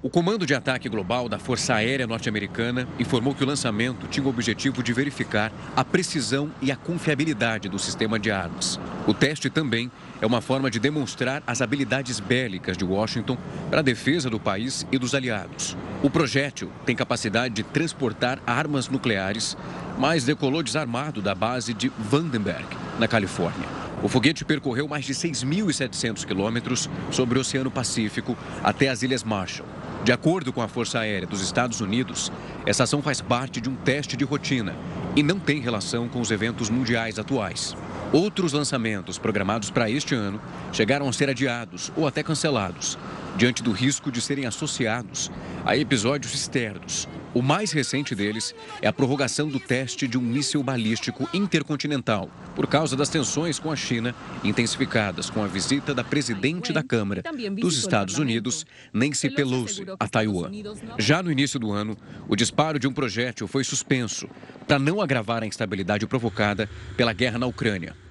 O 0.03 0.09
Comando 0.09 0.45
de 0.45 0.53
Ataque 0.53 0.89
Global 0.89 1.29
da 1.29 1.39
Força 1.39 1.73
Aérea 1.75 2.05
Norte-Americana 2.05 2.85
informou 2.99 3.33
que 3.33 3.45
o 3.45 3.47
lançamento 3.47 4.05
tinha 4.07 4.25
o 4.25 4.29
objetivo 4.29 4.83
de 4.83 4.91
verificar 4.91 5.53
a 5.73 5.85
precisão 5.85 6.51
e 6.61 6.69
a 6.69 6.75
confiabilidade 6.75 7.69
do 7.69 7.79
sistema 7.79 8.19
de 8.19 8.29
armas. 8.29 8.77
O 9.07 9.13
teste 9.13 9.49
também 9.49 9.89
é 10.21 10.25
uma 10.25 10.41
forma 10.41 10.69
de 10.69 10.81
demonstrar 10.81 11.41
as 11.47 11.61
habilidades 11.61 12.19
bélicas 12.19 12.75
de 12.75 12.83
Washington 12.83 13.37
para 13.69 13.79
a 13.79 13.83
defesa 13.83 14.29
do 14.29 14.37
país 14.37 14.85
e 14.91 14.99
dos 14.99 15.15
aliados. 15.15 15.77
O 16.03 16.09
projétil 16.09 16.69
tem 16.85 16.93
capacidade 16.93 17.53
de 17.53 17.63
transportar 17.63 18.39
armas 18.45 18.89
nucleares, 18.89 19.55
mas 19.97 20.23
decolou 20.23 20.61
desarmado 20.61 21.21
da 21.21 21.33
base 21.33 21.73
de 21.73 21.89
Vandenberg, 21.97 22.65
na 22.99 23.07
Califórnia. 23.07 23.67
O 24.03 24.07
foguete 24.07 24.45
percorreu 24.45 24.87
mais 24.87 25.05
de 25.05 25.13
6.700 25.13 26.23
quilômetros 26.23 26.87
sobre 27.11 27.37
o 27.37 27.41
Oceano 27.41 27.71
Pacífico 27.71 28.37
até 28.63 28.89
as 28.89 29.01
Ilhas 29.01 29.23
Marshall. 29.23 29.67
De 30.03 30.11
acordo 30.11 30.53
com 30.53 30.61
a 30.61 30.67
Força 30.67 30.99
Aérea 30.99 31.27
dos 31.27 31.41
Estados 31.41 31.81
Unidos, 31.81 32.31
essa 32.65 32.83
ação 32.83 33.01
faz 33.01 33.19
parte 33.19 33.59
de 33.59 33.69
um 33.69 33.75
teste 33.75 34.15
de 34.15 34.23
rotina 34.23 34.75
e 35.15 35.23
não 35.23 35.39
tem 35.39 35.59
relação 35.59 36.07
com 36.07 36.21
os 36.21 36.29
eventos 36.29 36.69
mundiais 36.69 37.17
atuais. 37.17 37.75
Outros 38.13 38.53
lançamentos 38.53 39.17
programados 39.17 39.71
para 39.71 39.89
este 39.89 40.13
ano 40.13 40.39
chegaram 40.71 41.09
a 41.09 41.13
ser 41.13 41.29
adiados 41.29 41.91
ou 41.95 42.07
até 42.07 42.21
cancelados, 42.21 42.97
diante 43.37 43.63
do 43.63 43.71
risco 43.71 44.11
de 44.11 44.19
serem 44.19 44.45
associados 44.45 45.31
a 45.65 45.77
episódios 45.77 46.33
externos 46.33 47.07
o 47.37 47.41
mais 47.43 47.71
recente 47.71 48.15
deles 48.15 48.55
é 48.81 48.87
a 48.87 48.91
prorrogação 48.93 49.47
do 49.47 49.59
teste 49.59 50.07
de 50.07 50.17
um 50.17 50.21
míssil 50.21 50.63
balístico 50.63 51.29
intercontinental, 51.31 52.31
por 52.55 52.65
causa 52.65 52.95
das 52.95 53.09
tensões 53.09 53.59
com 53.59 53.71
a 53.71 53.75
China, 53.75 54.15
intensificadas 54.43 55.29
com 55.29 55.43
a 55.43 55.47
visita 55.47 55.93
da 55.93 56.03
presidente 56.03 56.73
da 56.73 56.81
Câmara 56.81 57.21
dos 57.61 57.77
Estados 57.77 58.17
Unidos, 58.17 58.65
Nancy 58.91 59.29
Pelosi, 59.29 59.85
a 59.99 60.07
Taiwan. 60.07 60.49
Já 60.97 61.21
no 61.21 61.31
início 61.31 61.59
do 61.59 61.71
ano, 61.71 61.95
o 62.27 62.35
disparo 62.35 62.79
de 62.79 62.87
um 62.87 62.91
projétil 62.91 63.47
foi 63.47 63.63
suspenso 63.63 64.27
para 64.67 64.79
não 64.79 64.99
agravar 64.99 65.43
a 65.43 65.47
instabilidade 65.47 66.07
provocada 66.07 66.67
pela 66.95 67.13
guerra 67.13 67.37
na 67.37 67.45
Ucrânia. 67.45 68.06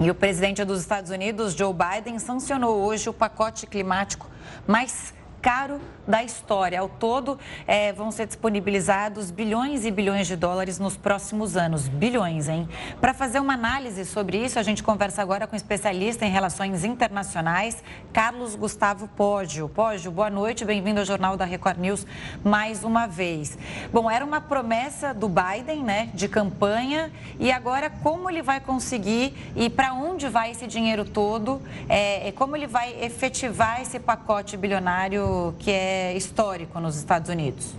E 0.00 0.10
o 0.10 0.14
presidente 0.14 0.64
dos 0.64 0.80
Estados 0.80 1.10
Unidos, 1.10 1.54
Joe 1.54 1.72
Biden, 1.72 2.18
sancionou 2.18 2.82
hoje 2.82 3.08
o 3.08 3.12
pacote 3.12 3.66
climático 3.66 4.28
mais 4.66 5.14
caro 5.42 5.80
da 6.06 6.22
história. 6.22 6.80
Ao 6.80 6.88
todo, 6.88 7.38
é, 7.66 7.92
vão 7.92 8.10
ser 8.10 8.26
disponibilizados 8.26 9.30
bilhões 9.30 9.84
e 9.84 9.90
bilhões 9.90 10.26
de 10.26 10.36
dólares 10.36 10.78
nos 10.78 10.96
próximos 10.96 11.56
anos. 11.56 11.88
Bilhões, 11.88 12.48
hein? 12.48 12.68
Para 13.00 13.12
fazer 13.12 13.40
uma 13.40 13.54
análise 13.54 14.04
sobre 14.04 14.36
isso, 14.36 14.58
a 14.58 14.62
gente 14.62 14.82
conversa 14.82 15.20
agora 15.20 15.46
com 15.46 15.54
o 15.54 15.56
especialista 15.56 16.24
em 16.24 16.30
relações 16.30 16.84
internacionais, 16.84 17.82
Carlos 18.12 18.54
Gustavo 18.54 19.08
Poggio. 19.08 19.68
Poggio, 19.68 20.10
boa 20.10 20.30
noite, 20.30 20.64
bem-vindo 20.64 21.00
ao 21.00 21.06
Jornal 21.06 21.36
da 21.36 21.44
Record 21.44 21.78
News 21.78 22.06
mais 22.44 22.84
uma 22.84 23.06
vez. 23.06 23.58
Bom, 23.92 24.10
era 24.10 24.24
uma 24.24 24.40
promessa 24.40 25.12
do 25.12 25.28
Biden, 25.28 25.82
né, 25.82 26.10
de 26.14 26.28
campanha, 26.28 27.12
e 27.38 27.50
agora 27.50 27.90
como 27.90 28.30
ele 28.30 28.42
vai 28.42 28.60
conseguir 28.60 29.34
e 29.56 29.68
para 29.68 29.92
onde 29.94 30.28
vai 30.28 30.52
esse 30.52 30.66
dinheiro 30.66 31.04
todo? 31.04 31.60
É, 31.88 32.32
como 32.36 32.56
ele 32.56 32.66
vai 32.66 32.96
efetivar 33.02 33.80
esse 33.80 33.98
pacote 33.98 34.56
bilionário 34.56 35.31
que 35.58 35.70
é 35.70 36.16
histórico 36.16 36.78
nos 36.80 36.96
Estados 36.96 37.28
Unidos. 37.28 37.74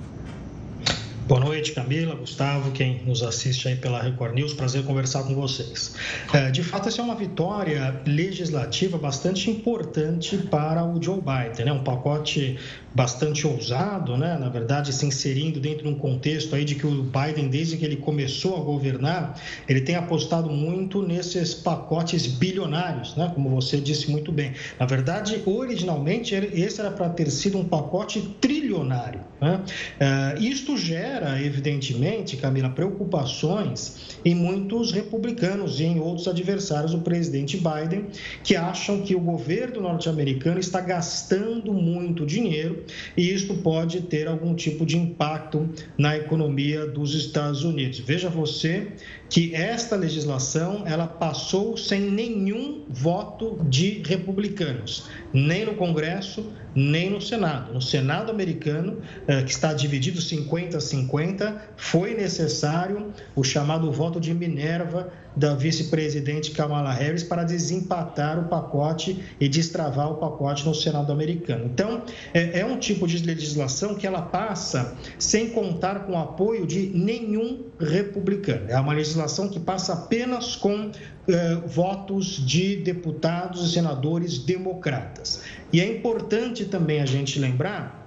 Boa 1.26 1.40
noite, 1.40 1.72
Camila, 1.72 2.16
Gustavo, 2.16 2.72
quem 2.72 3.02
nos 3.06 3.24
assiste 3.24 3.70
aí 3.70 3.78
pela 3.78 4.02
Record 4.02 4.34
News, 4.34 4.54
prazer 4.54 4.84
conversar 4.84 5.24
com 5.24 5.34
vocês. 5.34 5.96
É, 6.34 6.52
de 6.52 6.62
fato, 6.62 6.90
essa 6.90 7.00
é 7.00 7.04
uma 7.04 7.16
vitória 7.16 8.02
legislativa 8.06 8.98
bastante 8.98 9.50
importante 9.50 10.38
para 10.38 10.84
o 10.84 11.02
Joe 11.02 11.22
Biden, 11.22 11.66
né? 11.66 11.72
Um 11.72 11.82
pacote 11.82 12.60
bastante 12.94 13.48
ousado, 13.48 14.16
né? 14.16 14.38
Na 14.40 14.50
verdade, 14.50 14.94
se 14.94 15.06
inserindo 15.06 15.60
dentro 15.60 15.84
de 15.84 15.90
um 15.90 15.96
contexto 15.96 16.56
aí 16.56 16.64
de 16.64 16.76
que 16.76 16.86
o 16.86 17.04
Biden, 17.04 17.48
desde 17.48 17.76
que 17.78 17.84
ele 17.84 17.98
começou 17.98 18.56
a 18.56 18.60
governar, 18.60 19.40
ele 19.68 19.82
tem 19.82 19.96
apostado 19.96 20.50
muito 20.50 21.02
nesses 21.02 21.54
pacotes 21.56 22.28
bilionários, 22.28 23.16
né? 23.16 23.32
Como 23.34 23.50
você 23.50 23.78
disse 23.78 24.12
muito 24.12 24.32
bem. 24.32 24.54
Na 24.80 24.86
verdade, 24.86 25.42
originalmente, 25.46 26.36
esse 26.36 26.80
era 26.80 26.92
para 26.92 27.10
ter 27.10 27.32
sido 27.32 27.58
um 27.58 27.66
pacote 27.66 28.22
trilionário, 28.40 29.22
né? 29.42 29.62
Uh, 30.00 30.44
isto 30.44 30.78
gera, 30.78 31.42
evidentemente, 31.42 32.38
Camila, 32.38 32.70
preocupações 32.70 34.18
em 34.24 34.36
muitos 34.36 34.92
republicanos 34.92 35.80
e 35.80 35.86
em 35.86 36.00
outros 36.00 36.28
adversários 36.28 36.92
do 36.92 37.00
presidente 37.00 37.58
Biden, 37.58 38.06
que 38.44 38.56
acham 38.56 39.02
que 39.02 39.16
o 39.16 39.20
governo 39.20 39.82
norte-americano 39.82 40.60
está 40.60 40.80
gastando 40.80 41.74
muito 41.74 42.26
dinheiro 42.26 42.83
e 43.16 43.34
isto 43.34 43.54
pode 43.56 44.02
ter 44.02 44.28
algum 44.28 44.56
tipo 44.56 44.86
de 44.86 44.98
impacto 44.98 45.70
na 45.98 46.18
economia 46.18 46.86
dos 46.86 47.14
Estados 47.14 47.64
Unidos. 47.64 48.00
Veja 48.00 48.30
você 48.30 48.88
que 49.34 49.56
esta 49.56 49.96
legislação 49.96 50.84
ela 50.86 51.08
passou 51.08 51.76
sem 51.76 52.02
nenhum 52.02 52.86
voto 52.88 53.58
de 53.68 54.04
republicanos, 54.06 55.10
nem 55.34 55.66
no 55.66 55.74
Congresso, 55.74 56.54
nem 56.76 57.10
no 57.10 57.20
Senado. 57.20 57.74
No 57.74 57.82
Senado 57.82 58.32
americano, 58.32 59.02
eh, 59.28 59.42
que 59.42 59.50
está 59.50 59.74
dividido 59.74 60.22
50 60.22 60.78
a 60.78 60.82
50, 60.82 61.62
foi 61.76 62.14
necessário 62.14 63.12
o 63.36 63.44
chamado 63.44 63.92
voto 63.92 64.20
de 64.20 64.36
Minerva 64.36 65.12
da 65.36 65.56
vice-presidente 65.56 66.52
Kamala 66.52 66.94
Harris 66.94 67.24
para 67.24 67.44
desempatar 67.44 68.40
o 68.40 68.48
pacote 68.48 69.24
e 69.40 69.50
destravar 69.50 70.12
o 70.12 70.16
pacote 70.16 70.66
no 70.66 70.76
Senado 70.76 71.12
americano. 71.12 71.66
Então, 71.66 72.04
é, 72.34 72.60
é 72.60 72.66
um 72.66 72.78
tipo 72.78 73.08
de 73.08 73.18
legislação 73.26 73.96
que 73.96 74.06
ela 74.06 74.22
passa 74.22 74.96
sem 75.18 75.50
contar 75.50 76.06
com 76.06 76.14
o 76.14 76.18
apoio 76.18 76.68
de 76.68 76.92
nenhum 76.94 77.64
republicano. 77.80 78.66
É 78.68 78.80
uma 78.80 78.94
legislação 78.94 79.23
que 79.50 79.60
passa 79.60 79.94
apenas 79.94 80.56
com 80.56 80.92
eh, 81.28 81.56
votos 81.66 82.46
de 82.46 82.78
deputados 82.78 83.70
e 83.70 83.74
senadores 83.74 84.38
democratas. 84.38 85.42
E 85.72 85.80
é 85.80 85.88
importante 85.88 86.66
também 86.66 87.02
a 87.02 87.06
gente 87.06 87.40
lembrar 87.40 88.04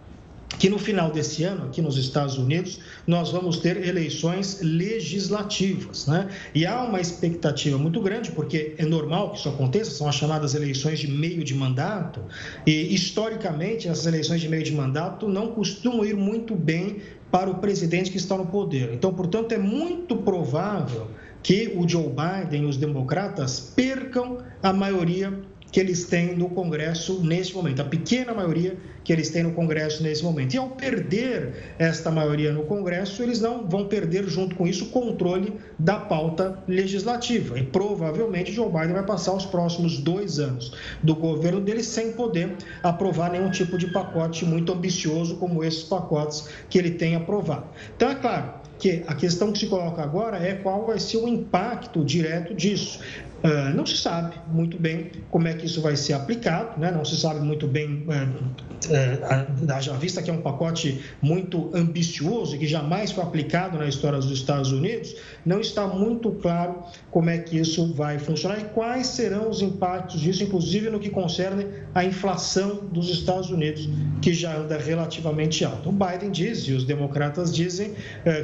que 0.58 0.70
no 0.70 0.78
final 0.78 1.10
desse 1.10 1.44
ano, 1.44 1.66
aqui 1.66 1.82
nos 1.82 1.96
Estados 1.96 2.38
Unidos, 2.38 2.80
nós 3.06 3.30
vamos 3.30 3.58
ter 3.58 3.86
eleições 3.86 4.60
legislativas, 4.62 6.06
né? 6.06 6.28
E 6.54 6.64
há 6.64 6.82
uma 6.82 7.00
expectativa 7.00 7.76
muito 7.76 8.00
grande, 8.00 8.30
porque 8.30 8.74
é 8.78 8.84
normal 8.84 9.32
que 9.32 9.38
isso 9.38 9.48
aconteça, 9.48 9.90
são 9.90 10.08
as 10.08 10.14
chamadas 10.14 10.54
eleições 10.54 10.98
de 10.98 11.08
meio 11.08 11.44
de 11.44 11.54
mandato, 11.54 12.20
e 12.66 12.94
historicamente 12.94 13.88
essas 13.88 14.06
eleições 14.06 14.40
de 14.40 14.48
meio 14.48 14.62
de 14.62 14.72
mandato 14.72 15.28
não 15.28 15.48
costumam 15.48 16.04
ir 16.04 16.16
muito 16.16 16.54
bem 16.54 17.02
para 17.30 17.50
o 17.50 17.56
presidente 17.56 18.10
que 18.10 18.16
está 18.16 18.36
no 18.36 18.46
poder. 18.46 18.92
Então, 18.92 19.12
portanto, 19.12 19.52
é 19.52 19.58
muito 19.58 20.16
provável 20.16 21.08
que 21.42 21.72
o 21.76 21.88
Joe 21.88 22.08
Biden 22.08 22.62
e 22.62 22.66
os 22.66 22.76
democratas 22.76 23.72
percam 23.74 24.38
a 24.62 24.72
maioria 24.72 25.32
que 25.70 25.80
eles 25.80 26.04
têm 26.04 26.36
no 26.36 26.48
Congresso 26.48 27.22
neste 27.22 27.54
momento, 27.54 27.82
a 27.82 27.84
pequena 27.84 28.32
maioria 28.32 28.78
que 29.06 29.12
eles 29.12 29.30
têm 29.30 29.44
no 29.44 29.52
Congresso 29.52 30.02
nesse 30.02 30.24
momento. 30.24 30.54
E 30.54 30.58
ao 30.58 30.70
perder 30.70 31.74
esta 31.78 32.10
maioria 32.10 32.50
no 32.52 32.64
Congresso, 32.64 33.22
eles 33.22 33.40
não 33.40 33.64
vão 33.64 33.86
perder 33.86 34.24
junto 34.24 34.56
com 34.56 34.66
isso 34.66 34.86
o 34.86 34.88
controle 34.88 35.54
da 35.78 35.94
pauta 35.94 36.58
legislativa. 36.66 37.56
E 37.56 37.62
provavelmente 37.62 38.50
Joe 38.50 38.68
Biden 38.68 38.94
vai 38.94 39.06
passar 39.06 39.34
os 39.34 39.46
próximos 39.46 39.98
dois 39.98 40.40
anos 40.40 40.72
do 41.04 41.14
governo 41.14 41.60
dele 41.60 41.84
sem 41.84 42.14
poder 42.14 42.56
aprovar 42.82 43.30
nenhum 43.30 43.48
tipo 43.48 43.78
de 43.78 43.86
pacote 43.92 44.44
muito 44.44 44.72
ambicioso 44.72 45.36
como 45.36 45.62
esses 45.62 45.84
pacotes 45.84 46.48
que 46.68 46.76
ele 46.76 46.90
tem 46.90 47.14
aprovado. 47.14 47.66
Então, 47.94 48.10
é 48.10 48.14
claro, 48.16 48.54
que 48.78 49.04
a 49.06 49.14
questão 49.14 49.52
que 49.52 49.60
se 49.60 49.66
coloca 49.66 50.02
agora 50.02 50.36
é 50.36 50.54
qual 50.54 50.86
vai 50.86 50.98
ser 50.98 51.18
o 51.18 51.28
impacto 51.28 52.04
direto 52.04 52.54
disso. 52.54 53.00
Uh, 53.44 53.74
não 53.74 53.84
se 53.84 53.96
sabe 53.98 54.34
muito 54.48 54.78
bem 54.78 55.10
como 55.30 55.46
é 55.46 55.54
que 55.54 55.66
isso 55.66 55.80
vai 55.80 55.94
ser 55.94 56.14
aplicado, 56.14 56.80
né? 56.80 56.90
não 56.90 57.04
se 57.04 57.16
sabe 57.16 57.40
muito 57.40 57.66
bem, 57.66 58.04
uh, 58.08 58.90
uh, 58.96 59.80
já 59.80 59.92
vista 59.94 60.22
que 60.22 60.30
é 60.30 60.32
um 60.32 60.40
pacote 60.40 61.00
muito 61.20 61.70
ambicioso 61.74 62.56
e 62.56 62.58
que 62.58 62.66
jamais 62.66 63.12
foi 63.12 63.24
aplicado 63.24 63.78
na 63.78 63.88
história 63.88 64.18
dos 64.18 64.30
Estados 64.30 64.72
Unidos, 64.72 65.14
não 65.44 65.60
está 65.60 65.86
muito 65.86 66.30
claro 66.32 66.82
como 67.10 67.30
é 67.30 67.38
que 67.38 67.58
isso 67.58 67.92
vai 67.94 68.18
funcionar 68.18 68.60
e 68.60 68.64
quais 68.64 69.06
serão 69.08 69.48
os 69.50 69.62
impactos 69.62 70.20
disso, 70.20 70.42
inclusive 70.42 70.90
no 70.90 71.00
que 71.00 71.10
concerne 71.10 71.66
a 71.94 72.04
inflação 72.04 72.86
dos 72.92 73.08
Estados 73.08 73.50
Unidos, 73.50 73.88
que 74.20 74.32
já 74.34 74.56
anda 74.56 74.76
relativamente 74.78 75.64
alta. 75.64 75.88
O 75.88 75.92
Biden 75.92 76.30
diz, 76.30 76.60
e 76.68 76.72
os 76.72 76.84
democratas 76.84 77.54
dizem, 77.54 77.94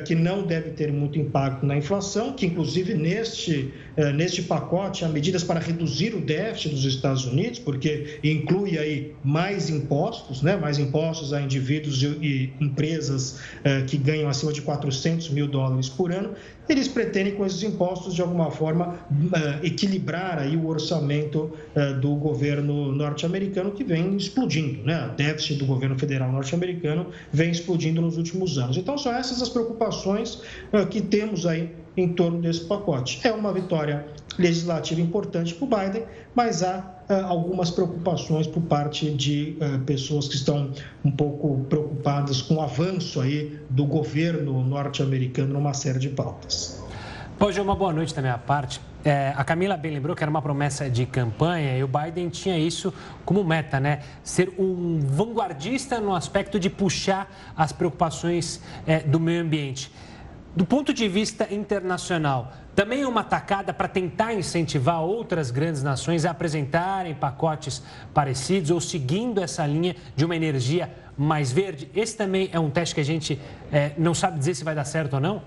que 0.06 0.14
não 0.14 0.42
deve 0.46 0.70
ter 0.70 0.92
muito 0.92 1.18
impacto 1.18 1.66
na 1.66 1.76
inflação, 1.76 2.32
que 2.32 2.46
inclusive 2.46 2.94
neste, 2.94 3.72
neste 4.14 4.42
pacote, 4.42 4.72
pacote 4.72 5.04
há 5.04 5.08
medidas 5.08 5.44
para 5.44 5.60
reduzir 5.60 6.14
o 6.14 6.20
déficit 6.20 6.70
dos 6.70 6.84
Estados 6.84 7.24
Unidos, 7.26 7.58
porque 7.58 8.18
inclui 8.22 8.78
aí 8.78 9.12
mais 9.22 9.68
impostos, 9.68 10.41
né? 10.42 10.56
mais 10.56 10.78
impostos 10.78 11.32
a 11.32 11.40
indivíduos 11.40 12.02
e 12.02 12.52
empresas 12.60 13.38
uh, 13.60 13.84
que 13.86 13.96
ganham 13.96 14.28
acima 14.28 14.52
de 14.52 14.62
400 14.62 15.30
mil 15.30 15.46
dólares 15.46 15.88
por 15.88 16.12
ano. 16.12 16.30
Eles 16.68 16.86
pretendem, 16.86 17.34
com 17.34 17.44
esses 17.44 17.62
impostos, 17.62 18.14
de 18.14 18.22
alguma 18.22 18.50
forma, 18.50 18.94
uh, 19.10 19.64
equilibrar 19.64 20.38
aí 20.38 20.56
o 20.56 20.66
orçamento 20.66 21.52
uh, 21.74 22.00
do 22.00 22.14
governo 22.14 22.92
norte-americano, 22.92 23.72
que 23.72 23.84
vem 23.84 24.16
explodindo. 24.16 24.84
Né? 24.84 25.10
O 25.12 25.16
déficit 25.16 25.56
do 25.56 25.66
governo 25.66 25.98
federal 25.98 26.30
norte-americano 26.30 27.06
vem 27.32 27.50
explodindo 27.50 28.00
nos 28.00 28.16
últimos 28.16 28.58
anos. 28.58 28.76
Então, 28.76 28.96
são 28.98 29.12
essas 29.12 29.42
as 29.42 29.48
preocupações 29.48 30.40
que 30.90 31.00
temos 31.00 31.46
aí 31.46 31.70
em 31.96 32.12
torno 32.12 32.40
desse 32.40 32.64
pacote. 32.64 33.20
É 33.24 33.32
uma 33.32 33.52
vitória 33.52 34.06
legislativa 34.38 35.00
importante 35.00 35.54
para 35.54 35.64
o 35.64 35.68
Biden, 35.68 36.04
mas 36.34 36.62
há 36.62 36.91
algumas 37.08 37.70
preocupações 37.70 38.46
por 38.46 38.62
parte 38.62 39.10
de 39.10 39.56
uh, 39.60 39.78
pessoas 39.80 40.28
que 40.28 40.34
estão 40.34 40.70
um 41.04 41.10
pouco 41.10 41.64
preocupadas 41.68 42.42
com 42.42 42.56
o 42.56 42.60
avanço 42.60 43.20
aí 43.20 43.58
do 43.68 43.84
governo 43.84 44.64
norte-americano 44.64 45.54
numa 45.54 45.74
série 45.74 45.98
de 45.98 46.08
pautas. 46.08 46.82
Hoje 47.40 47.58
é 47.58 47.62
uma 47.62 47.74
boa 47.74 47.92
noite 47.92 48.14
da 48.14 48.22
minha 48.22 48.38
parte. 48.38 48.80
É, 49.04 49.34
a 49.36 49.42
Camila 49.42 49.76
bem 49.76 49.92
lembrou 49.92 50.14
que 50.14 50.22
era 50.22 50.30
uma 50.30 50.40
promessa 50.40 50.88
de 50.88 51.04
campanha 51.04 51.76
e 51.76 51.82
o 51.82 51.88
Biden 51.88 52.28
tinha 52.28 52.56
isso 52.56 52.94
como 53.24 53.42
meta, 53.42 53.80
né? 53.80 54.00
Ser 54.22 54.54
um 54.56 55.00
vanguardista 55.00 56.00
no 56.00 56.14
aspecto 56.14 56.60
de 56.60 56.70
puxar 56.70 57.28
as 57.56 57.72
preocupações 57.72 58.62
é, 58.86 59.00
do 59.00 59.18
meio 59.18 59.42
ambiente. 59.42 59.90
Do 60.54 60.66
ponto 60.66 60.92
de 60.92 61.08
vista 61.08 61.48
internacional, 61.52 62.52
também 62.74 63.00
é 63.00 63.08
uma 63.08 63.24
tacada 63.24 63.72
para 63.72 63.88
tentar 63.88 64.34
incentivar 64.34 65.00
outras 65.00 65.50
grandes 65.50 65.82
nações 65.82 66.26
a 66.26 66.30
apresentarem 66.30 67.14
pacotes 67.14 67.82
parecidos 68.12 68.70
ou 68.70 68.78
seguindo 68.78 69.42
essa 69.42 69.66
linha 69.66 69.96
de 70.14 70.26
uma 70.26 70.36
energia 70.36 70.90
mais 71.16 71.50
verde? 71.50 71.90
Esse 71.94 72.18
também 72.18 72.50
é 72.52 72.60
um 72.60 72.68
teste 72.68 72.94
que 72.94 73.00
a 73.00 73.04
gente 73.04 73.40
é, 73.72 73.92
não 73.96 74.12
sabe 74.12 74.38
dizer 74.38 74.54
se 74.54 74.62
vai 74.62 74.74
dar 74.74 74.84
certo 74.84 75.14
ou 75.14 75.20
não? 75.20 75.42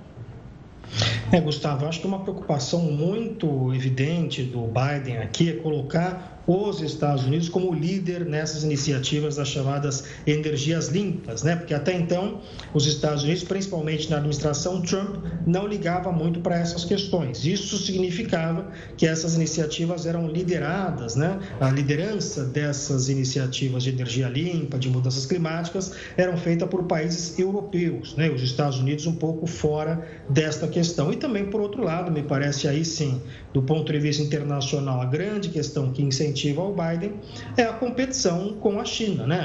É, 1.31 1.39
Gustavo, 1.39 1.85
acho 1.85 2.01
que 2.01 2.07
uma 2.07 2.21
preocupação 2.21 2.79
muito 2.81 3.73
evidente 3.75 4.41
do 4.41 4.61
Biden 4.61 5.19
aqui 5.19 5.51
é 5.51 5.53
colocar 5.53 6.34
os 6.47 6.81
Estados 6.81 7.25
Unidos 7.25 7.49
como 7.49 7.73
líder 7.73 8.25
nessas 8.25 8.63
iniciativas 8.63 9.35
das 9.35 9.47
chamadas 9.47 10.03
energias 10.27 10.89
limpas, 10.89 11.41
né? 11.43 11.55
Porque 11.55 11.73
até 11.73 11.93
então 11.93 12.41
os 12.73 12.85
Estados 12.85 13.23
Unidos, 13.23 13.43
principalmente 13.43 14.09
na 14.09 14.17
administração 14.17 14.81
Trump, 14.81 15.17
não 15.45 15.67
ligava 15.67 16.11
muito 16.11 16.39
para 16.39 16.57
essas 16.59 16.85
questões. 16.85 17.45
Isso 17.45 17.77
significava 17.77 18.71
que 18.95 19.07
essas 19.07 19.35
iniciativas 19.35 20.05
eram 20.05 20.27
lideradas, 20.27 21.15
né? 21.15 21.39
A 21.59 21.69
liderança 21.69 22.45
dessas 22.45 23.09
iniciativas 23.09 23.83
de 23.83 23.89
energia 23.89 24.27
limpa, 24.27 24.77
de 24.77 24.89
mudanças 24.89 25.25
climáticas, 25.25 25.93
eram 26.15 26.37
feitas 26.37 26.69
por 26.69 26.83
países 26.83 27.39
europeus, 27.39 28.15
né? 28.15 28.29
Os 28.29 28.43
Estados 28.43 28.77
Unidos 28.79 29.07
um 29.07 29.15
pouco 29.15 29.47
fora 29.47 30.07
desta 30.29 30.67
questão. 30.67 31.11
E 31.11 31.15
também 31.15 31.45
por 31.45 31.59
outro 31.59 31.83
lado, 31.83 32.11
me 32.11 32.21
parece 32.21 32.67
aí 32.67 32.85
sim, 32.85 33.19
do 33.51 33.63
ponto 33.63 33.91
de 33.91 33.99
vista 33.99 34.21
internacional, 34.21 35.01
a 35.01 35.05
grande 35.05 35.49
questão 35.49 35.91
que 35.91 36.03
incentiva 36.03 36.34
o 36.57 36.73
Biden 36.73 37.13
é 37.57 37.63
a 37.63 37.73
competição 37.73 38.53
com 38.59 38.79
a 38.79 38.85
China. 38.85 39.25
Né? 39.25 39.41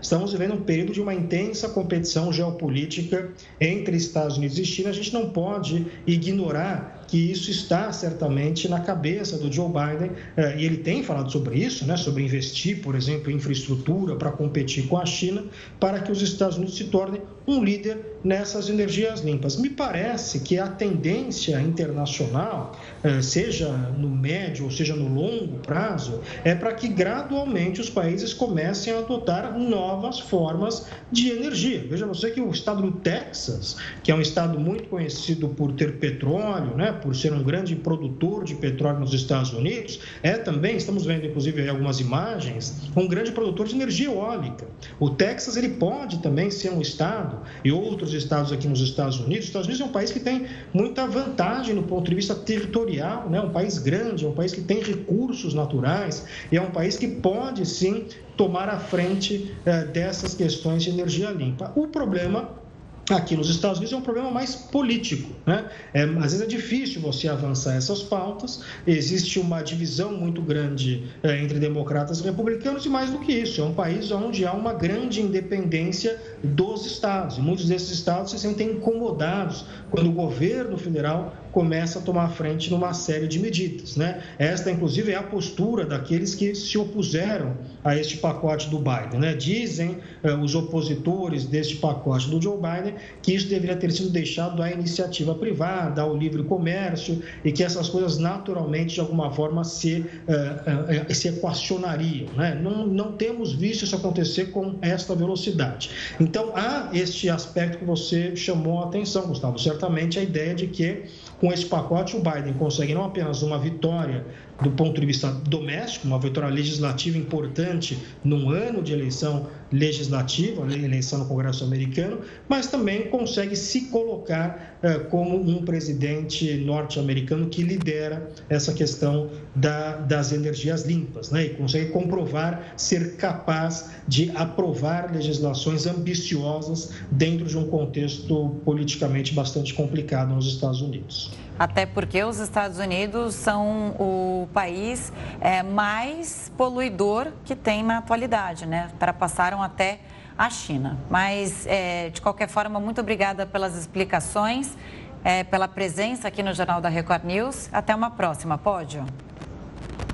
Estamos 0.00 0.32
vivendo 0.32 0.54
um 0.54 0.62
período 0.62 0.92
de 0.92 1.00
uma 1.00 1.14
intensa 1.14 1.68
competição 1.68 2.32
geopolítica 2.32 3.30
entre 3.60 3.96
Estados 3.96 4.36
Unidos 4.36 4.58
e 4.58 4.64
China. 4.64 4.90
A 4.90 4.92
gente 4.92 5.12
não 5.12 5.30
pode 5.30 5.86
ignorar 6.06 7.02
que 7.12 7.30
isso 7.30 7.50
está 7.50 7.92
certamente 7.92 8.66
na 8.68 8.80
cabeça 8.80 9.36
do 9.36 9.52
Joe 9.52 9.68
Biden, 9.68 10.12
eh, 10.34 10.56
e 10.58 10.64
ele 10.64 10.78
tem 10.78 11.02
falado 11.02 11.30
sobre 11.30 11.58
isso, 11.58 11.84
né, 11.84 11.94
sobre 11.94 12.24
investir, 12.24 12.80
por 12.80 12.94
exemplo, 12.94 13.30
em 13.30 13.34
infraestrutura 13.34 14.16
para 14.16 14.32
competir 14.32 14.86
com 14.88 14.96
a 14.96 15.04
China, 15.04 15.44
para 15.78 16.00
que 16.00 16.10
os 16.10 16.22
Estados 16.22 16.56
Unidos 16.56 16.74
se 16.74 16.84
tornem 16.84 17.20
um 17.46 17.62
líder 17.62 18.12
nessas 18.22 18.68
energias 18.68 19.20
limpas. 19.20 19.56
Me 19.56 19.68
parece 19.68 20.40
que 20.40 20.58
a 20.58 20.68
tendência 20.68 21.60
internacional, 21.60 22.78
eh, 23.02 23.20
seja 23.20 23.68
no 23.68 24.08
médio 24.08 24.64
ou 24.64 24.70
seja 24.70 24.94
no 24.94 25.12
longo 25.12 25.58
prazo, 25.58 26.20
é 26.44 26.54
para 26.54 26.72
que 26.72 26.88
gradualmente 26.88 27.80
os 27.80 27.90
países 27.90 28.32
comecem 28.32 28.92
a 28.92 28.98
adotar 28.98 29.58
novas 29.58 30.20
formas 30.20 30.86
de 31.10 31.30
energia. 31.30 31.84
Veja 31.88 32.06
você 32.06 32.30
que 32.30 32.40
o 32.40 32.50
estado 32.50 32.82
do 32.82 32.92
Texas, 32.92 33.76
que 34.02 34.12
é 34.12 34.14
um 34.14 34.20
estado 34.20 34.58
muito 34.58 34.84
conhecido 34.84 35.48
por 35.48 35.72
ter 35.72 35.98
petróleo, 35.98 36.76
né, 36.76 36.92
por 36.92 37.14
ser 37.14 37.32
um 37.32 37.42
grande 37.42 37.74
produtor 37.74 38.44
de 38.44 38.54
petróleo 38.54 39.00
nos 39.00 39.12
Estados 39.12 39.52
Unidos, 39.52 40.00
é 40.22 40.34
também, 40.34 40.76
estamos 40.76 41.04
vendo 41.04 41.26
inclusive 41.26 41.68
algumas 41.68 41.98
imagens, 41.98 42.74
um 42.96 43.08
grande 43.08 43.32
produtor 43.32 43.66
de 43.66 43.74
energia 43.74 44.06
eólica. 44.06 44.66
O 45.00 45.10
Texas 45.10 45.56
ele 45.56 45.70
pode 45.70 46.18
também 46.18 46.50
ser 46.50 46.70
um 46.70 46.80
estado 46.80 47.31
e 47.64 47.72
outros 47.72 48.12
estados 48.14 48.52
aqui 48.52 48.68
nos 48.68 48.80
Estados 48.80 49.18
Unidos. 49.18 49.44
Os 49.44 49.46
Estados 49.46 49.66
Unidos 49.66 49.86
é 49.86 49.88
um 49.88 49.92
país 49.92 50.10
que 50.10 50.20
tem 50.20 50.46
muita 50.72 51.06
vantagem 51.06 51.74
no 51.74 51.82
ponto 51.82 52.08
de 52.08 52.14
vista 52.14 52.34
territorial, 52.34 53.28
né? 53.28 53.40
Um 53.40 53.50
país 53.50 53.78
grande, 53.78 54.24
é 54.24 54.28
um 54.28 54.34
país 54.34 54.52
que 54.52 54.60
tem 54.60 54.80
recursos 54.82 55.54
naturais 55.54 56.26
e 56.50 56.56
é 56.56 56.62
um 56.62 56.70
país 56.70 56.96
que 56.96 57.08
pode 57.08 57.66
sim 57.66 58.06
tomar 58.36 58.68
a 58.68 58.78
frente 58.78 59.54
eh, 59.64 59.84
dessas 59.84 60.34
questões 60.34 60.82
de 60.82 60.90
energia 60.90 61.30
limpa. 61.30 61.72
O 61.76 61.88
problema 61.88 62.62
aqui 63.10 63.36
nos 63.36 63.48
Estados 63.50 63.78
Unidos 63.78 63.92
é 63.92 63.96
um 63.96 64.02
problema 64.02 64.30
mais 64.30 64.54
político. 64.54 65.30
Né? 65.46 65.68
É, 65.92 66.02
às 66.02 66.32
vezes 66.32 66.40
é 66.40 66.46
difícil 66.46 67.00
você 67.00 67.28
avançar 67.28 67.74
essas 67.74 68.02
pautas, 68.02 68.62
existe 68.86 69.38
uma 69.38 69.62
divisão 69.62 70.12
muito 70.12 70.40
grande 70.40 71.04
é, 71.22 71.42
entre 71.42 71.58
democratas 71.58 72.20
e 72.20 72.24
republicanos, 72.24 72.86
e 72.86 72.88
mais 72.88 73.10
do 73.10 73.18
que 73.18 73.32
isso, 73.32 73.60
é 73.60 73.64
um 73.64 73.74
país 73.74 74.10
onde 74.10 74.46
há 74.46 74.52
uma 74.52 74.72
grande 74.72 75.20
independência 75.20 76.18
dos 76.42 76.86
estados. 76.86 77.38
E 77.38 77.40
muitos 77.40 77.66
desses 77.66 77.90
estados 77.90 78.30
se 78.30 78.38
sentem 78.38 78.72
incomodados 78.72 79.64
quando 79.90 80.08
o 80.10 80.12
governo 80.12 80.76
federal 80.76 81.34
começa 81.52 81.98
a 81.98 82.02
tomar 82.02 82.28
frente 82.28 82.70
numa 82.70 82.94
série 82.94 83.28
de 83.28 83.38
medidas. 83.38 83.96
Né? 83.96 84.22
Esta, 84.38 84.70
inclusive, 84.70 85.12
é 85.12 85.16
a 85.16 85.22
postura 85.22 85.84
daqueles 85.84 86.34
que 86.34 86.54
se 86.54 86.78
opuseram 86.78 87.56
a 87.84 87.96
este 87.96 88.16
pacote 88.16 88.68
do 88.70 88.78
Biden. 88.78 89.20
Né? 89.20 89.34
Dizem 89.34 89.98
eh, 90.22 90.34
os 90.34 90.54
opositores 90.54 91.44
deste 91.44 91.76
pacote 91.76 92.28
do 92.30 92.40
Joe 92.40 92.56
Biden 92.56 92.94
que 93.22 93.34
isso 93.34 93.48
deveria 93.48 93.76
ter 93.76 93.92
sido 93.92 94.08
deixado 94.08 94.62
à 94.62 94.70
iniciativa 94.70 95.34
privada, 95.34 96.02
ao 96.02 96.16
livre 96.16 96.42
comércio 96.44 97.22
e 97.44 97.52
que 97.52 97.62
essas 97.62 97.88
coisas 97.88 98.18
naturalmente, 98.18 98.94
de 98.94 99.00
alguma 99.00 99.30
forma, 99.30 99.62
se, 99.62 100.06
eh, 100.26 101.04
eh, 101.08 101.14
se 101.14 101.28
equacionariam. 101.28 102.28
Né? 102.34 102.58
Não, 102.62 102.86
não 102.86 103.12
temos 103.12 103.52
visto 103.52 103.84
isso 103.84 103.94
acontecer 103.94 104.46
com 104.46 104.76
esta 104.80 105.14
velocidade. 105.14 105.90
Então, 106.18 106.52
há 106.56 106.88
este 106.94 107.28
aspecto 107.28 107.78
que 107.78 107.84
você 107.84 108.34
chamou 108.34 108.80
a 108.80 108.86
atenção, 108.86 109.26
Gustavo. 109.26 109.58
Certamente 109.58 110.18
a 110.18 110.22
ideia 110.22 110.54
de 110.54 110.66
que 110.66 111.02
com 111.42 111.52
esse 111.52 111.66
pacote, 111.66 112.16
o 112.16 112.20
Biden 112.20 112.52
consegue 112.52 112.94
não 112.94 113.04
apenas 113.04 113.42
uma 113.42 113.58
vitória 113.58 114.24
do 114.60 114.70
ponto 114.70 115.00
de 115.00 115.06
vista 115.06 115.30
doméstico, 115.30 116.06
uma 116.06 116.18
vitória 116.18 116.48
legislativa 116.48 117.16
importante 117.16 117.98
num 118.22 118.50
ano 118.50 118.82
de 118.82 118.92
eleição 118.92 119.48
legislativa, 119.72 120.62
eleição 120.72 121.20
no 121.20 121.24
Congresso 121.24 121.64
americano, 121.64 122.20
mas 122.48 122.66
também 122.66 123.08
consegue 123.08 123.56
se 123.56 123.86
colocar 123.86 124.78
eh, 124.82 124.98
como 124.98 125.36
um 125.36 125.64
presidente 125.64 126.56
norte-americano 126.58 127.46
que 127.46 127.62
lidera 127.62 128.30
essa 128.48 128.72
questão 128.74 129.30
da, 129.54 129.96
das 129.96 130.32
energias 130.32 130.84
limpas, 130.84 131.30
né? 131.30 131.46
e 131.46 131.50
consegue 131.50 131.90
comprovar 131.90 132.74
ser 132.76 133.16
capaz 133.16 133.90
de 134.06 134.30
aprovar 134.34 135.12
legislações 135.12 135.86
ambiciosas 135.86 136.90
dentro 137.10 137.46
de 137.46 137.56
um 137.56 137.66
contexto 137.66 138.56
politicamente 138.64 139.34
bastante 139.34 139.72
complicado 139.72 140.34
nos 140.34 140.46
Estados 140.46 140.82
Unidos. 140.82 141.30
Até 141.58 141.86
porque 141.86 142.22
os 142.24 142.38
Estados 142.38 142.78
Unidos 142.78 143.34
são 143.34 143.90
o 143.98 144.48
país 144.52 145.12
é, 145.40 145.62
mais 145.62 146.50
poluidor 146.56 147.28
que 147.44 147.54
tem 147.54 147.82
na 147.82 147.98
atualidade, 147.98 148.66
né? 148.66 148.88
Ultrapassaram 148.92 149.62
até 149.62 150.00
a 150.36 150.50
China. 150.50 150.98
Mas, 151.10 151.66
é, 151.66 152.10
de 152.10 152.20
qualquer 152.20 152.48
forma, 152.48 152.80
muito 152.80 153.00
obrigada 153.00 153.46
pelas 153.46 153.76
explicações, 153.76 154.76
é, 155.22 155.44
pela 155.44 155.68
presença 155.68 156.28
aqui 156.28 156.42
no 156.42 156.52
Jornal 156.52 156.80
da 156.80 156.88
Record 156.88 157.24
News. 157.24 157.68
Até 157.72 157.94
uma 157.94 158.10
próxima, 158.10 158.58
Pódio. 158.58 159.04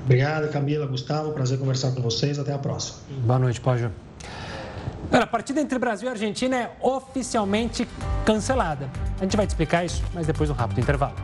Obrigado, 0.03 0.51
Camila, 0.51 0.85
Gustavo. 0.85 1.31
Prazer 1.31 1.57
conversar 1.57 1.91
com 1.91 2.01
vocês. 2.01 2.39
Até 2.39 2.53
a 2.53 2.57
próxima. 2.57 2.99
Boa 3.25 3.39
noite, 3.39 3.61
Pódio. 3.61 3.91
A 5.11 5.27
partida 5.27 5.59
entre 5.59 5.77
Brasil 5.79 6.07
e 6.07 6.11
Argentina 6.11 6.55
é 6.55 6.71
oficialmente 6.79 7.87
cancelada. 8.25 8.89
A 9.19 9.23
gente 9.23 9.35
vai 9.35 9.45
te 9.45 9.49
explicar 9.49 9.83
isso, 9.83 10.03
mas 10.13 10.27
depois 10.27 10.47
de 10.47 10.53
um 10.53 10.55
rápido 10.55 10.79
intervalo. 10.79 11.15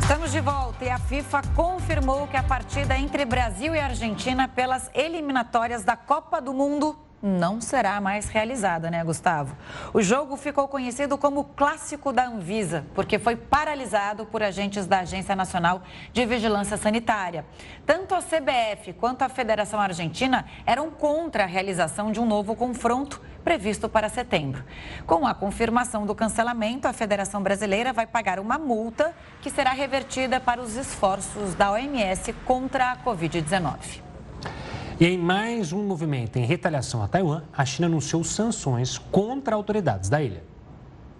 Estamos 0.00 0.30
de 0.30 0.40
volta 0.40 0.84
e 0.84 0.88
a 0.88 0.98
FIFA 0.98 1.42
confirmou 1.54 2.28
que 2.28 2.36
a 2.36 2.42
partida 2.42 2.96
entre 2.96 3.24
Brasil 3.24 3.74
e 3.74 3.80
Argentina 3.80 4.46
pelas 4.46 4.88
eliminatórias 4.94 5.82
da 5.82 5.96
Copa 5.96 6.40
do 6.40 6.54
Mundo 6.54 6.96
não 7.26 7.60
será 7.60 8.00
mais 8.00 8.28
realizada, 8.28 8.90
né, 8.90 9.02
Gustavo? 9.02 9.56
O 9.92 10.00
jogo 10.00 10.36
ficou 10.36 10.68
conhecido 10.68 11.18
como 11.18 11.44
Clássico 11.44 12.12
da 12.12 12.26
Anvisa, 12.26 12.86
porque 12.94 13.18
foi 13.18 13.34
paralisado 13.34 14.24
por 14.26 14.42
agentes 14.42 14.86
da 14.86 15.00
Agência 15.00 15.34
Nacional 15.34 15.82
de 16.12 16.24
Vigilância 16.24 16.76
Sanitária. 16.76 17.44
Tanto 17.84 18.14
a 18.14 18.22
CBF 18.22 18.92
quanto 18.92 19.22
a 19.22 19.28
Federação 19.28 19.80
Argentina 19.80 20.46
eram 20.64 20.90
contra 20.90 21.42
a 21.42 21.46
realização 21.46 22.12
de 22.12 22.20
um 22.20 22.26
novo 22.26 22.54
confronto 22.54 23.20
previsto 23.42 23.88
para 23.88 24.08
setembro. 24.08 24.64
Com 25.06 25.26
a 25.26 25.34
confirmação 25.34 26.06
do 26.06 26.14
cancelamento, 26.14 26.88
a 26.88 26.92
Federação 26.92 27.42
Brasileira 27.42 27.92
vai 27.92 28.06
pagar 28.06 28.38
uma 28.38 28.58
multa 28.58 29.14
que 29.42 29.50
será 29.50 29.72
revertida 29.72 30.40
para 30.40 30.60
os 30.60 30.76
esforços 30.76 31.54
da 31.54 31.72
OMS 31.72 32.32
contra 32.44 32.92
a 32.92 32.96
Covid-19. 32.96 34.06
E 34.98 35.04
em 35.04 35.18
mais 35.18 35.74
um 35.74 35.84
movimento 35.84 36.38
em 36.38 36.46
retaliação 36.46 37.02
a 37.02 37.08
Taiwan, 37.08 37.42
a 37.52 37.66
China 37.66 37.86
anunciou 37.86 38.24
sanções 38.24 38.96
contra 38.96 39.54
autoridades 39.54 40.08
da 40.08 40.22
ilha. 40.22 40.42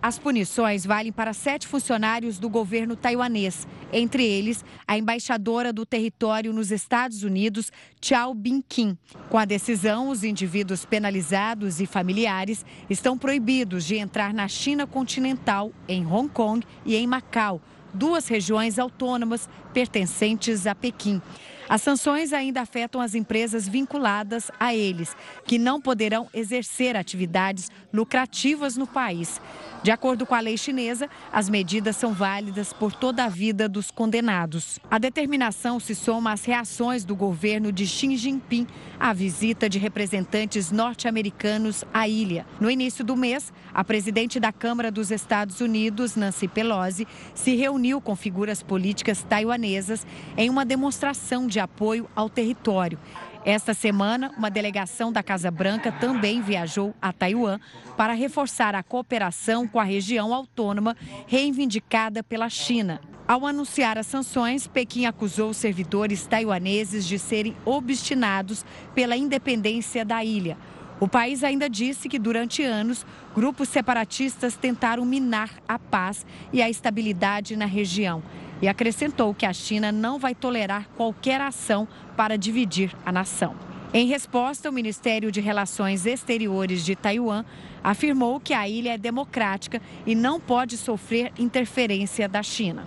As 0.01 0.19
punições 0.19 0.87
valem 0.87 1.13
para 1.13 1.35
sete 1.35 1.67
funcionários 1.67 2.39
do 2.39 2.49
governo 2.49 2.97
taiwanês, 2.97 3.69
entre 3.93 4.25
eles 4.25 4.65
a 4.89 4.97
embaixadora 4.97 5.75
do 5.75 5.85
território 5.85 6.55
nos 6.55 6.71
Estados 6.71 7.23
Unidos, 7.23 7.71
Chao 8.01 8.33
Bin-kim. 8.33 8.97
Com 9.29 9.37
a 9.37 9.45
decisão, 9.45 10.09
os 10.09 10.25
indivíduos 10.25 10.87
penalizados 10.87 11.79
e 11.79 11.85
familiares 11.85 12.65
estão 12.89 13.19
proibidos 13.19 13.85
de 13.85 13.97
entrar 13.97 14.33
na 14.33 14.49
China 14.49 14.87
continental, 14.87 15.71
em 15.87 16.07
Hong 16.07 16.31
Kong 16.31 16.65
e 16.87 16.97
em 16.97 17.07
Macau, 17.07 17.61
duas 17.93 18.27
regiões 18.27 18.79
autônomas 18.79 19.47
pertencentes 19.75 20.67
a 20.67 20.75
Pequim. 20.75 21.21
As 21.69 21.83
sanções 21.83 22.33
ainda 22.33 22.61
afetam 22.61 23.01
as 23.01 23.15
empresas 23.15 23.67
vinculadas 23.67 24.51
a 24.59 24.75
eles, 24.75 25.17
que 25.45 25.59
não 25.59 25.81
poderão 25.81 26.29
exercer 26.33 26.97
atividades 26.97 27.71
lucrativas 27.93 28.77
no 28.77 28.87
país. 28.87 29.41
De 29.83 29.91
acordo 29.91 30.27
com 30.27 30.35
a 30.35 30.41
lei 30.41 30.57
chinesa, 30.57 31.09
as 31.33 31.49
medidas 31.49 31.97
são 31.97 32.13
válidas 32.13 32.73
por 32.73 32.93
toda 32.93 33.25
a 33.25 33.29
vida 33.29 33.69
dos 33.69 33.91
condenados. 33.91 34.81
A 34.91 34.99
determinação 34.99 35.79
se 35.79 35.95
soma 35.95 36.33
às 36.33 36.45
reações 36.45 37.05
do 37.05 37.15
governo 37.15 37.71
de 37.71 37.87
Xi 37.87 38.17
Jinping 38.17 38.67
à 38.99 39.13
visita 39.13 39.69
de 39.69 39.79
representantes 39.79 40.73
norte-americanos 40.73 41.85
à 41.93 42.09
ilha. 42.09 42.47
No 42.59 42.71
início 42.71 43.05
do 43.05 43.17
mês, 43.17 43.53
a 43.73 43.85
presidente 43.85 44.41
da 44.41 44.53
Câmara 44.53 44.91
dos 44.91 45.11
Estados 45.11 45.61
Unidos, 45.61 46.17
Nancy 46.17 46.49
Pelosi, 46.49 47.07
se 47.35 47.55
reuniu 47.55 48.01
com 48.01 48.17
figuras 48.17 48.63
políticas 48.63 49.23
taiwanesas 49.23 50.07
em 50.37 50.51
uma 50.51 50.65
demonstração 50.65 51.47
de 51.57 51.61
apoio 51.61 52.07
ao 52.15 52.29
território. 52.29 52.99
Esta 53.43 53.73
semana, 53.73 54.31
uma 54.37 54.51
delegação 54.51 55.11
da 55.11 55.23
Casa 55.23 55.51
Branca 55.51 55.91
também 55.91 56.43
viajou 56.43 56.95
a 57.01 57.15
Taiwan 57.15 57.59
para 57.97 58.13
reforçar 58.13 58.75
a 58.75 58.83
cooperação 58.83 59.67
com 59.67 59.81
a 59.81 59.85
região 59.85 60.35
autônoma 60.35 60.95
reivindicada 61.27 62.23
pela 62.23 62.51
China. 62.51 63.01
Ao 63.27 63.47
anunciar 63.47 63.97
as 63.97 64.07
sanções, 64.07 64.67
Pequim 64.67 65.07
acusou 65.07 65.49
os 65.49 65.57
servidores 65.57 66.27
taiwaneses 66.27 67.07
de 67.07 67.19
serem 67.19 67.57
obstinados 67.65 68.63
pela 68.95 69.17
independência 69.17 70.05
da 70.05 70.23
ilha. 70.23 70.59
O 71.01 71.09
país 71.09 71.43
ainda 71.43 71.71
disse 71.71 72.07
que 72.07 72.19
durante 72.19 72.63
anos, 72.63 73.07
grupos 73.35 73.71
separatistas 73.71 74.57
tentaram 74.57 75.07
minar 75.07 75.51
a 75.67 75.79
paz 75.79 76.27
e 76.53 76.61
a 76.61 76.69
estabilidade 76.69 77.57
na 77.57 77.67
região 77.67 78.23
e 78.61 78.69
acrescentou 78.69 79.35
que 79.35 79.47
a 79.47 79.53
China 79.53 79.93
não 79.93 80.19
vai 80.19 80.35
tolerar 80.35 80.89
qualquer 80.97 81.41
ação 81.41 81.87
para 82.17 82.39
dividir 82.39 82.95
a 83.05 83.13
nação. 83.13 83.55
Em 83.93 84.07
resposta, 84.07 84.69
o 84.69 84.73
Ministério 84.73 85.31
de 85.31 85.41
Relações 85.41 86.07
Exteriores 86.07 86.85
de 86.85 86.97
Taiwan 86.97 87.45
afirmou 87.83 88.41
que 88.41 88.53
a 88.53 88.69
ilha 88.69 88.95
é 88.95 88.99
democrática 88.99 89.81
e 90.05 90.15
não 90.15 90.41
pode 90.41 90.77
sofrer 90.77 91.33
interferência 91.39 92.29
da 92.29 92.43
China. 92.43 92.85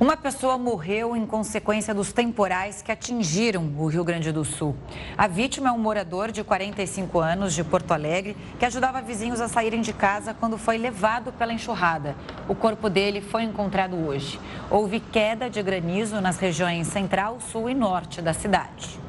Uma 0.00 0.16
pessoa 0.16 0.56
morreu 0.56 1.16
em 1.16 1.26
consequência 1.26 1.92
dos 1.92 2.12
temporais 2.12 2.80
que 2.80 2.92
atingiram 2.92 3.68
o 3.76 3.88
Rio 3.88 4.04
Grande 4.04 4.30
do 4.30 4.44
Sul. 4.44 4.76
A 5.16 5.26
vítima 5.26 5.70
é 5.70 5.72
um 5.72 5.78
morador 5.78 6.30
de 6.30 6.44
45 6.44 7.18
anos 7.18 7.52
de 7.52 7.64
Porto 7.64 7.90
Alegre 7.90 8.36
que 8.60 8.64
ajudava 8.64 9.02
vizinhos 9.02 9.40
a 9.40 9.48
saírem 9.48 9.80
de 9.80 9.92
casa 9.92 10.32
quando 10.32 10.56
foi 10.56 10.78
levado 10.78 11.32
pela 11.32 11.52
enxurrada. 11.52 12.14
O 12.48 12.54
corpo 12.54 12.88
dele 12.88 13.20
foi 13.20 13.42
encontrado 13.42 13.96
hoje. 13.96 14.38
Houve 14.70 15.00
queda 15.00 15.50
de 15.50 15.60
granizo 15.60 16.20
nas 16.20 16.38
regiões 16.38 16.86
central, 16.86 17.40
sul 17.40 17.68
e 17.68 17.74
norte 17.74 18.22
da 18.22 18.32
cidade. 18.32 19.00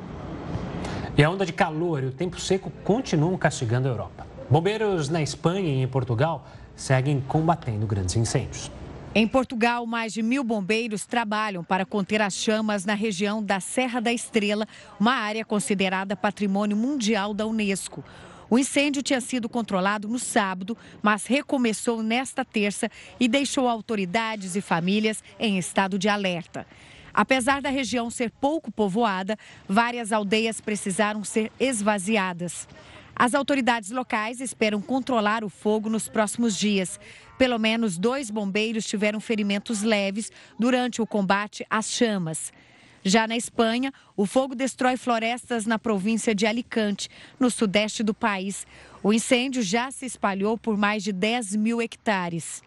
E 1.16 1.24
a 1.24 1.30
onda 1.30 1.46
de 1.46 1.54
calor 1.54 2.02
e 2.02 2.08
o 2.08 2.12
tempo 2.12 2.40
seco 2.40 2.72
continuam 2.84 3.38
castigando 3.38 3.88
a 3.88 3.92
Europa. 3.92 4.26
Bombeiros 4.50 5.08
na 5.08 5.22
Espanha 5.22 5.70
e 5.70 5.84
em 5.84 5.88
Portugal 5.88 6.48
seguem 6.76 7.22
combatendo 7.22 7.86
grandes 7.86 8.16
incêndios. 8.16 8.72
Em 9.16 9.28
Portugal, 9.28 9.88
mais 9.88 10.14
de 10.14 10.22
mil 10.22 10.44
bombeiros 10.44 11.04
trabalham 11.04 11.64
para 11.64 11.84
conter 11.84 12.22
as 12.22 12.36
chamas 12.36 12.86
na 12.86 12.94
região 12.94 13.44
da 13.44 13.60
Serra 13.60 14.00
da 14.00 14.14
Estrela, 14.14 14.68
uma 15.00 15.14
área 15.14 15.44
considerada 15.44 16.16
patrimônio 16.16 16.78
mundial 16.78 17.34
da 17.34 17.48
Unesco. 17.48 18.04
O 18.52 18.60
incêndio 18.60 19.02
tinha 19.02 19.20
sido 19.20 19.50
controlado 19.50 20.08
no 20.08 20.20
sábado, 20.20 20.78
mas 21.02 21.26
recomeçou 21.26 22.04
nesta 22.04 22.46
terça 22.46 22.90
e 23.20 23.28
deixou 23.28 23.68
autoridades 23.68 24.56
e 24.56 24.62
famílias 24.62 25.24
em 25.40 25.58
estado 25.58 25.98
de 25.98 26.08
alerta. 26.08 26.68
Apesar 27.12 27.64
da 27.64 27.70
região 27.70 28.12
ser 28.12 28.30
pouco 28.30 28.72
povoada, 28.72 29.36
várias 29.68 30.12
aldeias 30.12 30.62
precisaram 30.62 31.24
ser 31.24 31.52
esvaziadas. 31.60 32.68
As 33.16 33.34
autoridades 33.34 33.90
locais 33.92 34.40
esperam 34.40 34.82
controlar 34.82 35.44
o 35.44 35.50
fogo 35.50 35.90
nos 35.90 36.08
próximos 36.08 36.56
dias. 36.56 37.00
Pelo 37.40 37.58
menos 37.58 37.98
dois 37.98 38.30
bombeiros 38.30 38.86
tiveram 38.86 39.22
ferimentos 39.22 39.82
leves 39.82 40.30
durante 40.60 41.02
o 41.02 41.08
combate 41.08 41.66
às 41.70 41.90
chamas. 41.90 42.52
Já 43.02 43.26
na 43.26 43.38
Espanha, 43.38 43.94
o 44.18 44.26
fogo 44.26 44.54
destrói 44.54 44.98
florestas 44.98 45.66
na 45.66 45.80
província 45.80 46.36
de 46.36 46.46
Alicante, 46.46 47.08
no 47.40 47.50
sudeste 47.50 48.04
do 48.04 48.14
país. 48.14 48.68
O 49.02 49.14
incêndio 49.14 49.64
já 49.64 49.90
se 49.90 50.06
espalhou 50.06 50.58
por 50.58 50.76
mais 50.76 51.02
de 51.02 51.14
10 51.14 51.56
mil 51.56 51.82
hectares. 51.82 52.62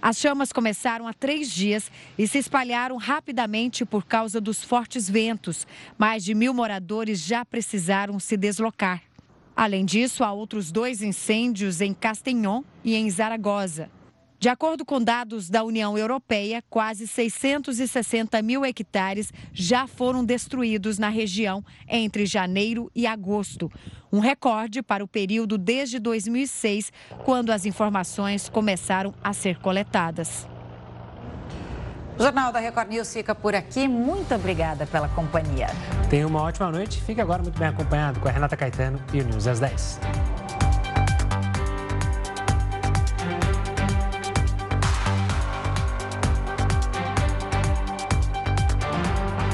As 0.00 0.16
chamas 0.16 0.54
começaram 0.54 1.06
há 1.06 1.12
três 1.12 1.50
dias 1.50 1.92
e 2.16 2.26
se 2.26 2.38
espalharam 2.38 2.96
rapidamente 2.96 3.84
por 3.84 4.06
causa 4.06 4.40
dos 4.40 4.64
fortes 4.64 5.06
ventos. 5.08 5.66
Mais 5.98 6.24
de 6.24 6.34
mil 6.34 6.54
moradores 6.54 7.20
já 7.20 7.44
precisaram 7.44 8.18
se 8.18 8.38
deslocar. 8.38 9.02
Além 9.54 9.84
disso, 9.84 10.24
há 10.24 10.32
outros 10.32 10.72
dois 10.72 11.02
incêndios 11.02 11.82
em 11.82 11.92
Castanhon 11.92 12.62
e 12.82 12.94
em 12.94 13.10
Zaragoza. 13.10 13.90
De 14.44 14.50
acordo 14.50 14.84
com 14.84 15.02
dados 15.02 15.48
da 15.48 15.64
União 15.64 15.96
Europeia, 15.96 16.62
quase 16.68 17.06
660 17.06 18.42
mil 18.42 18.62
hectares 18.62 19.32
já 19.54 19.86
foram 19.86 20.22
destruídos 20.22 20.98
na 20.98 21.08
região 21.08 21.64
entre 21.88 22.26
janeiro 22.26 22.90
e 22.94 23.06
agosto, 23.06 23.72
um 24.12 24.18
recorde 24.18 24.82
para 24.82 25.02
o 25.02 25.08
período 25.08 25.56
desde 25.56 25.98
2006, 25.98 26.92
quando 27.24 27.50
as 27.50 27.64
informações 27.64 28.46
começaram 28.50 29.14
a 29.24 29.32
ser 29.32 29.58
coletadas. 29.60 30.46
O 32.18 32.22
Jornal 32.22 32.52
da 32.52 32.60
Record 32.60 32.90
News 32.90 33.10
fica 33.14 33.34
por 33.34 33.54
aqui. 33.54 33.88
Muito 33.88 34.34
obrigada 34.34 34.86
pela 34.86 35.08
companhia. 35.08 35.68
Tenha 36.10 36.26
uma 36.26 36.42
ótima 36.42 36.70
noite. 36.70 37.00
Fique 37.00 37.18
agora 37.22 37.42
muito 37.42 37.58
bem 37.58 37.68
acompanhado 37.68 38.20
com 38.20 38.28
a 38.28 38.30
Renata 38.30 38.58
Caetano 38.58 39.02
e 39.10 39.22
o 39.22 39.24
News 39.24 39.46
às 39.46 39.58
10. 39.58 40.00